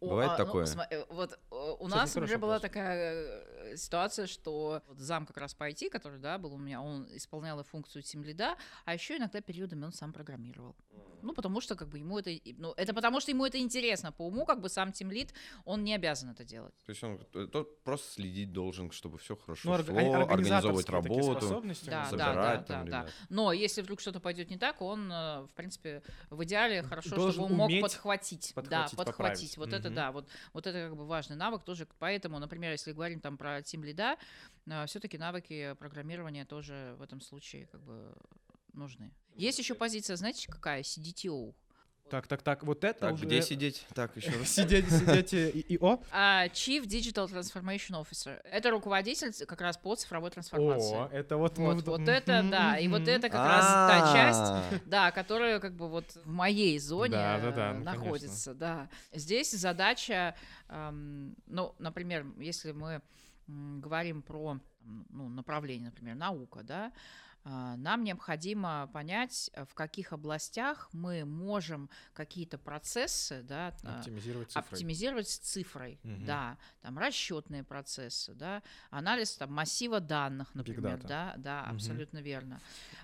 Бывает 0.00 0.36
такое? 0.36 0.66
вот 1.10 1.32
э, 1.32 1.36
у 1.54 1.86
Кстати, 1.86 1.90
нас, 1.90 2.12
хороший 2.12 2.16
например, 2.20 2.38
была 2.38 2.52
вопрос. 2.54 2.62
такая 2.70 3.14
э, 3.14 3.51
ситуация, 3.76 4.26
что 4.26 4.82
вот 4.88 4.98
зам 4.98 5.26
как 5.26 5.36
раз 5.36 5.54
по 5.54 5.68
IT, 5.68 5.90
который, 5.90 6.18
да, 6.18 6.38
был 6.38 6.54
у 6.54 6.58
меня, 6.58 6.80
он 6.80 7.06
исполнял 7.16 7.60
и 7.60 7.64
функцию 7.64 8.02
тимлида, 8.02 8.56
а 8.84 8.94
еще 8.94 9.16
иногда 9.16 9.40
периодами 9.40 9.84
он 9.84 9.92
сам 9.92 10.12
программировал. 10.12 10.74
Ну, 11.22 11.32
потому 11.32 11.60
что, 11.60 11.76
как 11.76 11.88
бы, 11.88 11.98
ему 11.98 12.18
это... 12.18 12.30
Ну, 12.58 12.72
это 12.76 12.92
потому 12.92 13.20
что 13.20 13.30
ему 13.30 13.46
это 13.46 13.58
интересно. 13.58 14.10
По 14.10 14.26
уму, 14.26 14.44
как 14.44 14.60
бы, 14.60 14.68
сам 14.68 14.92
тимлид, 14.92 15.32
он 15.64 15.84
не 15.84 15.94
обязан 15.94 16.30
это 16.30 16.44
делать. 16.44 16.74
То 16.84 16.90
есть 16.90 17.04
он 17.04 17.20
э, 17.34 17.46
тот 17.46 17.82
просто 17.84 18.14
следить 18.14 18.52
должен, 18.52 18.90
чтобы 18.90 19.18
все 19.18 19.36
хорошо 19.36 19.70
Ну, 19.78 19.84
шло, 19.84 20.14
организовывать 20.24 20.88
работу, 20.88 21.48
Да, 21.86 22.00
нас 22.00 22.10
да, 22.10 22.34
да, 22.34 22.56
там 22.62 22.88
да, 22.88 23.02
да. 23.04 23.08
Но 23.28 23.52
если 23.52 23.82
вдруг 23.82 24.00
что-то 24.00 24.18
пойдет 24.18 24.50
не 24.50 24.58
так, 24.58 24.82
он, 24.82 25.10
э, 25.12 25.42
в 25.42 25.50
принципе, 25.54 26.02
в 26.30 26.42
идеале 26.44 26.82
хорошо, 26.82 27.14
Должен 27.14 27.32
чтобы 27.32 27.46
он 27.46 27.52
мог 27.56 27.70
подхватить. 27.80 28.52
подхватить, 28.54 28.70
да, 28.70 29.04
подхватить. 29.04 29.56
поправить. 29.56 29.56
Вот 29.58 29.72
это 29.72 29.88
Мгм. 29.88 29.94
да, 29.94 30.12
вот, 30.12 30.28
вот 30.52 30.66
это 30.66 30.88
как 30.88 30.96
бы 30.96 31.06
важный 31.06 31.36
навык 31.36 31.62
тоже. 31.62 31.86
Поэтому, 32.00 32.40
например, 32.40 32.72
если 32.72 32.92
говорим 32.92 33.20
там 33.20 33.36
про 33.38 33.61
Team 33.62 33.84
лида, 33.84 34.16
все-таки 34.86 35.18
навыки 35.18 35.74
программирования 35.78 36.44
тоже 36.44 36.94
в 36.98 37.02
этом 37.02 37.20
случае 37.20 37.66
как 37.66 37.82
бы 37.82 38.14
нужны. 38.72 39.12
Есть 39.34 39.58
еще 39.58 39.74
позиция, 39.74 40.16
знаете, 40.16 40.46
какая? 40.50 40.82
CDTO. 40.82 41.54
Так, 42.10 42.26
так, 42.26 42.42
так, 42.42 42.62
вот 42.62 42.84
это 42.84 43.00
Так, 43.00 43.14
уже... 43.14 43.24
где 43.24 43.40
сидеть? 43.40 43.86
Так, 43.94 44.14
еще 44.16 44.32
раз. 44.32 44.48
Сидеть, 44.48 44.90
сидеть 44.90 45.32
и, 45.32 45.48
и 45.60 45.78
о. 45.78 45.98
А, 46.10 46.46
Chief 46.48 46.84
Digital 46.84 47.26
Transformation 47.26 47.92
Officer. 47.92 48.38
Это 48.44 48.70
руководитель 48.70 49.32
как 49.46 49.60
раз 49.62 49.78
по 49.78 49.94
цифровой 49.94 50.30
трансформации. 50.30 50.94
О, 50.94 51.08
это 51.10 51.38
вот... 51.38 51.56
Вот, 51.56 51.86
вот 51.86 52.00
это, 52.06 52.46
да, 52.50 52.76
и 52.76 52.88
вот 52.88 53.08
это 53.08 53.30
как 53.30 53.46
раз 53.46 53.64
та 53.64 54.12
часть, 54.12 54.40
А, 54.40 54.80
Да, 54.84 55.10
которая 55.10 55.58
как 55.58 55.74
бы 55.74 55.88
вот 55.88 56.04
в 56.16 56.28
моей 56.28 56.78
зоне 56.78 57.12
Да, 57.12 57.40
да, 57.40 57.50
да, 57.50 57.70
э, 57.70 57.74
ну, 57.78 57.84
находится, 57.84 58.52
да. 58.52 58.90
Здесь 59.14 59.52
задача, 59.52 60.34
эм, 60.68 61.34
ну, 61.46 61.74
например, 61.78 62.26
если 62.36 62.72
мы 62.72 63.00
говорим 63.80 64.22
про 64.22 64.58
ну, 65.10 65.28
направление, 65.28 65.86
например, 65.86 66.16
наука, 66.16 66.62
да, 66.62 66.92
нам 67.44 68.04
необходимо 68.04 68.88
понять, 68.92 69.50
э, 69.54 69.64
в 69.64 69.74
каких 69.74 70.12
областях 70.12 70.88
мы 70.92 71.24
можем 71.24 71.90
какие-то 72.12 72.56
процессы, 72.58 73.42
да, 73.42 73.74
а, 73.82 73.98
Оптимизировать 73.98 74.48
цифры. 74.52 74.60
оптимизировать 74.60 75.28
с 75.28 75.38
цифрой, 75.38 75.98
Мгм. 76.04 76.24
да, 76.24 76.58
там 76.82 76.98
расчетные 76.98 77.64
процессы, 77.64 78.32
да, 78.34 78.62
анализ 78.90 79.36
там 79.36 79.52
массива 79.52 79.98
данных, 80.00 80.54
например, 80.54 81.02
да, 81.02 81.34
да, 81.36 81.62
Мгм. 81.64 81.74
абсолютно 81.76 82.18
верно. 82.18 82.60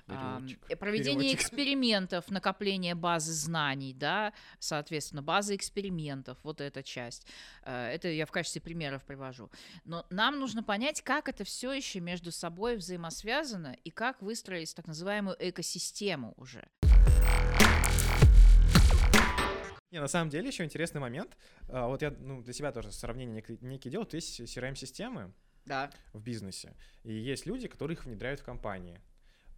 Переводчик. 0.06 0.58
э, 0.68 0.76
Проведение 0.76 1.16
Переводчик. 1.18 1.40
экспериментов, 1.40 2.30
накопление 2.30 2.94
базы 2.94 3.32
знаний, 3.32 3.92
да, 3.92 4.32
соответственно, 4.58 5.22
базы 5.22 5.56
экспериментов, 5.56 6.38
вот 6.44 6.60
эта 6.60 6.82
часть. 6.82 7.26
Э, 7.64 7.88
Это 7.88 8.08
я 8.08 8.24
в 8.26 8.30
качестве 8.30 8.60
примеров 8.60 9.04
привожу. 9.04 9.50
Но 9.84 10.06
нам 10.10 10.38
нужно 10.38 10.62
понять, 10.62 11.02
как 11.02 11.28
это 11.28 11.44
все 11.44 11.72
еще 11.72 12.00
между 12.00 12.30
собой 12.32 12.76
взаимосвязано 12.76 13.76
и 13.84 13.90
как 13.90 14.22
выстроить 14.28 14.74
так 14.74 14.86
называемую 14.86 15.36
экосистему 15.38 16.34
уже. 16.36 16.68
Не, 19.90 20.00
на 20.02 20.08
самом 20.08 20.28
деле 20.28 20.48
еще 20.48 20.64
интересный 20.64 21.00
момент. 21.00 21.34
А, 21.68 21.86
Вот 21.86 22.02
я 22.02 22.10
ну, 22.10 22.42
для 22.42 22.52
себя 22.52 22.70
тоже 22.72 22.92
сравнение 22.92 23.42
некие, 23.62 23.90
делаю. 23.90 24.06
То 24.06 24.16
есть 24.16 24.38
CRM-системы 24.38 25.32
Да. 25.64 25.90
в 26.12 26.20
бизнесе, 26.20 26.74
и 27.04 27.12
есть 27.14 27.46
люди, 27.46 27.68
которые 27.68 27.94
их 27.96 28.04
внедряют 28.04 28.40
в 28.40 28.44
компании. 28.44 29.00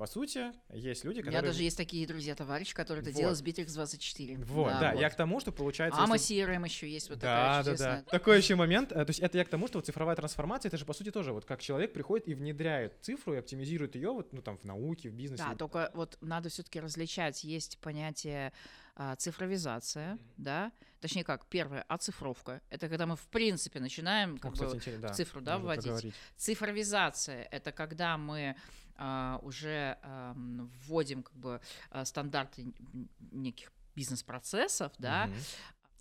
По 0.00 0.06
сути, 0.06 0.50
есть 0.72 1.04
люди, 1.04 1.18
У 1.18 1.20
меня 1.24 1.32
которые... 1.32 1.50
даже 1.52 1.62
есть 1.62 1.76
такие 1.76 2.06
друзья-товарищи, 2.06 2.72
которые 2.74 3.02
это 3.02 3.10
Вот. 3.10 3.18
делают 3.18 3.38
с 3.38 3.42
Bittrex24. 3.42 4.42
Вот, 4.46 4.72
да, 4.80 4.94
я 4.94 5.10
к 5.10 5.14
тому, 5.14 5.40
что 5.40 5.52
получается... 5.52 6.00
Ама 6.00 6.14
если- 6.14 6.38
CRM 6.42 6.64
еще 6.64 6.88
есть 6.88 7.10
вот 7.10 7.18
да, 7.18 7.26
такая 7.36 7.58
да, 7.58 7.64
чудесная. 7.64 8.02
да. 8.06 8.10
Такой 8.10 8.38
еще 8.38 8.54
момент. 8.54 8.92
э, 8.92 9.04
То 9.04 9.10
есть 9.10 9.20
это 9.20 9.36
я 9.36 9.44
к 9.44 9.50
тому, 9.50 9.66
что 9.68 9.76
вот 9.76 9.84
цифровая 9.84 10.16
трансформация, 10.16 10.70
это 10.70 10.78
же 10.78 10.86
по 10.86 10.94
сути 10.94 11.10
тоже 11.10 11.34
вот 11.34 11.44
как 11.44 11.60
человек 11.60 11.92
приходит 11.92 12.28
и 12.28 12.34
внедряет 12.34 12.96
цифру 13.02 13.34
и 13.34 13.36
оптимизирует 13.36 13.94
ее 13.94 14.10
вот, 14.10 14.32
ну 14.32 14.40
там 14.40 14.56
в 14.56 14.64
науке, 14.64 15.10
в 15.10 15.12
бизнесе. 15.12 15.44
Да, 15.46 15.54
только 15.54 15.90
вот 15.92 16.16
надо 16.22 16.48
все-таки 16.48 16.80
различать. 16.80 17.44
Есть 17.44 17.76
понятие 17.80 18.54
а, 19.02 19.16
цифровизация, 19.16 20.18
да, 20.36 20.72
точнее 21.00 21.24
как, 21.24 21.46
первое, 21.46 21.82
оцифровка. 21.88 22.60
Это 22.68 22.86
когда 22.90 23.06
мы, 23.06 23.16
в 23.16 23.26
принципе, 23.28 23.80
начинаем 23.80 24.36
как 24.36 24.54
Ну, 24.60 24.68
бы, 24.68 24.80
да, 24.98 25.14
цифру, 25.14 25.40
да, 25.40 25.56
вводить. 25.56 25.84
проговорить. 25.84 26.14
Цифровизация— 26.36 27.44
это 27.50 27.72
когда 27.72 28.18
мы 28.18 28.56
а, 28.96 29.38
уже 29.42 29.96
ам, 30.02 30.70
вводим 30.86 31.22
как 31.22 31.34
бы 31.34 31.62
а, 31.90 32.04
стандарты 32.04 32.74
неких 33.32 33.72
бизнес-процессов, 33.96 34.92
да, 34.98 35.28
Мгм. 35.28 35.36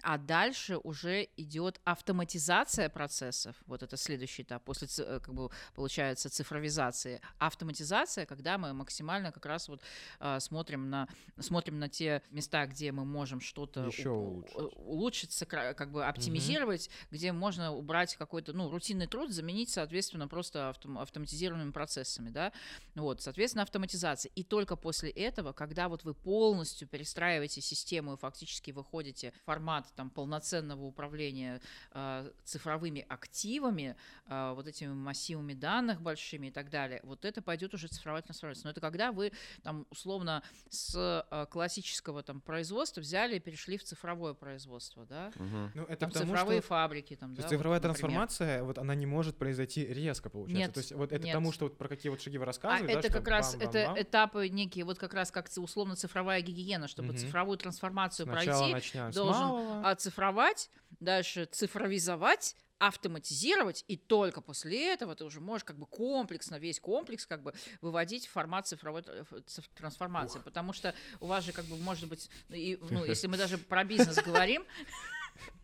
А 0.04 0.18
дальше 0.18 0.78
уже 0.84 1.28
идет 1.38 1.80
автоматизация 1.84 2.90
процессов. 2.90 3.56
Вот 3.66 3.84
это 3.84 3.98
следующий 3.98 4.44
этап. 4.44 4.64
После, 4.64 4.88
э, 5.06 5.20
как 5.20 5.34
бы, 5.34 5.50
получается, 5.76 6.30
цифровизации. 6.30 7.22
Автоматизация, 7.38 8.26
когда 8.26 8.58
мы 8.58 8.74
максимально 8.74 9.32
как 9.32 9.46
раз 9.46 9.68
вот 9.70 9.82
а, 10.20 10.40
смотрим, 10.40 10.90
на, 10.90 11.08
смотрим 11.40 11.80
на 11.80 11.90
те 11.90 12.22
места, 12.32 12.66
где 12.66 12.92
мы 12.92 13.06
можем 13.06 13.40
что-то 13.42 13.86
Ещё 13.86 14.14
у- 14.14 14.20
улучшить. 14.20 14.56
у- 14.56 14.82
улучшить, 14.92 15.32
сокра- 15.32 15.74
как 15.74 15.92
бы 15.92 16.06
оптимизировать, 16.06 16.90
где 17.12 17.32
можно 17.32 17.72
убрать 17.74 18.16
какой-то, 18.16 18.54
ну, 18.54 18.70
рутинный 18.70 19.08
труд, 19.08 19.32
заменить, 19.32 19.70
соответственно, 19.70 20.28
просто 20.28 20.70
автом- 20.70 20.98
автоматизированными 20.98 21.72
процессами, 21.72 22.30
да. 22.30 22.52
Вот, 22.96 23.22
соответственно, 23.22 23.64
автоматизация. 23.64 24.32
И 24.36 24.44
только 24.44 24.76
после 24.76 25.10
этого, 25.12 25.54
когда 25.54 25.88
вот 25.90 26.04
вы 26.04 26.14
полностью 26.14 26.88
перестраиваете 26.88 27.62
систему 27.62 28.14
и 28.14 28.18
фактически 28.18 28.72
выходите 28.72 29.32
в 29.32 29.46
формат 29.46 29.89
там 29.96 30.10
полноценного 30.10 30.84
управления 30.84 31.62
э, 31.92 32.32
цифровыми 32.44 33.06
активами, 33.10 33.96
э, 34.28 34.54
вот 34.56 34.68
этими 34.68 34.94
массивами 34.94 35.54
данных 35.54 36.02
большими 36.02 36.48
и 36.48 36.52
так 36.52 36.70
далее, 36.70 37.00
вот 37.04 37.26
это 37.26 37.42
пойдет 37.42 37.74
уже 37.74 37.88
цифровая 37.88 38.22
трансформация. 38.22 38.66
Но 38.66 38.72
это 38.72 38.82
когда 38.82 39.12
вы 39.12 39.32
там 39.64 39.86
условно 39.90 40.44
с 40.70 41.24
э, 41.30 41.46
классического 41.50 42.24
там 42.24 42.42
производства 42.42 43.02
взяли 43.02 43.36
и 43.38 43.40
перешли 43.40 43.78
в 43.78 43.84
цифровое 43.84 44.34
производство, 44.34 45.06
да? 45.06 45.32
Мгм. 45.36 45.72
Ну, 45.76 45.84
это 45.84 45.98
Там 45.98 46.12
потому 46.12 46.32
цифровые 46.32 46.60
что 46.62 46.68
фабрики, 46.68 47.16
там, 47.16 47.36
То 47.36 47.42
да, 47.42 47.42
есть 47.42 47.52
вот, 47.52 47.58
цифровая 47.58 47.80
например. 47.80 47.96
трансформация, 47.96 48.64
вот 48.64 48.78
она 48.78 48.96
не 48.96 49.06
может 49.06 49.38
произойти 49.38 49.86
резко, 49.86 50.30
получается. 50.30 50.60
Нет, 50.68 50.74
То 50.74 50.80
есть 50.80 50.92
вот 50.94 51.12
это 51.12 51.24
нет. 51.26 51.34
тому, 51.34 51.52
что 51.52 51.66
вот 51.66 51.78
про 51.78 51.88
какие 51.88 52.10
вот 52.10 52.22
шаги 52.22 52.38
вы 52.38 52.44
А 52.44 52.48
рассказываете, 52.48 52.94
да, 52.94 53.00
это 53.00 53.10
что 53.10 53.18
как 53.20 53.28
раз 53.28 53.56
это 53.56 53.66
бам-бам-бам. 53.66 54.02
этапы 54.02 54.50
некие, 54.50 54.86
вот 54.86 54.98
как 55.00 55.14
раз 55.14 55.32
как 55.32 55.50
условно 55.58 55.96
цифровая 55.96 56.42
гигиена, 56.42 56.88
чтобы 56.88 57.10
Мгм. 57.10 57.18
цифровую 57.18 57.58
трансформацию 57.58 58.26
Сначала 58.26 58.60
пройти, 58.70 58.74
начнем 58.74 59.12
с 59.12 59.16
должен 59.16 59.44
малого. 59.80 59.92
оцифровать, 59.92 60.70
дальше 61.00 61.46
цифровизовать, 61.46 62.56
автоматизировать, 62.80 63.84
и 63.88 63.98
только 63.98 64.40
после 64.42 64.94
этого 64.94 65.14
ты 65.16 65.26
уже 65.26 65.42
можешь 65.42 65.66
как 65.66 65.78
бы 65.78 65.86
комплексно, 65.86 66.56
весь 66.56 66.80
комплекс 66.80 67.26
как 67.26 67.44
бы 67.44 67.54
выводить 67.82 68.28
в 68.28 68.32
формат 68.32 68.68
цифровой 68.68 69.04
циф- 69.46 69.68
трансформации. 69.76 70.40
Потому 70.40 70.72
что 70.74 70.96
у 71.20 71.28
вас 71.28 71.44
же 71.44 71.52
как 71.52 71.66
бы 71.66 71.76
может 71.78 72.08
быть, 72.08 72.30
ну, 72.48 72.56
и, 72.56 72.78
ну, 72.90 73.04
если 73.06 73.28
мы 73.28 73.38
даже 73.38 73.58
про 73.58 73.84
бизнес 73.84 74.16
говорим, 74.24 74.66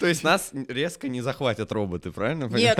То 0.00 0.06
есть 0.06 0.24
нас 0.24 0.50
резко 0.68 1.08
не 1.08 1.20
захватят 1.20 1.70
роботы, 1.72 2.10
правильно? 2.12 2.44
нет, 2.44 2.78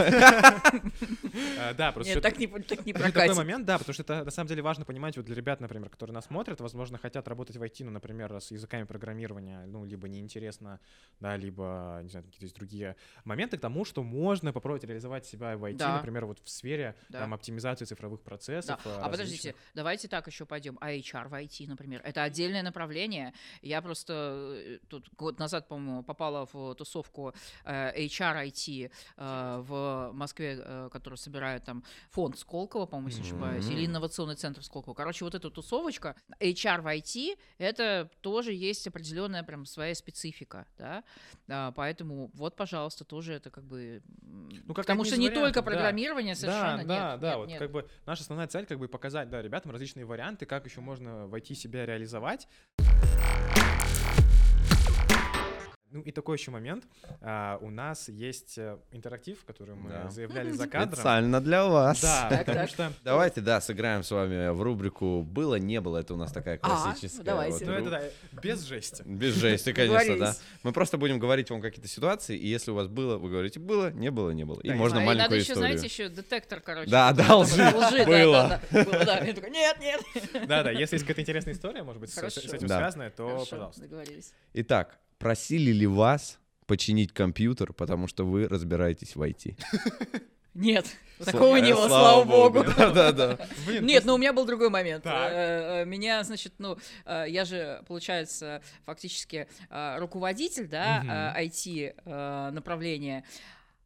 Э, 1.58 1.74
Да, 1.74 1.92
просто 1.92 2.14
нет, 2.14 2.22
так 2.22 2.38
не, 2.38 2.46
так 2.46 2.84
не 2.86 2.92
Это 2.92 2.98
такой 3.00 3.12
прокатит. 3.12 3.36
момент, 3.36 3.66
да, 3.66 3.78
потому 3.78 3.94
что 3.94 4.02
это 4.02 4.24
на 4.24 4.30
самом 4.30 4.48
деле 4.48 4.62
важно 4.62 4.84
понимать 4.84 5.16
вот 5.16 5.26
для 5.26 5.34
ребят, 5.34 5.60
например, 5.60 5.88
которые 5.88 6.14
нас 6.14 6.24
смотрят, 6.26 6.60
возможно, 6.60 6.98
хотят 6.98 7.28
работать 7.28 7.56
в 7.56 7.62
IT, 7.62 7.84
ну, 7.84 7.90
например, 7.90 8.32
с 8.40 8.50
языками 8.50 8.84
программирования, 8.84 9.64
ну, 9.66 9.84
либо 9.84 10.08
неинтересно, 10.08 10.80
да, 11.20 11.36
либо, 11.36 12.00
не 12.02 12.08
знаю, 12.10 12.24
какие-то 12.24 12.44
есть 12.46 12.56
другие 12.56 12.96
моменты 13.24 13.58
к 13.58 13.60
тому, 13.60 13.84
что 13.84 14.02
можно 14.02 14.52
попробовать 14.52 14.84
реализовать 14.84 15.26
себя 15.26 15.56
в 15.56 15.64
IT, 15.64 15.76
Да. 15.76 15.96
например, 15.96 16.26
вот 16.26 16.38
в 16.42 16.48
сфере 16.48 16.94
Да. 17.08 17.20
там 17.20 17.34
оптимизации 17.34 17.84
цифровых 17.84 18.20
процессов. 18.22 18.80
э, 18.84 18.90
А 19.00 19.08
подождите, 19.08 19.48
различных. 19.50 19.54
давайте 19.74 20.08
так 20.08 20.26
еще 20.26 20.46
пойдем. 20.46 20.78
А 20.80 20.90
HR 20.92 21.28
в 21.28 21.34
IT, 21.34 21.66
например, 21.68 22.00
это 22.04 22.22
отдельное 22.22 22.62
направление. 22.62 23.32
Я 23.62 23.82
просто 23.82 24.12
э, 24.56 24.78
тут 24.88 25.08
год 25.16 25.38
назад, 25.38 25.68
по-моему, 25.68 26.02
попала 26.02 26.46
в 26.52 26.69
тусовку 26.74 27.34
э, 27.64 28.06
HR 28.06 28.46
IT 28.48 28.90
э, 29.16 29.62
в 29.66 30.10
Москве, 30.12 30.58
э, 30.58 30.88
которую 30.92 31.18
собирает 31.18 31.64
там 31.64 31.84
фонд 32.10 32.38
Сколково, 32.38 32.86
по-моему, 32.86 33.08
если 33.08 33.22
не 33.22 33.28
ошибаюсь, 33.28 33.68
или 33.68 33.86
инновационный 33.86 34.36
центр 34.36 34.62
Сколково. 34.62 34.94
Короче, 34.94 35.24
вот 35.24 35.34
эта 35.34 35.50
тусовочка 35.50 36.16
HR 36.40 36.82
в 36.82 36.86
IT, 36.86 37.38
это 37.58 38.10
тоже 38.20 38.52
есть 38.52 38.86
определенная 38.86 39.42
прям 39.42 39.66
своя 39.66 39.94
специфика, 39.94 40.66
да. 40.78 41.04
А, 41.48 41.72
поэтому 41.72 42.30
вот, 42.34 42.56
пожалуйста, 42.56 43.04
тоже 43.04 43.34
это 43.34 43.50
как 43.50 43.64
бы... 43.64 44.02
Ну, 44.22 44.74
как 44.74 44.86
потому 44.86 45.04
что 45.04 45.16
не 45.16 45.28
вариантов, 45.28 45.54
только 45.54 45.60
да. 45.60 45.70
программирование 45.70 46.34
совершенно 46.34 46.76
Да, 46.78 46.82
нет, 46.82 46.88
да, 46.88 47.16
да, 47.16 47.28
нет, 47.28 47.38
вот 47.38 47.48
нет. 47.48 47.58
как 47.58 47.70
бы 47.70 47.88
наша 48.06 48.22
основная 48.22 48.46
цель 48.46 48.66
как 48.66 48.78
бы 48.78 48.88
показать, 48.88 49.30
да, 49.30 49.42
ребятам 49.42 49.72
различные 49.72 50.04
варианты, 50.04 50.46
как 50.46 50.64
еще 50.64 50.80
можно 50.80 51.26
войти 51.26 51.54
себя 51.54 51.86
реализовать. 51.86 52.48
И 56.10 56.12
такой 56.12 56.36
еще 56.36 56.50
момент. 56.50 56.84
А, 57.20 57.58
у 57.62 57.70
нас 57.70 58.08
есть 58.08 58.58
э, 58.58 58.76
интерактив, 58.92 59.44
который 59.44 59.74
мы 59.76 59.90
Да. 59.90 60.10
заявляли 60.10 60.50
за 60.50 60.66
кадром. 60.66 60.92
Специально 60.94 61.40
для 61.40 61.64
вас. 61.66 62.00
Да, 62.02 62.26
Так, 62.28 62.38
потому 62.40 62.58
так. 62.58 62.68
что 62.70 62.92
Давайте, 63.04 63.40
да, 63.40 63.60
сыграем 63.60 64.02
с 64.02 64.10
вами 64.10 64.48
в 64.50 64.60
рубрику 64.62 65.22
«Было, 65.22 65.54
не 65.56 65.80
было». 65.80 65.98
Это 65.98 66.14
у 66.14 66.16
нас 66.16 66.32
такая 66.32 66.58
А, 66.62 66.68
классическая. 66.68 67.22
давайте. 67.22 67.64
ну 67.64 67.72
вот 67.72 67.80
это 67.86 67.96
ру- 67.96 68.12
да, 68.32 68.40
без 68.42 68.62
жести. 68.62 69.02
Без 69.06 69.34
жести, 69.34 69.72
конечно, 69.72 70.18
да. 70.18 70.36
Мы 70.64 70.72
просто 70.72 70.98
будем 70.98 71.18
говорить 71.18 71.48
вам 71.50 71.60
какие-то 71.62 71.88
ситуации, 71.88 72.36
и 72.36 72.46
если 72.46 72.70
у 72.72 72.74
вас 72.74 72.88
было, 72.88 73.16
вы 73.16 73.30
говорите 73.30 73.60
«было, 73.60 73.90
не 73.90 74.10
было, 74.10 74.30
не 74.30 74.44
было». 74.44 74.60
И 74.60 74.68
Да, 74.68 74.74
можно 74.74 74.98
А, 74.98 75.04
маленькую 75.04 75.22
надо 75.24 75.34
еще, 75.36 75.52
историю. 75.52 75.78
знаете, 75.78 75.86
еще 75.86 76.08
детектор, 76.08 76.60
короче. 76.60 76.90
Да, 76.90 77.12
да, 77.12 77.36
лжи. 77.36 77.56
да, 77.56 77.70
Было. 78.04 78.48
да, 78.48 78.60
да, 78.70 78.84
было, 78.84 79.04
да. 79.04 79.18
Я 79.24 79.32
такой, 79.34 79.50
нет, 79.50 79.76
нет. 79.80 80.00
Да-да, 80.48 80.70
если 80.72 80.96
есть 80.96 81.04
какая-то 81.06 81.20
интересная 81.22 81.54
история, 81.54 81.82
может 81.84 82.00
быть, 82.00 82.10
с, 82.10 82.14
с 82.14 82.16
Хорошо. 82.16 82.40
этим 82.40 82.66
Да. 82.66 82.78
связанная, 82.78 83.10
то, 83.10 83.28
Хорошо, 83.28 83.46
пожалуйста. 83.50 83.80
договорились. 83.82 84.32
Итак, 84.54 84.98
просили 85.20 85.70
ли 85.70 85.86
вас 85.86 86.40
починить 86.66 87.12
компьютер, 87.12 87.72
потому 87.72 88.08
что 88.08 88.24
вы 88.24 88.48
разбираетесь 88.48 89.14
в 89.14 89.22
IT? 89.22 89.56
Нет, 90.54 90.86
такого 91.24 91.56
не 91.58 91.70
э, 91.70 91.74
было, 91.74 91.86
слава 91.86 92.24
богу. 92.24 92.64
Да-да-да. 92.64 93.38
Нет, 93.80 94.04
ну 94.04 94.14
у 94.14 94.18
меня 94.18 94.32
был 94.32 94.44
другой 94.46 94.68
момент. 94.68 95.06
Э, 95.06 95.82
э, 95.82 95.84
Меня, 95.84 96.24
значит, 96.24 96.54
ну, 96.58 96.76
я 97.06 97.44
же, 97.44 97.84
получается, 97.86 98.60
фактически 98.84 99.46
руководитель, 99.70 100.66
да, 100.66 101.02
Мгм. 101.04 101.10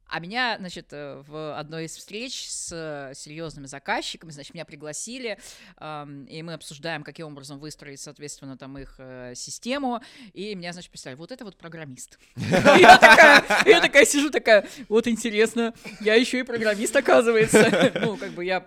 А 0.06 0.20
меня, 0.20 0.56
значит, 0.58 0.92
э, 0.92 1.22
в 1.26 1.58
одной 1.58 1.86
из 1.86 1.96
встреч 1.96 2.48
с 2.48 2.70
э, 2.72 3.14
серьезными 3.14 3.66
заказчиками, 3.66 4.30
значит, 4.30 4.54
меня 4.54 4.64
пригласили, 4.64 5.38
и 5.80 6.42
мы 6.42 6.52
обсуждаем, 6.54 7.02
каким 7.02 7.26
образом 7.28 7.58
выстроить, 7.58 8.00
соответственно, 8.00 8.56
там 8.56 8.78
их 8.78 8.96
э, 8.98 9.34
систему, 9.34 10.00
и 10.32 10.54
меня, 10.54 10.72
значит, 10.72 10.90
представили, 10.90 11.18
вот 11.18 11.32
это 11.32 11.44
вот 11.44 11.56
программист. 11.56 12.18
Я 12.36 12.98
такая, 12.98 13.44
я 13.64 14.04
сижу, 14.04 14.30
такая, 14.30 14.68
вот 14.88 15.08
интересно, 15.08 15.74
я 16.00 16.14
еще 16.14 16.40
и 16.40 16.42
программист, 16.42 16.94
оказывается. 16.94 17.92
Ну, 18.04 18.16
как 18.16 18.32
бы 18.32 18.44
я... 18.44 18.64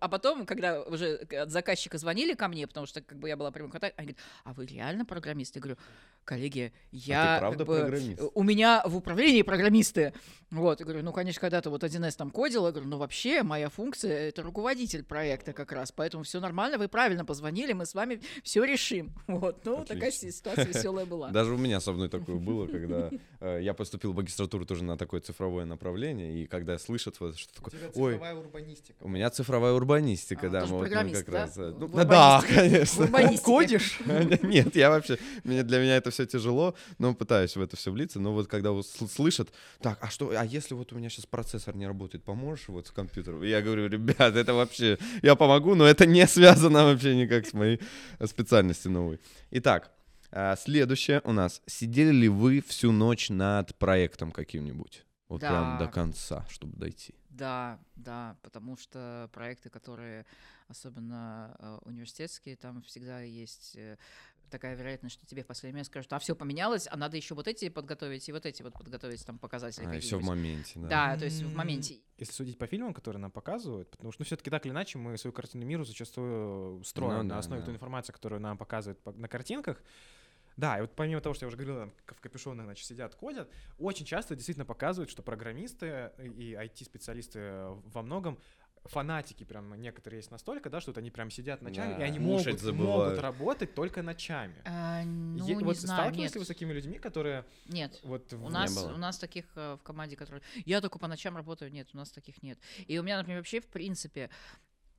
А 0.00 0.08
потом, 0.08 0.46
когда 0.46 0.82
уже 0.82 1.16
от 1.16 1.50
заказчика 1.50 1.98
звонили 1.98 2.34
ко 2.34 2.48
мне, 2.48 2.66
потому 2.66 2.86
что 2.86 3.02
как 3.02 3.18
бы 3.18 3.28
я 3.28 3.36
была 3.36 3.50
прямым 3.50 3.70
контактом, 3.70 3.98
они 3.98 4.06
говорят, 4.08 4.24
а 4.44 4.52
вы 4.54 4.66
реально 4.66 5.04
программист? 5.04 5.56
Я 5.56 5.60
говорю, 5.60 5.78
коллеги, 6.24 6.72
я... 6.90 7.36
А 7.36 7.38
правда 7.40 7.64
как 7.64 7.66
бы, 7.66 7.80
программист? 7.80 8.22
У 8.34 8.42
меня 8.42 8.82
в 8.84 8.96
управлении 8.96 9.42
программисты. 9.42 10.14
Вот, 10.50 10.77
я 10.80 10.86
говорю, 10.86 11.02
ну, 11.02 11.12
конечно, 11.12 11.40
когда-то 11.40 11.70
вот 11.70 11.82
1С 11.82 12.16
там 12.16 12.30
кодил, 12.30 12.66
я 12.66 12.72
говорю, 12.72 12.88
ну, 12.88 12.98
вообще, 12.98 13.42
моя 13.42 13.68
функция— 13.68 14.28
это 14.28 14.42
руководитель 14.42 15.02
проекта 15.04 15.52
как 15.52 15.72
раз, 15.72 15.92
поэтому 15.92 16.22
все 16.24 16.40
нормально, 16.40 16.78
вы 16.78 16.88
правильно 16.88 17.24
позвонили, 17.24 17.72
мы 17.72 17.86
с 17.86 17.94
вами 17.94 18.20
все 18.42 18.64
решим. 18.64 19.12
Вот, 19.26 19.64
ну, 19.64 19.84
такая 19.84 20.08
Отлично. 20.08 20.32
ситуация 20.32 20.64
веселая 20.66 21.06
была. 21.06 21.28
Даже 21.32 21.52
у 21.52 21.58
меня 21.58 21.80
со 21.80 21.92
мной 21.92 22.08
такое 22.08 22.36
было, 22.36 22.66
когда 22.66 23.10
э, 23.40 23.60
я 23.62 23.72
поступил 23.74 24.12
в 24.12 24.16
магистратуру 24.16 24.66
тоже 24.66 24.84
на 24.84 24.96
такое 24.96 25.20
цифровое 25.20 25.64
направление, 25.64 26.42
и 26.42 26.46
когда 26.46 26.78
слышат 26.78 27.20
вот 27.20 27.38
что 27.38 27.54
такое, 27.54 27.90
ой, 27.94 28.14
урбанистика. 28.34 28.96
у 29.00 29.08
меня 29.08 29.30
цифровая 29.30 29.72
урбанистика, 29.72 30.46
А, 30.48 30.50
да, 30.50 30.60
мы 30.66 30.72
вот 30.72 30.80
программист, 30.80 31.24
как 31.24 31.32
да? 31.32 31.40
раз... 31.42 31.56
э, 31.58 31.74
ну, 31.78 31.88
да, 32.04 32.42
конечно. 32.48 33.08
Кодишь? 33.42 34.00
Нет, 34.42 34.74
я 34.76 34.90
вообще, 34.90 35.18
для 35.44 35.78
меня 35.78 35.96
это 35.96 36.10
все 36.10 36.26
тяжело, 36.26 36.74
но 36.98 37.14
пытаюсь 37.14 37.56
в 37.56 37.60
это 37.60 37.76
все 37.76 37.90
влиться. 37.90 38.20
Но 38.20 38.32
вот 38.32 38.48
когда 38.48 38.72
вот 38.72 38.84
сл- 38.84 39.08
слышат, 39.08 39.48
так, 39.80 39.98
а 40.00 40.08
что, 40.08 40.32
а 40.36 40.44
если 40.44 40.67
вот 40.74 40.92
у 40.92 40.96
меня 40.96 41.08
сейчас 41.10 41.26
процессор 41.26 41.76
не 41.76 41.86
работает, 41.86 42.24
поможешь 42.24 42.68
вот 42.68 42.86
с 42.86 42.90
компьютером? 42.90 43.42
Я 43.42 43.62
говорю, 43.62 43.88
ребят, 43.88 44.36
это 44.36 44.54
вообще, 44.54 44.98
я 45.22 45.34
помогу, 45.34 45.74
но 45.74 45.84
это 45.86 46.06
не 46.06 46.26
связано 46.26 46.84
вообще 46.84 47.16
никак 47.16 47.46
с 47.46 47.52
моей 47.52 47.80
специальностью 48.24 48.90
новой. 48.92 49.20
Итак, 49.50 49.92
а, 50.30 50.56
следующее 50.56 51.20
у 51.24 51.32
нас. 51.32 51.62
Сидели 51.66 52.10
ли 52.12 52.28
вы 52.28 52.60
всю 52.66 52.92
ночь 52.92 53.30
над 53.30 53.74
проектом 53.78 54.30
каким-нибудь? 54.32 55.04
Вот 55.28 55.40
прям 55.40 55.78
Да. 55.78 55.86
до 55.86 55.90
конца, 55.92 56.46
чтобы 56.50 56.76
дойти. 56.76 57.14
Да, 57.38 57.78
да, 57.94 58.36
потому 58.42 58.76
что 58.76 59.30
проекты, 59.32 59.70
которые 59.70 60.26
особенно 60.66 61.56
э, 61.58 61.78
университетские, 61.84 62.56
там 62.56 62.82
всегда 62.82 63.20
есть 63.20 63.76
э, 63.76 63.96
такая 64.50 64.74
вероятность, 64.74 65.14
что 65.14 65.26
тебе 65.26 65.44
в 65.44 65.46
последний 65.46 65.74
момент 65.74 65.86
скажут, 65.86 66.12
а 66.12 66.18
все 66.18 66.34
поменялось, 66.34 66.88
а 66.90 66.96
надо 66.96 67.16
еще 67.16 67.34
вот 67.34 67.46
эти 67.46 67.68
подготовить 67.68 68.28
и 68.28 68.32
вот 68.32 68.44
эти 68.44 68.62
вот 68.62 68.74
подготовить 68.74 69.24
там 69.24 69.38
показатели. 69.38 69.86
А, 69.86 69.94
и 69.94 70.00
все 70.00 70.18
в 70.18 70.20
какие-нибудь». 70.20 70.28
моменте, 70.28 70.72
да. 70.80 70.88
Да, 70.88 71.16
то 71.16 71.24
есть 71.26 71.42
в 71.42 71.54
моменте. 71.54 72.00
Если 72.18 72.32
судить 72.32 72.58
по 72.58 72.66
фильмам, 72.66 72.92
которые 72.92 73.20
нам 73.20 73.30
показывают, 73.30 73.88
потому 73.90 74.10
что, 74.10 74.22
ну, 74.22 74.24
все-таки 74.26 74.50
так 74.50 74.66
или 74.66 74.72
иначе 74.72 74.98
мы 74.98 75.16
свою 75.16 75.32
картину 75.32 75.64
миру 75.64 75.84
зачастую 75.84 76.82
строим 76.82 77.18
Ну 77.18 77.22
на 77.22 77.28
да, 77.28 77.38
основе 77.38 77.60
да. 77.60 77.66
той 77.66 77.74
информации, 77.74 78.12
которую 78.12 78.40
нам 78.40 78.58
показывают 78.58 79.00
по- 79.00 79.12
на 79.12 79.28
картинках. 79.28 79.80
Да, 80.58 80.76
и 80.76 80.80
вот 80.80 80.94
помимо 80.96 81.20
того, 81.20 81.34
что 81.34 81.44
я 81.44 81.48
уже 81.48 81.56
говорил, 81.56 81.76
там, 81.76 81.92
в 82.08 82.20
капюшонах, 82.20 82.66
значит, 82.66 82.84
сидят, 82.84 83.14
кодят, 83.14 83.48
очень 83.78 84.04
часто 84.04 84.34
действительно 84.34 84.66
показывают, 84.66 85.08
что 85.08 85.22
программисты 85.22 86.10
и 86.18 86.52
IT-специалисты 86.54 87.66
во 87.86 88.02
многом 88.02 88.38
фанатики 88.84 89.44
прям 89.44 89.74
некоторые 89.80 90.18
есть 90.18 90.30
настолько, 90.32 90.68
да, 90.70 90.80
что 90.80 90.90
вот 90.90 90.98
они 90.98 91.10
прям 91.12 91.30
сидят 91.30 91.62
ночами, 91.62 91.94
Да, 91.94 92.00
и 92.00 92.02
они 92.02 92.18
могут, 92.18 92.58
забывают. 92.60 93.06
могут 93.06 93.18
работать 93.20 93.74
только 93.74 94.02
ночами. 94.02 94.54
А, 94.64 95.04
ну, 95.04 95.46
Е- 95.46 95.54
не 95.56 95.62
вот 95.64 95.76
знаю, 95.76 96.00
сталкивались 96.02 96.30
нет. 96.30 96.34
ли 96.34 96.38
вы 96.40 96.44
с 96.44 96.48
такими 96.48 96.72
людьми, 96.72 96.98
которые 96.98 97.44
Нет. 97.66 98.00
вот 98.02 98.32
У 98.32 98.36
в- 98.36 98.50
нас, 98.50 98.76
у 98.76 98.96
нас 98.96 99.18
таких 99.18 99.44
э, 99.56 99.76
в 99.78 99.82
команде, 99.84 100.16
которые... 100.16 100.42
Я 100.64 100.80
только 100.80 100.98
по 100.98 101.06
ночам 101.06 101.36
работаю, 101.36 101.70
нет, 101.70 101.88
у 101.92 101.96
нас 101.96 102.10
таких 102.10 102.42
нет. 102.42 102.58
И 102.88 102.98
у 102.98 103.02
меня, 103.04 103.18
например, 103.18 103.40
вообще, 103.40 103.60
в 103.60 103.66
принципе, 103.66 104.30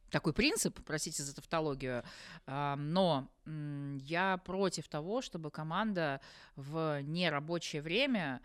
такой 0.10 0.34
принцип, 0.34 0.80
простите 0.86 1.24
за 1.24 1.36
тавтологию, 1.36 2.04
но 2.46 3.28
я 3.46 4.38
против 4.38 4.88
того, 4.88 5.22
чтобы 5.22 5.52
команда 5.52 6.22
в 6.56 7.02
нерабочее 7.02 7.82
время 7.82 8.42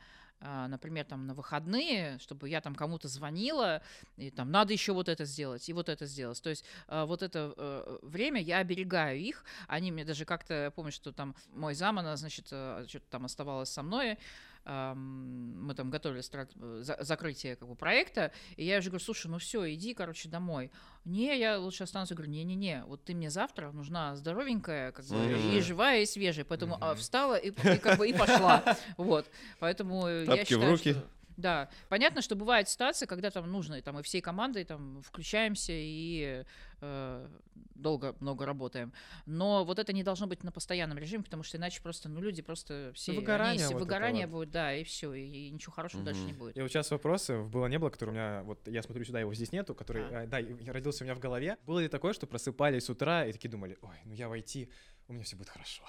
а, 0.46 0.68
например, 0.68 1.06
там 1.06 1.26
на 1.26 1.32
выходные, 1.32 2.18
чтобы 2.18 2.50
я 2.50 2.60
там 2.60 2.74
кому-то 2.74 3.08
звонила, 3.08 3.80
и 4.18 4.30
там 4.30 4.50
надо 4.50 4.74
еще 4.74 4.92
вот 4.92 5.08
это 5.08 5.24
сделать, 5.24 5.66
и 5.70 5.72
вот 5.72 5.88
это 5.88 6.04
сделать. 6.04 6.42
То 6.42 6.50
есть 6.50 6.66
а, 6.86 7.06
вот 7.06 7.22
это 7.22 7.54
э, 7.56 7.98
время 8.02 8.42
я 8.42 8.58
оберегаю 8.58 9.18
их. 9.18 9.44
Они 9.68 9.90
мне 9.90 10.04
даже 10.04 10.26
как-то, 10.26 10.70
помню, 10.76 10.92
что 10.92 11.12
там 11.12 11.34
мой 11.54 11.74
зам, 11.74 11.98
она, 11.98 12.14
значит, 12.16 12.48
э, 12.50 12.84
что-то 12.86 13.06
там 13.08 13.24
оставалась 13.24 13.70
со 13.70 13.82
мной, 13.82 14.18
мы 14.66 15.74
там 15.74 15.90
готовили 15.90 16.20
страт- 16.22 16.52
э, 16.56 16.80
за- 16.82 16.96
закрытие 17.00 17.56
как 17.56 17.68
бы, 17.68 17.74
проекта, 17.74 18.32
и 18.56 18.64
я 18.64 18.78
уже 18.78 18.88
говорю, 18.90 19.04
слушай, 19.04 19.26
ну 19.28 19.38
все, 19.38 19.72
иди, 19.74 19.94
короче, 19.94 20.28
домой. 20.28 20.70
Не, 21.04 21.38
я 21.38 21.58
лучше 21.58 21.84
останусь. 21.84 22.10
Я 22.10 22.16
говорю, 22.16 22.32
не-не-не, 22.32 22.84
вот 22.86 23.04
ты 23.04 23.14
мне 23.14 23.28
завтра 23.30 23.72
нужна 23.72 24.16
здоровенькая, 24.16 24.92
как 24.92 25.04
бы, 25.06 25.16
и 25.16 25.18
Мгм. 25.56 25.60
живая, 25.62 26.00
и 26.02 26.06
свежая. 26.06 26.44
Поэтому 26.46 26.76
а, 26.80 26.92
Мгм. 26.92 26.96
встала 27.00 27.34
и, 27.36 27.48
и 27.50 27.78
как 27.78 27.98
бы 27.98 28.08
и 28.08 28.12
пошла. 28.12 28.62
Вот. 28.96 29.26
Поэтому 29.58 30.06
э, 30.06 30.20
я 30.24 30.26
Тапки 30.26 30.44
в 30.44 30.48
считаю, 30.48 30.70
руки. 30.70 30.92
что- 30.92 31.04
Да, 31.36 31.68
понятно, 31.88 32.22
что 32.22 32.36
бывает 32.36 32.68
ситуация, 32.68 33.06
когда 33.06 33.30
там 33.30 33.50
нужно, 33.50 33.74
и 33.74 33.80
там 33.82 33.98
и 33.98 34.02
всей 34.02 34.20
командой 34.20 34.64
там 34.64 35.02
включаемся 35.02 35.72
и 35.74 36.44
э, 36.80 37.28
долго 37.74 38.14
много 38.20 38.46
работаем. 38.46 38.92
Но 39.26 39.64
вот 39.64 39.78
это 39.78 39.92
не 39.92 40.02
должно 40.02 40.26
быть 40.26 40.44
на 40.44 40.52
постоянном 40.52 40.98
режиме, 40.98 41.24
потому 41.24 41.42
что 41.42 41.56
иначе 41.56 41.82
просто, 41.82 42.08
ну, 42.08 42.20
люди 42.20 42.42
просто 42.42 42.92
все... 42.94 43.12
они 43.12 43.20
выгорание 43.20 43.64
все 43.64 43.74
вот 43.74 43.80
выгорание 43.80 44.26
вот. 44.26 44.32
будет, 44.32 44.50
да, 44.50 44.74
и 44.74 44.84
все, 44.84 45.12
и, 45.14 45.48
и 45.48 45.50
ничего 45.50 45.72
хорошего 45.72 46.04
дальше 46.04 46.22
не 46.22 46.32
будет. 46.32 46.56
И 46.56 46.62
вот 46.62 46.68
сейчас 46.70 46.90
вопросы 46.90 47.42
было 47.42 47.66
не 47.66 47.78
было, 47.78 47.90
который 47.90 48.10
у 48.10 48.12
меня, 48.12 48.42
вот 48.44 48.66
я 48.68 48.82
смотрю 48.82 49.04
сюда, 49.04 49.20
его 49.20 49.34
здесь 49.34 49.52
нету, 49.52 49.74
который, 49.74 50.04
А. 50.04 50.24
э, 50.24 50.26
да, 50.26 50.38
родился 50.72 51.04
у 51.04 51.06
меня 51.06 51.14
в 51.14 51.20
голове. 51.20 51.58
Было 51.66 51.80
ли 51.80 51.88
такое, 51.88 52.12
что 52.12 52.26
просыпались 52.26 52.84
с 52.84 52.90
утра 52.90 53.26
и 53.26 53.32
такие 53.32 53.50
думали, 53.50 53.76
ой, 53.82 53.96
ну 54.04 54.12
я 54.14 54.28
войти, 54.28 54.70
у 55.08 55.12
меня 55.12 55.24
все 55.24 55.36
будет 55.36 55.48
хорошо. 55.48 55.82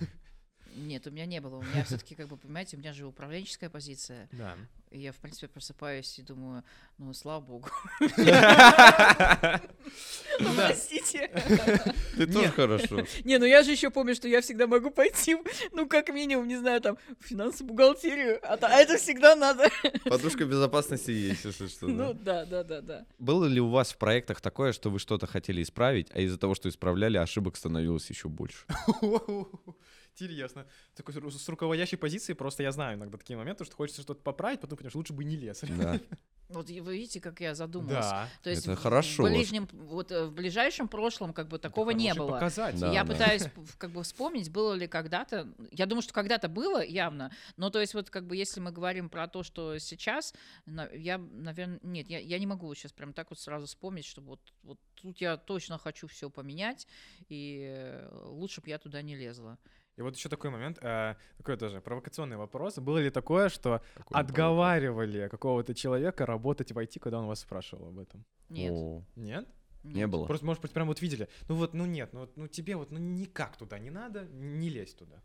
Нет, 0.78 1.06
у 1.06 1.10
меня 1.10 1.26
не 1.26 1.40
было. 1.40 1.56
У 1.56 1.62
меня 1.62 1.84
все-таки, 1.84 2.14
как 2.14 2.28
бы, 2.28 2.36
понимаете, 2.36 2.76
у 2.76 2.80
меня 2.80 2.92
же 2.92 3.06
управленческая 3.06 3.70
позиция. 3.70 4.28
Да. 4.32 4.56
И 4.90 5.00
я, 5.00 5.12
в 5.12 5.16
принципе, 5.16 5.48
просыпаюсь 5.48 6.18
и 6.18 6.22
думаю, 6.22 6.64
ну, 6.96 7.12
слава 7.12 7.40
богу. 7.40 7.68
Ну, 10.40 10.54
Простите. 10.54 11.30
Ты 12.16 12.26
тоже 12.28 12.48
хорошо. 12.50 13.04
Не, 13.24 13.38
ну 13.38 13.44
я 13.44 13.64
же 13.64 13.72
еще 13.72 13.90
помню, 13.90 14.14
что 14.14 14.28
я 14.28 14.40
всегда 14.40 14.68
могу 14.68 14.90
пойти, 14.90 15.36
ну, 15.72 15.88
как 15.88 16.10
минимум, 16.10 16.46
не 16.46 16.56
знаю, 16.56 16.80
там, 16.80 16.96
в 17.18 17.26
финансовую 17.26 17.74
бухгалтерию, 17.74 18.38
а 18.42 18.56
а 18.60 18.80
это 18.80 18.98
всегда 18.98 19.34
надо. 19.34 19.68
Подушка 20.04 20.44
безопасности 20.44 21.10
есть, 21.10 21.44
если 21.44 21.66
что. 21.66 21.88
Ну, 21.88 22.14
да, 22.14 22.44
да, 22.44 22.62
да, 22.62 22.80
да. 22.80 23.06
Было 23.18 23.46
ли 23.46 23.60
у 23.60 23.68
вас 23.68 23.92
в 23.92 23.98
проектах 23.98 24.40
такое, 24.40 24.72
что 24.72 24.90
вы 24.90 25.00
что-то 25.00 25.26
хотели 25.26 25.60
исправить, 25.62 26.08
а 26.14 26.20
из-за 26.20 26.38
того, 26.38 26.54
что 26.54 26.68
исправляли, 26.68 27.16
ошибок 27.16 27.56
становилось 27.56 28.08
еще 28.08 28.28
больше? 28.28 28.64
Интересно. 30.20 30.66
Такой 30.94 31.14
с 31.14 31.16
ру- 31.16 31.30
с 31.30 31.48
руководящей 31.48 31.98
позиции 31.98 32.32
просто 32.32 32.62
я 32.62 32.72
знаю 32.72 32.96
иногда 32.98 33.18
такие 33.18 33.36
моменты, 33.36 33.64
что 33.64 33.76
хочется 33.76 34.02
что-то 34.02 34.20
поправить, 34.22 34.60
потом 34.60 34.76
понимаешь, 34.78 34.94
лучше 34.94 35.12
бы 35.12 35.24
не 35.24 35.36
лез. 35.36 35.62
Да. 35.68 36.00
Вот 36.48 36.70
и 36.70 36.80
вы 36.80 36.96
видите, 36.96 37.20
как 37.20 37.40
я 37.40 37.54
задумалась. 37.54 38.06
Да. 38.06 38.26
То 38.42 38.48
есть 38.48 38.62
Это 38.62 38.74
в- 38.74 38.80
хорошо. 38.80 39.22
В 39.22 39.26
ближнем, 39.28 39.68
вот 39.70 40.10
э, 40.10 40.24
в 40.24 40.32
ближайшем 40.32 40.88
прошлом 40.88 41.34
как 41.34 41.46
бы 41.48 41.58
такого 41.58 41.90
не 41.90 42.14
было. 42.14 42.32
показатель. 42.32 42.80
Да, 42.80 42.90
я 42.90 43.04
да. 43.04 43.12
пытаюсь 43.12 43.44
как 43.76 43.90
бы 43.90 44.02
вспомнить, 44.02 44.50
было 44.50 44.72
ли 44.72 44.88
когда-то. 44.88 45.46
Я 45.72 45.84
думаю, 45.84 46.00
что 46.02 46.14
когда-то 46.14 46.48
было 46.48 46.82
явно. 46.82 47.30
Но 47.58 47.68
то 47.68 47.78
есть 47.80 47.92
вот 47.92 48.08
как 48.08 48.26
бы 48.26 48.34
если 48.34 48.60
мы 48.60 48.72
говорим 48.72 49.10
про 49.10 49.28
то, 49.28 49.42
что 49.42 49.76
сейчас, 49.78 50.32
я, 50.66 51.18
наверное, 51.18 51.80
нет, 51.82 52.08
я, 52.08 52.18
я 52.18 52.38
не 52.38 52.46
могу 52.46 52.74
сейчас 52.74 52.92
прям 52.94 53.12
так 53.12 53.28
вот 53.28 53.38
сразу 53.38 53.66
вспомнить, 53.66 54.06
что 54.06 54.22
вот, 54.22 54.40
вот 54.62 54.78
тут 54.94 55.20
я 55.20 55.36
точно 55.36 55.76
хочу 55.76 56.06
все 56.06 56.30
поменять, 56.30 56.86
и 57.28 57.74
э, 57.76 58.08
лучше 58.24 58.62
бы 58.62 58.70
я 58.70 58.78
туда 58.78 59.02
не 59.02 59.16
лезла. 59.16 59.58
И 59.98 60.02
вот 60.02 60.14
еще 60.14 60.28
такой 60.28 60.50
момент, 60.50 60.78
э, 60.80 61.16
такой 61.38 61.56
тоже 61.56 61.80
провокационный 61.80 62.36
вопрос. 62.36 62.78
Было 62.78 62.98
ли 62.98 63.10
такое, 63.10 63.48
что 63.48 63.82
Какой 63.94 64.16
отговаривали 64.16 65.28
какого-то 65.28 65.74
человека 65.74 66.24
работать 66.24 66.70
в 66.70 66.78
IT, 66.78 67.00
когда 67.00 67.18
он 67.18 67.26
вас 67.26 67.40
спрашивал 67.40 67.88
об 67.88 67.98
этом? 67.98 68.24
Нет. 68.48 68.72
О, 68.72 69.02
Нет? 69.16 69.48
Не 69.82 70.06
было. 70.06 70.26
Просто, 70.26 70.46
может 70.46 70.62
быть, 70.62 70.70
прям 70.70 70.86
вот 70.86 71.02
видели. 71.02 71.28
Ну 71.48 71.56
вот, 71.56 71.74
ну 71.74 71.84
нет, 71.84 72.12
ну, 72.12 72.20
вот, 72.20 72.36
ну 72.36 72.46
тебе 72.46 72.76
вот, 72.76 72.92
ну 72.92 72.98
никак 72.98 73.56
туда 73.56 73.80
не 73.80 73.90
надо, 73.90 74.24
не 74.26 74.68
лезь 74.68 74.94
туда. 74.94 75.20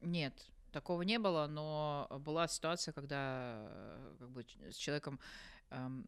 Нет, 0.00 0.32
такого 0.72 1.02
не 1.02 1.18
было, 1.18 1.46
но 1.46 2.08
была 2.24 2.48
ситуация, 2.48 2.92
когда 2.92 3.66
э, 3.68 4.16
как 4.18 4.30
бы, 4.30 4.46
с 4.70 4.76
человеком, 4.76 5.20
эм, 5.70 6.06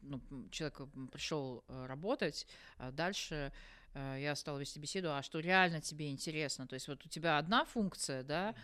ну, 0.00 0.20
человек 0.50 0.80
пришел 1.12 1.62
работать, 1.68 2.46
а 2.78 2.90
дальше 2.90 3.34
э, 3.34 3.50
я 3.94 4.34
стала 4.36 4.58
вести 4.58 4.78
беседу, 4.78 5.12
а 5.12 5.22
что 5.22 5.40
реально 5.40 5.80
тебе 5.80 6.10
интересно? 6.10 6.66
То 6.66 6.74
есть 6.74 6.88
вот 6.88 7.04
у 7.04 7.08
тебя 7.08 7.38
одна 7.38 7.64
функция, 7.64 8.22
да, 8.22 8.54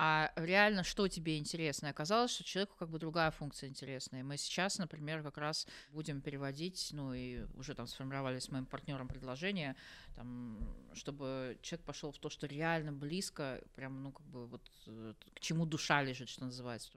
а 0.00 0.30
реально 0.36 0.84
что 0.84 1.08
тебе 1.08 1.38
интересно? 1.38 1.88
И 1.88 1.90
оказалось, 1.90 2.30
что 2.30 2.44
человеку 2.44 2.76
как 2.78 2.88
бы 2.88 3.00
другая 3.00 3.32
функция 3.32 3.68
интересна. 3.68 4.18
И 4.18 4.22
мы 4.22 4.36
сейчас, 4.36 4.78
например, 4.78 5.24
как 5.24 5.38
раз 5.38 5.66
будем 5.90 6.20
переводить, 6.20 6.90
ну 6.92 7.12
и 7.12 7.46
уже 7.56 7.74
там 7.74 7.88
сформировали 7.88 8.38
с 8.38 8.48
моим 8.48 8.64
партнером 8.64 9.08
предложение, 9.08 9.74
там, 10.14 10.56
чтобы 10.94 11.58
человек 11.62 11.84
пошел 11.84 12.12
в 12.12 12.18
то, 12.18 12.30
что 12.30 12.46
реально 12.46 12.92
близко, 12.92 13.60
прям, 13.74 14.04
ну, 14.04 14.12
как 14.12 14.26
бы 14.26 14.46
вот 14.46 14.62
э, 14.86 15.14
к 15.34 15.40
чему 15.40 15.66
душа 15.66 16.00
лежит, 16.00 16.28
что 16.28 16.44
называется. 16.44 16.92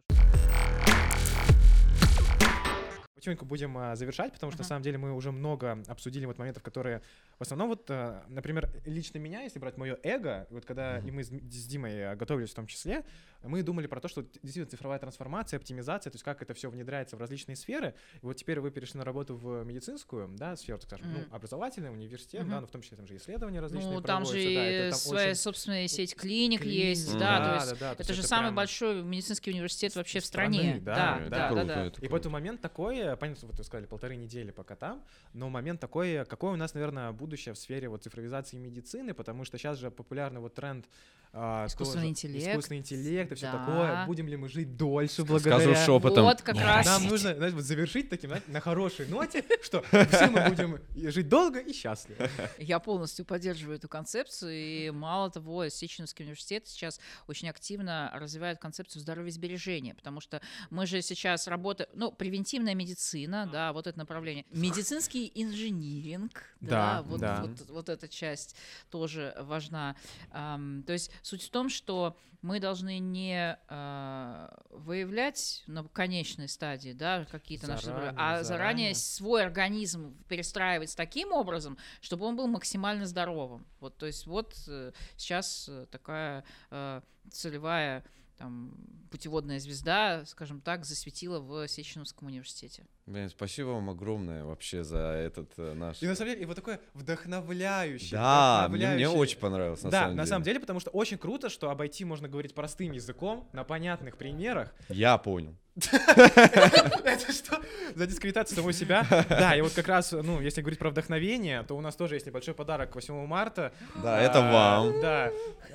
Потихоньку 3.22 3.46
будем 3.46 3.78
а, 3.78 3.96
завершать, 3.96 4.34
потому 4.34 4.52
что 4.52 4.62
на 4.62 4.64
Ага. 4.64 4.70
самом 4.70 4.82
деле 4.82 4.98
мы 4.98 5.14
уже 5.14 5.32
много 5.32 5.84
обсудили 5.88 6.26
вот 6.26 6.40
моментов, 6.40 6.64
которые 6.64 7.04
в 7.38 7.44
основном 7.44 7.70
вот, 7.70 7.86
а, 7.92 8.26
например, 8.28 8.72
лично 8.84 9.20
меня, 9.20 9.44
если 9.44 9.60
брать 9.60 9.78
мое 9.78 9.96
эго, 10.02 10.48
вот 10.50 10.66
когда 10.66 10.98
Мгм. 10.98 11.08
и 11.08 11.12
мы 11.12 11.24
с, 11.24 11.28
с 11.28 11.68
Димой 11.68 12.04
а, 12.04 12.16
готовились 12.16 12.50
в 12.50 12.56
том 12.56 12.66
числе, 12.66 13.04
мы 13.44 13.64
думали 13.64 13.88
про 13.88 14.00
то, 14.00 14.08
что 14.08 14.22
действительно 14.24 14.66
цифровая 14.68 15.00
трансформация, 15.00 15.58
оптимизация, 15.58 16.12
то 16.12 16.16
есть 16.16 16.24
как 16.24 16.42
это 16.42 16.54
все 16.54 16.70
внедряется 16.70 17.16
в 17.16 17.20
различные 17.20 17.56
сферы. 17.56 17.96
И 18.22 18.26
вот 18.26 18.34
теперь 18.38 18.60
вы 18.60 18.72
перешли 18.72 18.98
на 19.00 19.06
работу 19.06 19.36
в 19.36 19.64
медицинскую, 19.64 20.28
да, 20.38 20.56
сферу, 20.56 20.78
так 20.80 20.88
скажем, 20.88 21.12
ну, 21.12 21.20
Мгм. 21.20 21.34
образовательный 21.36 21.90
университет, 21.92 22.42
Мгм. 22.42 22.52
да, 22.52 22.62
но 22.62 22.68
в 22.68 22.72
том 22.72 22.82
числе 22.82 22.98
там 22.98 23.08
же 23.08 23.16
исследования 23.18 23.60
различные 23.60 23.94
Ну, 23.94 24.02
там 24.02 24.26
же 24.26 24.32
проводятся, 24.34 24.56
да, 24.56 24.70
и 24.70 24.74
это 24.74 24.90
там 24.92 25.00
своя 25.00 25.30
очень- 25.32 25.36
собственная 25.40 25.88
сеть 25.88 26.16
клиник 26.16 26.62
клиник, 26.62 26.86
есть, 26.88 27.14
да, 27.14 27.20
да, 27.20 27.40
да, 27.40 27.46
то 27.46 27.56
есть 27.70 27.80
да, 27.80 27.96
то 27.96 28.04
это 28.04 28.04
есть 28.04 28.14
же 28.16 28.20
это 28.22 28.28
самый 28.28 28.48
прям- 28.48 28.56
большой 28.56 29.04
медицинский 29.04 29.52
университет 29.52 29.96
вообще 29.96 30.20
в 30.20 30.26
страны, 30.26 30.54
стране. 30.54 30.80
да, 30.82 30.96
Да, 30.96 31.20
это 31.22 31.30
да, 31.30 31.38
да, 31.38 31.48
круто, 31.50 31.66
да. 31.66 31.74
это 31.86 31.88
И 31.88 31.92
круто. 32.00 32.12
поэтому 32.12 32.34
момент 32.34 32.62
такой, 32.62 32.96
понятно, 33.18 33.36
что 33.36 33.48
вот 33.48 33.58
вы 33.58 33.64
сказали, 33.64 33.86
полторы 33.88 34.16
недели 34.16 34.52
пока 34.52 34.76
там, 34.76 35.04
но 35.34 35.50
момент 35.50 35.80
такой, 35.80 36.26
какое 36.26 36.52
у 36.52 36.56
нас, 36.58 36.74
наверное, 36.74 37.12
будущее 37.12 37.54
в 37.54 37.58
сфере 37.58 37.90
вот 37.90 38.04
цифровизации 38.04 38.58
медицины, 38.58 39.14
потому 39.14 39.46
что 39.46 39.58
сейчас 39.58 39.78
же 39.78 39.90
популярный 39.92 40.40
вот 40.42 40.54
тренд 40.54 40.86
а, 41.34 41.66
Искусственный 41.66 42.02
тоже 42.02 42.10
интеллект. 42.10 42.48
искусственный 42.50 42.80
интеллект 42.80 43.31
и 43.32 43.36
все 43.36 43.52
Да. 43.52 43.58
такое. 43.58 44.06
Будем 44.06 44.28
ли 44.28 44.38
мы 44.38 44.50
жить 44.50 44.78
дольше 44.78 45.24
благодаря... 45.24 45.60
Скажу 45.60 45.76
шепотом. 45.86 46.24
Вот 46.26 46.42
как 46.42 46.56
раз. 46.56 46.86
Нам 46.86 47.08
нужно 47.08 47.36
знаешь, 47.36 47.54
вот 47.54 47.64
завершить 47.64 48.10
таким, 48.10 48.32
на 48.48 48.60
хорошей 48.60 49.08
ноте, 49.08 49.44
что 49.62 49.82
все 49.82 50.28
мы 50.28 50.50
будем 50.50 50.80
жить 51.12 51.30
долго 51.30 51.60
и 51.60 51.74
счастливо. 51.74 52.30
Я 52.58 52.80
полностью 52.80 53.26
поддерживаю 53.26 53.78
эту 53.78 53.88
концепцию, 53.88 54.52
и 54.54 54.92
мало 54.92 55.30
того, 55.30 55.68
Сеченовский 55.70 56.24
университет 56.24 56.68
сейчас 56.68 57.00
очень 57.28 57.50
активно 57.50 58.12
развивает 58.14 58.60
концепцию 58.60 59.02
здоровья 59.02 59.32
сбережения, 59.32 59.94
потому 59.96 60.22
что 60.22 60.42
мы 60.70 60.86
же 60.86 61.02
сейчас 61.02 61.48
работаем, 61.48 61.90
ну, 61.94 62.12
превентивная 62.12 62.76
медицина, 62.76 63.50
да, 63.52 63.74
вот 63.74 63.88
это 63.88 63.98
направление, 63.98 64.46
медицинский 64.52 65.32
инжиниринг, 65.36 66.44
да, 66.60 66.70
Да, 66.70 67.02
вот, 67.04 67.20
да. 67.20 67.44
Вот, 67.44 67.70
вот 67.70 67.90
эта 67.90 68.08
часть 68.08 68.56
тоже 68.90 69.36
важна. 69.40 69.96
Ам, 70.32 70.84
то 70.86 70.94
есть 70.94 71.12
суть 71.22 71.44
в 71.44 71.50
том, 71.50 71.70
что 71.70 72.18
мы 72.42 72.60
должны 72.60 73.00
не 73.00 73.58
а, 73.68 74.64
выявлять 74.70 75.64
на 75.68 75.84
конечной 75.84 76.48
стадии, 76.48 76.94
да, 76.94 77.26
какие-то 77.26 77.68
наши 77.68 77.86
заболевания, 77.86 78.18
а 78.18 78.44
заранее 78.44 78.44
заранее. 78.44 78.96
свой 78.96 79.44
организм 79.44 80.16
перестраивать 80.28 80.96
таким 80.96 81.32
образом, 81.32 81.78
чтобы 82.02 82.26
он 82.26 82.36
был 82.36 82.48
максимально 82.48 83.06
здоровым. 83.06 83.66
Вот, 83.80 83.98
то 83.98 84.06
есть 84.06 84.26
вот 84.26 84.56
э, 84.68 84.92
сейчас 85.18 85.68
э, 85.70 85.86
такая 85.92 86.44
э, 86.72 87.02
целевая 87.32 88.04
там, 88.38 88.74
путеводная 89.12 89.60
звезда, 89.60 90.26
скажем 90.26 90.62
так, 90.62 90.84
засветила 90.84 91.40
в 91.40 91.68
Сеченовском 91.68 92.28
университете. 92.28 92.88
Блин, 93.12 93.30
спасибо 93.30 93.68
вам 93.70 93.90
огромное 93.90 94.46
вообще 94.46 94.86
за 94.86 94.98
этот 94.98 95.52
э, 95.58 95.74
наш... 95.74 96.02
И 96.02 96.08
на 96.08 96.16
самом 96.16 96.32
деле, 96.32 96.44
и 96.44 96.46
вот 96.46 96.56
такое 96.56 96.80
вдохновляющее. 96.94 98.12
Да, 98.12 98.68
мне, 98.70 98.78
мне 98.78 98.86
вдохновляющее. 98.86 99.20
очень 99.20 99.38
понравилось, 99.38 99.84
на 99.84 99.92
да, 99.92 100.00
самом 100.00 100.16
на 100.16 100.22
деле. 100.22 100.30
самом 100.30 100.44
деле, 100.44 100.60
потому 100.62 100.80
что 100.80 100.92
очень 100.92 101.18
круто, 101.18 101.50
что 101.50 101.70
об 101.70 101.82
IT 101.82 102.06
можно 102.06 102.30
говорить 102.30 102.56
простым 102.56 102.94
языком, 102.94 103.50
на 103.52 103.66
понятных 103.66 104.16
примерах. 104.18 104.74
Я 104.88 105.18
понял. 105.18 105.58
Это 105.76 107.32
что? 107.32 107.62
За 107.96 108.06
дискредитацию 108.06 108.58
самого 108.58 108.74
себя? 108.74 109.06
Да, 109.30 109.56
и 109.56 109.62
вот 109.62 109.72
как 109.72 109.88
раз, 109.88 110.12
ну, 110.12 110.42
если 110.42 110.60
говорить 110.62 110.80
про 110.80 110.90
вдохновение, 110.90 111.64
то 111.64 111.78
у 111.78 111.82
нас 111.82 111.96
тоже 111.96 112.16
есть 112.16 112.26
небольшой 112.26 112.54
подарок 112.54 112.92
к 112.92 112.96
8 112.96 113.26
марта. 113.26 113.72
Да, 114.04 114.20
это 114.20 114.40
А, 114.40 114.52
вам. 114.52 115.02
Да, 115.02 115.32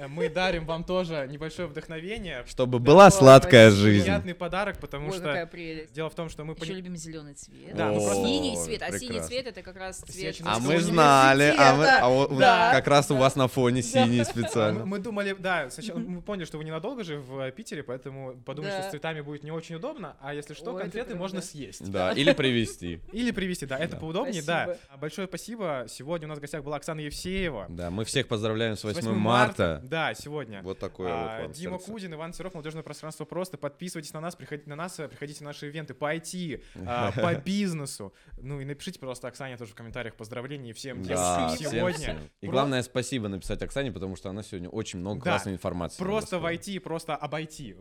мы 0.08 0.28
дарим 0.28 0.66
вам 0.66 0.84
тоже 0.84 1.26
небольшое 1.30 1.66
вдохновение. 1.66 2.44
Чтобы 2.46 2.78
была 2.78 3.10
сладкая 3.10 3.70
жизнь. 3.70 4.04
Приятный 4.04 4.34
подарок, 4.34 4.78
потому 4.78 5.12
что 5.12 5.48
дело 5.94 6.10
в 6.10 6.14
том, 6.14 6.28
что 6.28 6.44
мы... 6.44 6.54
Еще 6.60 6.74
любим 6.74 6.96
зеленый 6.96 7.25
цвет. 7.34 7.74
Да, 7.76 7.86
мы 7.88 8.00
просто- 8.00 8.14
Синий 8.26 8.52
О, 8.56 8.64
цвет, 8.64 8.82
а 8.82 8.86
синий 8.92 8.98
прекрасно. 9.08 9.28
цвет 9.28 9.46
это 9.46 9.62
как 9.62 9.76
раз 9.76 9.98
цвет. 9.98 10.36
А 10.44 10.58
мы 10.58 10.80
знали, 10.80 11.54
а, 11.56 11.74
мы, 11.74 11.86
а 11.86 12.08
вот 12.08 12.38
Да. 12.38 12.72
как 12.72 12.86
раз 12.86 13.10
у 13.10 13.14
Да. 13.14 13.20
вас 13.20 13.36
на 13.36 13.48
фоне 13.48 13.82
синий 13.82 14.18
Мы, 14.18 14.24
специально. 14.24 14.84
мы 14.86 14.98
думали, 14.98 15.34
да, 15.38 15.70
сначала 15.70 15.98
мы 15.98 16.22
поняли, 16.22 16.44
что 16.44 16.58
вы 16.58 16.64
ненадолго 16.64 17.04
же 17.04 17.18
в 17.18 17.38
э, 17.40 17.52
Питере, 17.52 17.82
поэтому 17.82 18.36
подумали, 18.44 18.70
Да. 18.72 18.78
что 18.80 18.88
с 18.88 18.90
цветами 18.92 19.20
будет 19.20 19.42
не 19.44 19.50
очень 19.50 19.76
удобно, 19.76 20.16
а 20.20 20.34
если 20.34 20.54
что, 20.54 20.72
Ой, 20.74 20.80
конфеты 20.82 21.14
можно 21.14 21.40
съесть. 21.40 21.90
Да, 21.90 22.12
или 22.12 22.32
привезти. 22.32 23.00
Или 23.12 23.30
привезти, 23.30 23.66
да, 23.66 23.78
это 23.78 23.92
Да. 23.94 24.00
поудобнее, 24.00 24.42
да. 24.42 24.64
Спасибо. 24.64 24.86
А, 24.92 24.96
Большое 24.96 25.28
спасибо. 25.28 25.86
Сегодня 25.88 26.26
у 26.26 26.30
нас 26.30 26.38
в 26.38 26.40
гостях 26.40 26.62
была 26.64 26.76
Оксана 26.76 27.00
Евсеева. 27.00 27.66
Да, 27.68 27.90
мы 27.90 28.04
всех 28.04 28.28
поздравляем 28.28 28.76
с 28.76 28.80
С 28.80 28.84
8 28.84 29.12
марта. 29.14 29.80
Да, 29.84 30.14
сегодня. 30.14 30.62
Вот 30.62 30.78
такое 30.78 31.08
А, 31.12 31.36
вот 31.38 31.42
вам 31.46 31.52
Дима 31.52 31.78
сердце. 31.78 31.90
Кудин, 31.92 32.14
Иван 32.14 32.32
Серов, 32.32 32.54
Молодежное 32.54 32.82
пространство 32.82 33.24
просто. 33.24 33.56
Подписывайтесь 33.58 34.12
на 34.12 34.20
нас, 34.20 34.34
приходите 34.36 34.68
на 34.70 34.76
нас, 34.76 34.92
приходите 34.96 35.42
на 35.44 35.50
наши 35.50 35.66
ивенты 35.68 35.94
по 35.94 36.12
IT, 36.14 36.60
а, 36.86 37.05
по 37.12 37.34
бизнесу. 37.34 38.12
Ну 38.38 38.60
и 38.60 38.64
напишите, 38.64 38.98
пожалуйста, 38.98 39.28
Оксане 39.28 39.56
тоже 39.56 39.72
в 39.72 39.74
комментариях 39.74 40.14
поздравления 40.14 40.72
всем 40.72 41.02
девушкам 41.02 41.50
сегодня. 41.56 41.92
всем. 41.98 42.18
И 42.40 42.46
Про- 42.46 42.52
главное, 42.52 42.82
спасибо 42.82 43.28
написать 43.28 43.62
Оксане, 43.62 43.92
потому 43.92 44.16
что 44.16 44.30
она 44.30 44.42
сегодня 44.42 44.68
очень 44.68 44.98
много 44.98 45.22
Да, 45.24 45.30
классной 45.32 45.52
информации. 45.54 45.98
Просто 45.98 46.38
войти, 46.38 46.78
просто 46.78 47.16
обойти. 47.16 47.76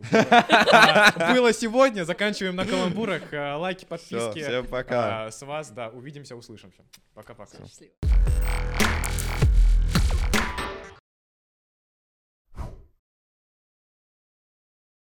Было 1.34 1.52
сегодня, 1.52 2.04
заканчиваем 2.04 2.56
на 2.56 2.64
каламбурах. 2.66 3.22
Лайки, 3.32 3.84
подписки. 3.84 4.42
всем 4.42 4.66
пока. 4.66 5.26
А, 5.26 5.30
С 5.30 5.42
вас, 5.44 5.70
да, 5.70 5.88
увидимся, 5.90 6.36
услышимся. 6.36 6.82
Пока-пока. 7.14 7.58
Счастливо. 7.58 7.92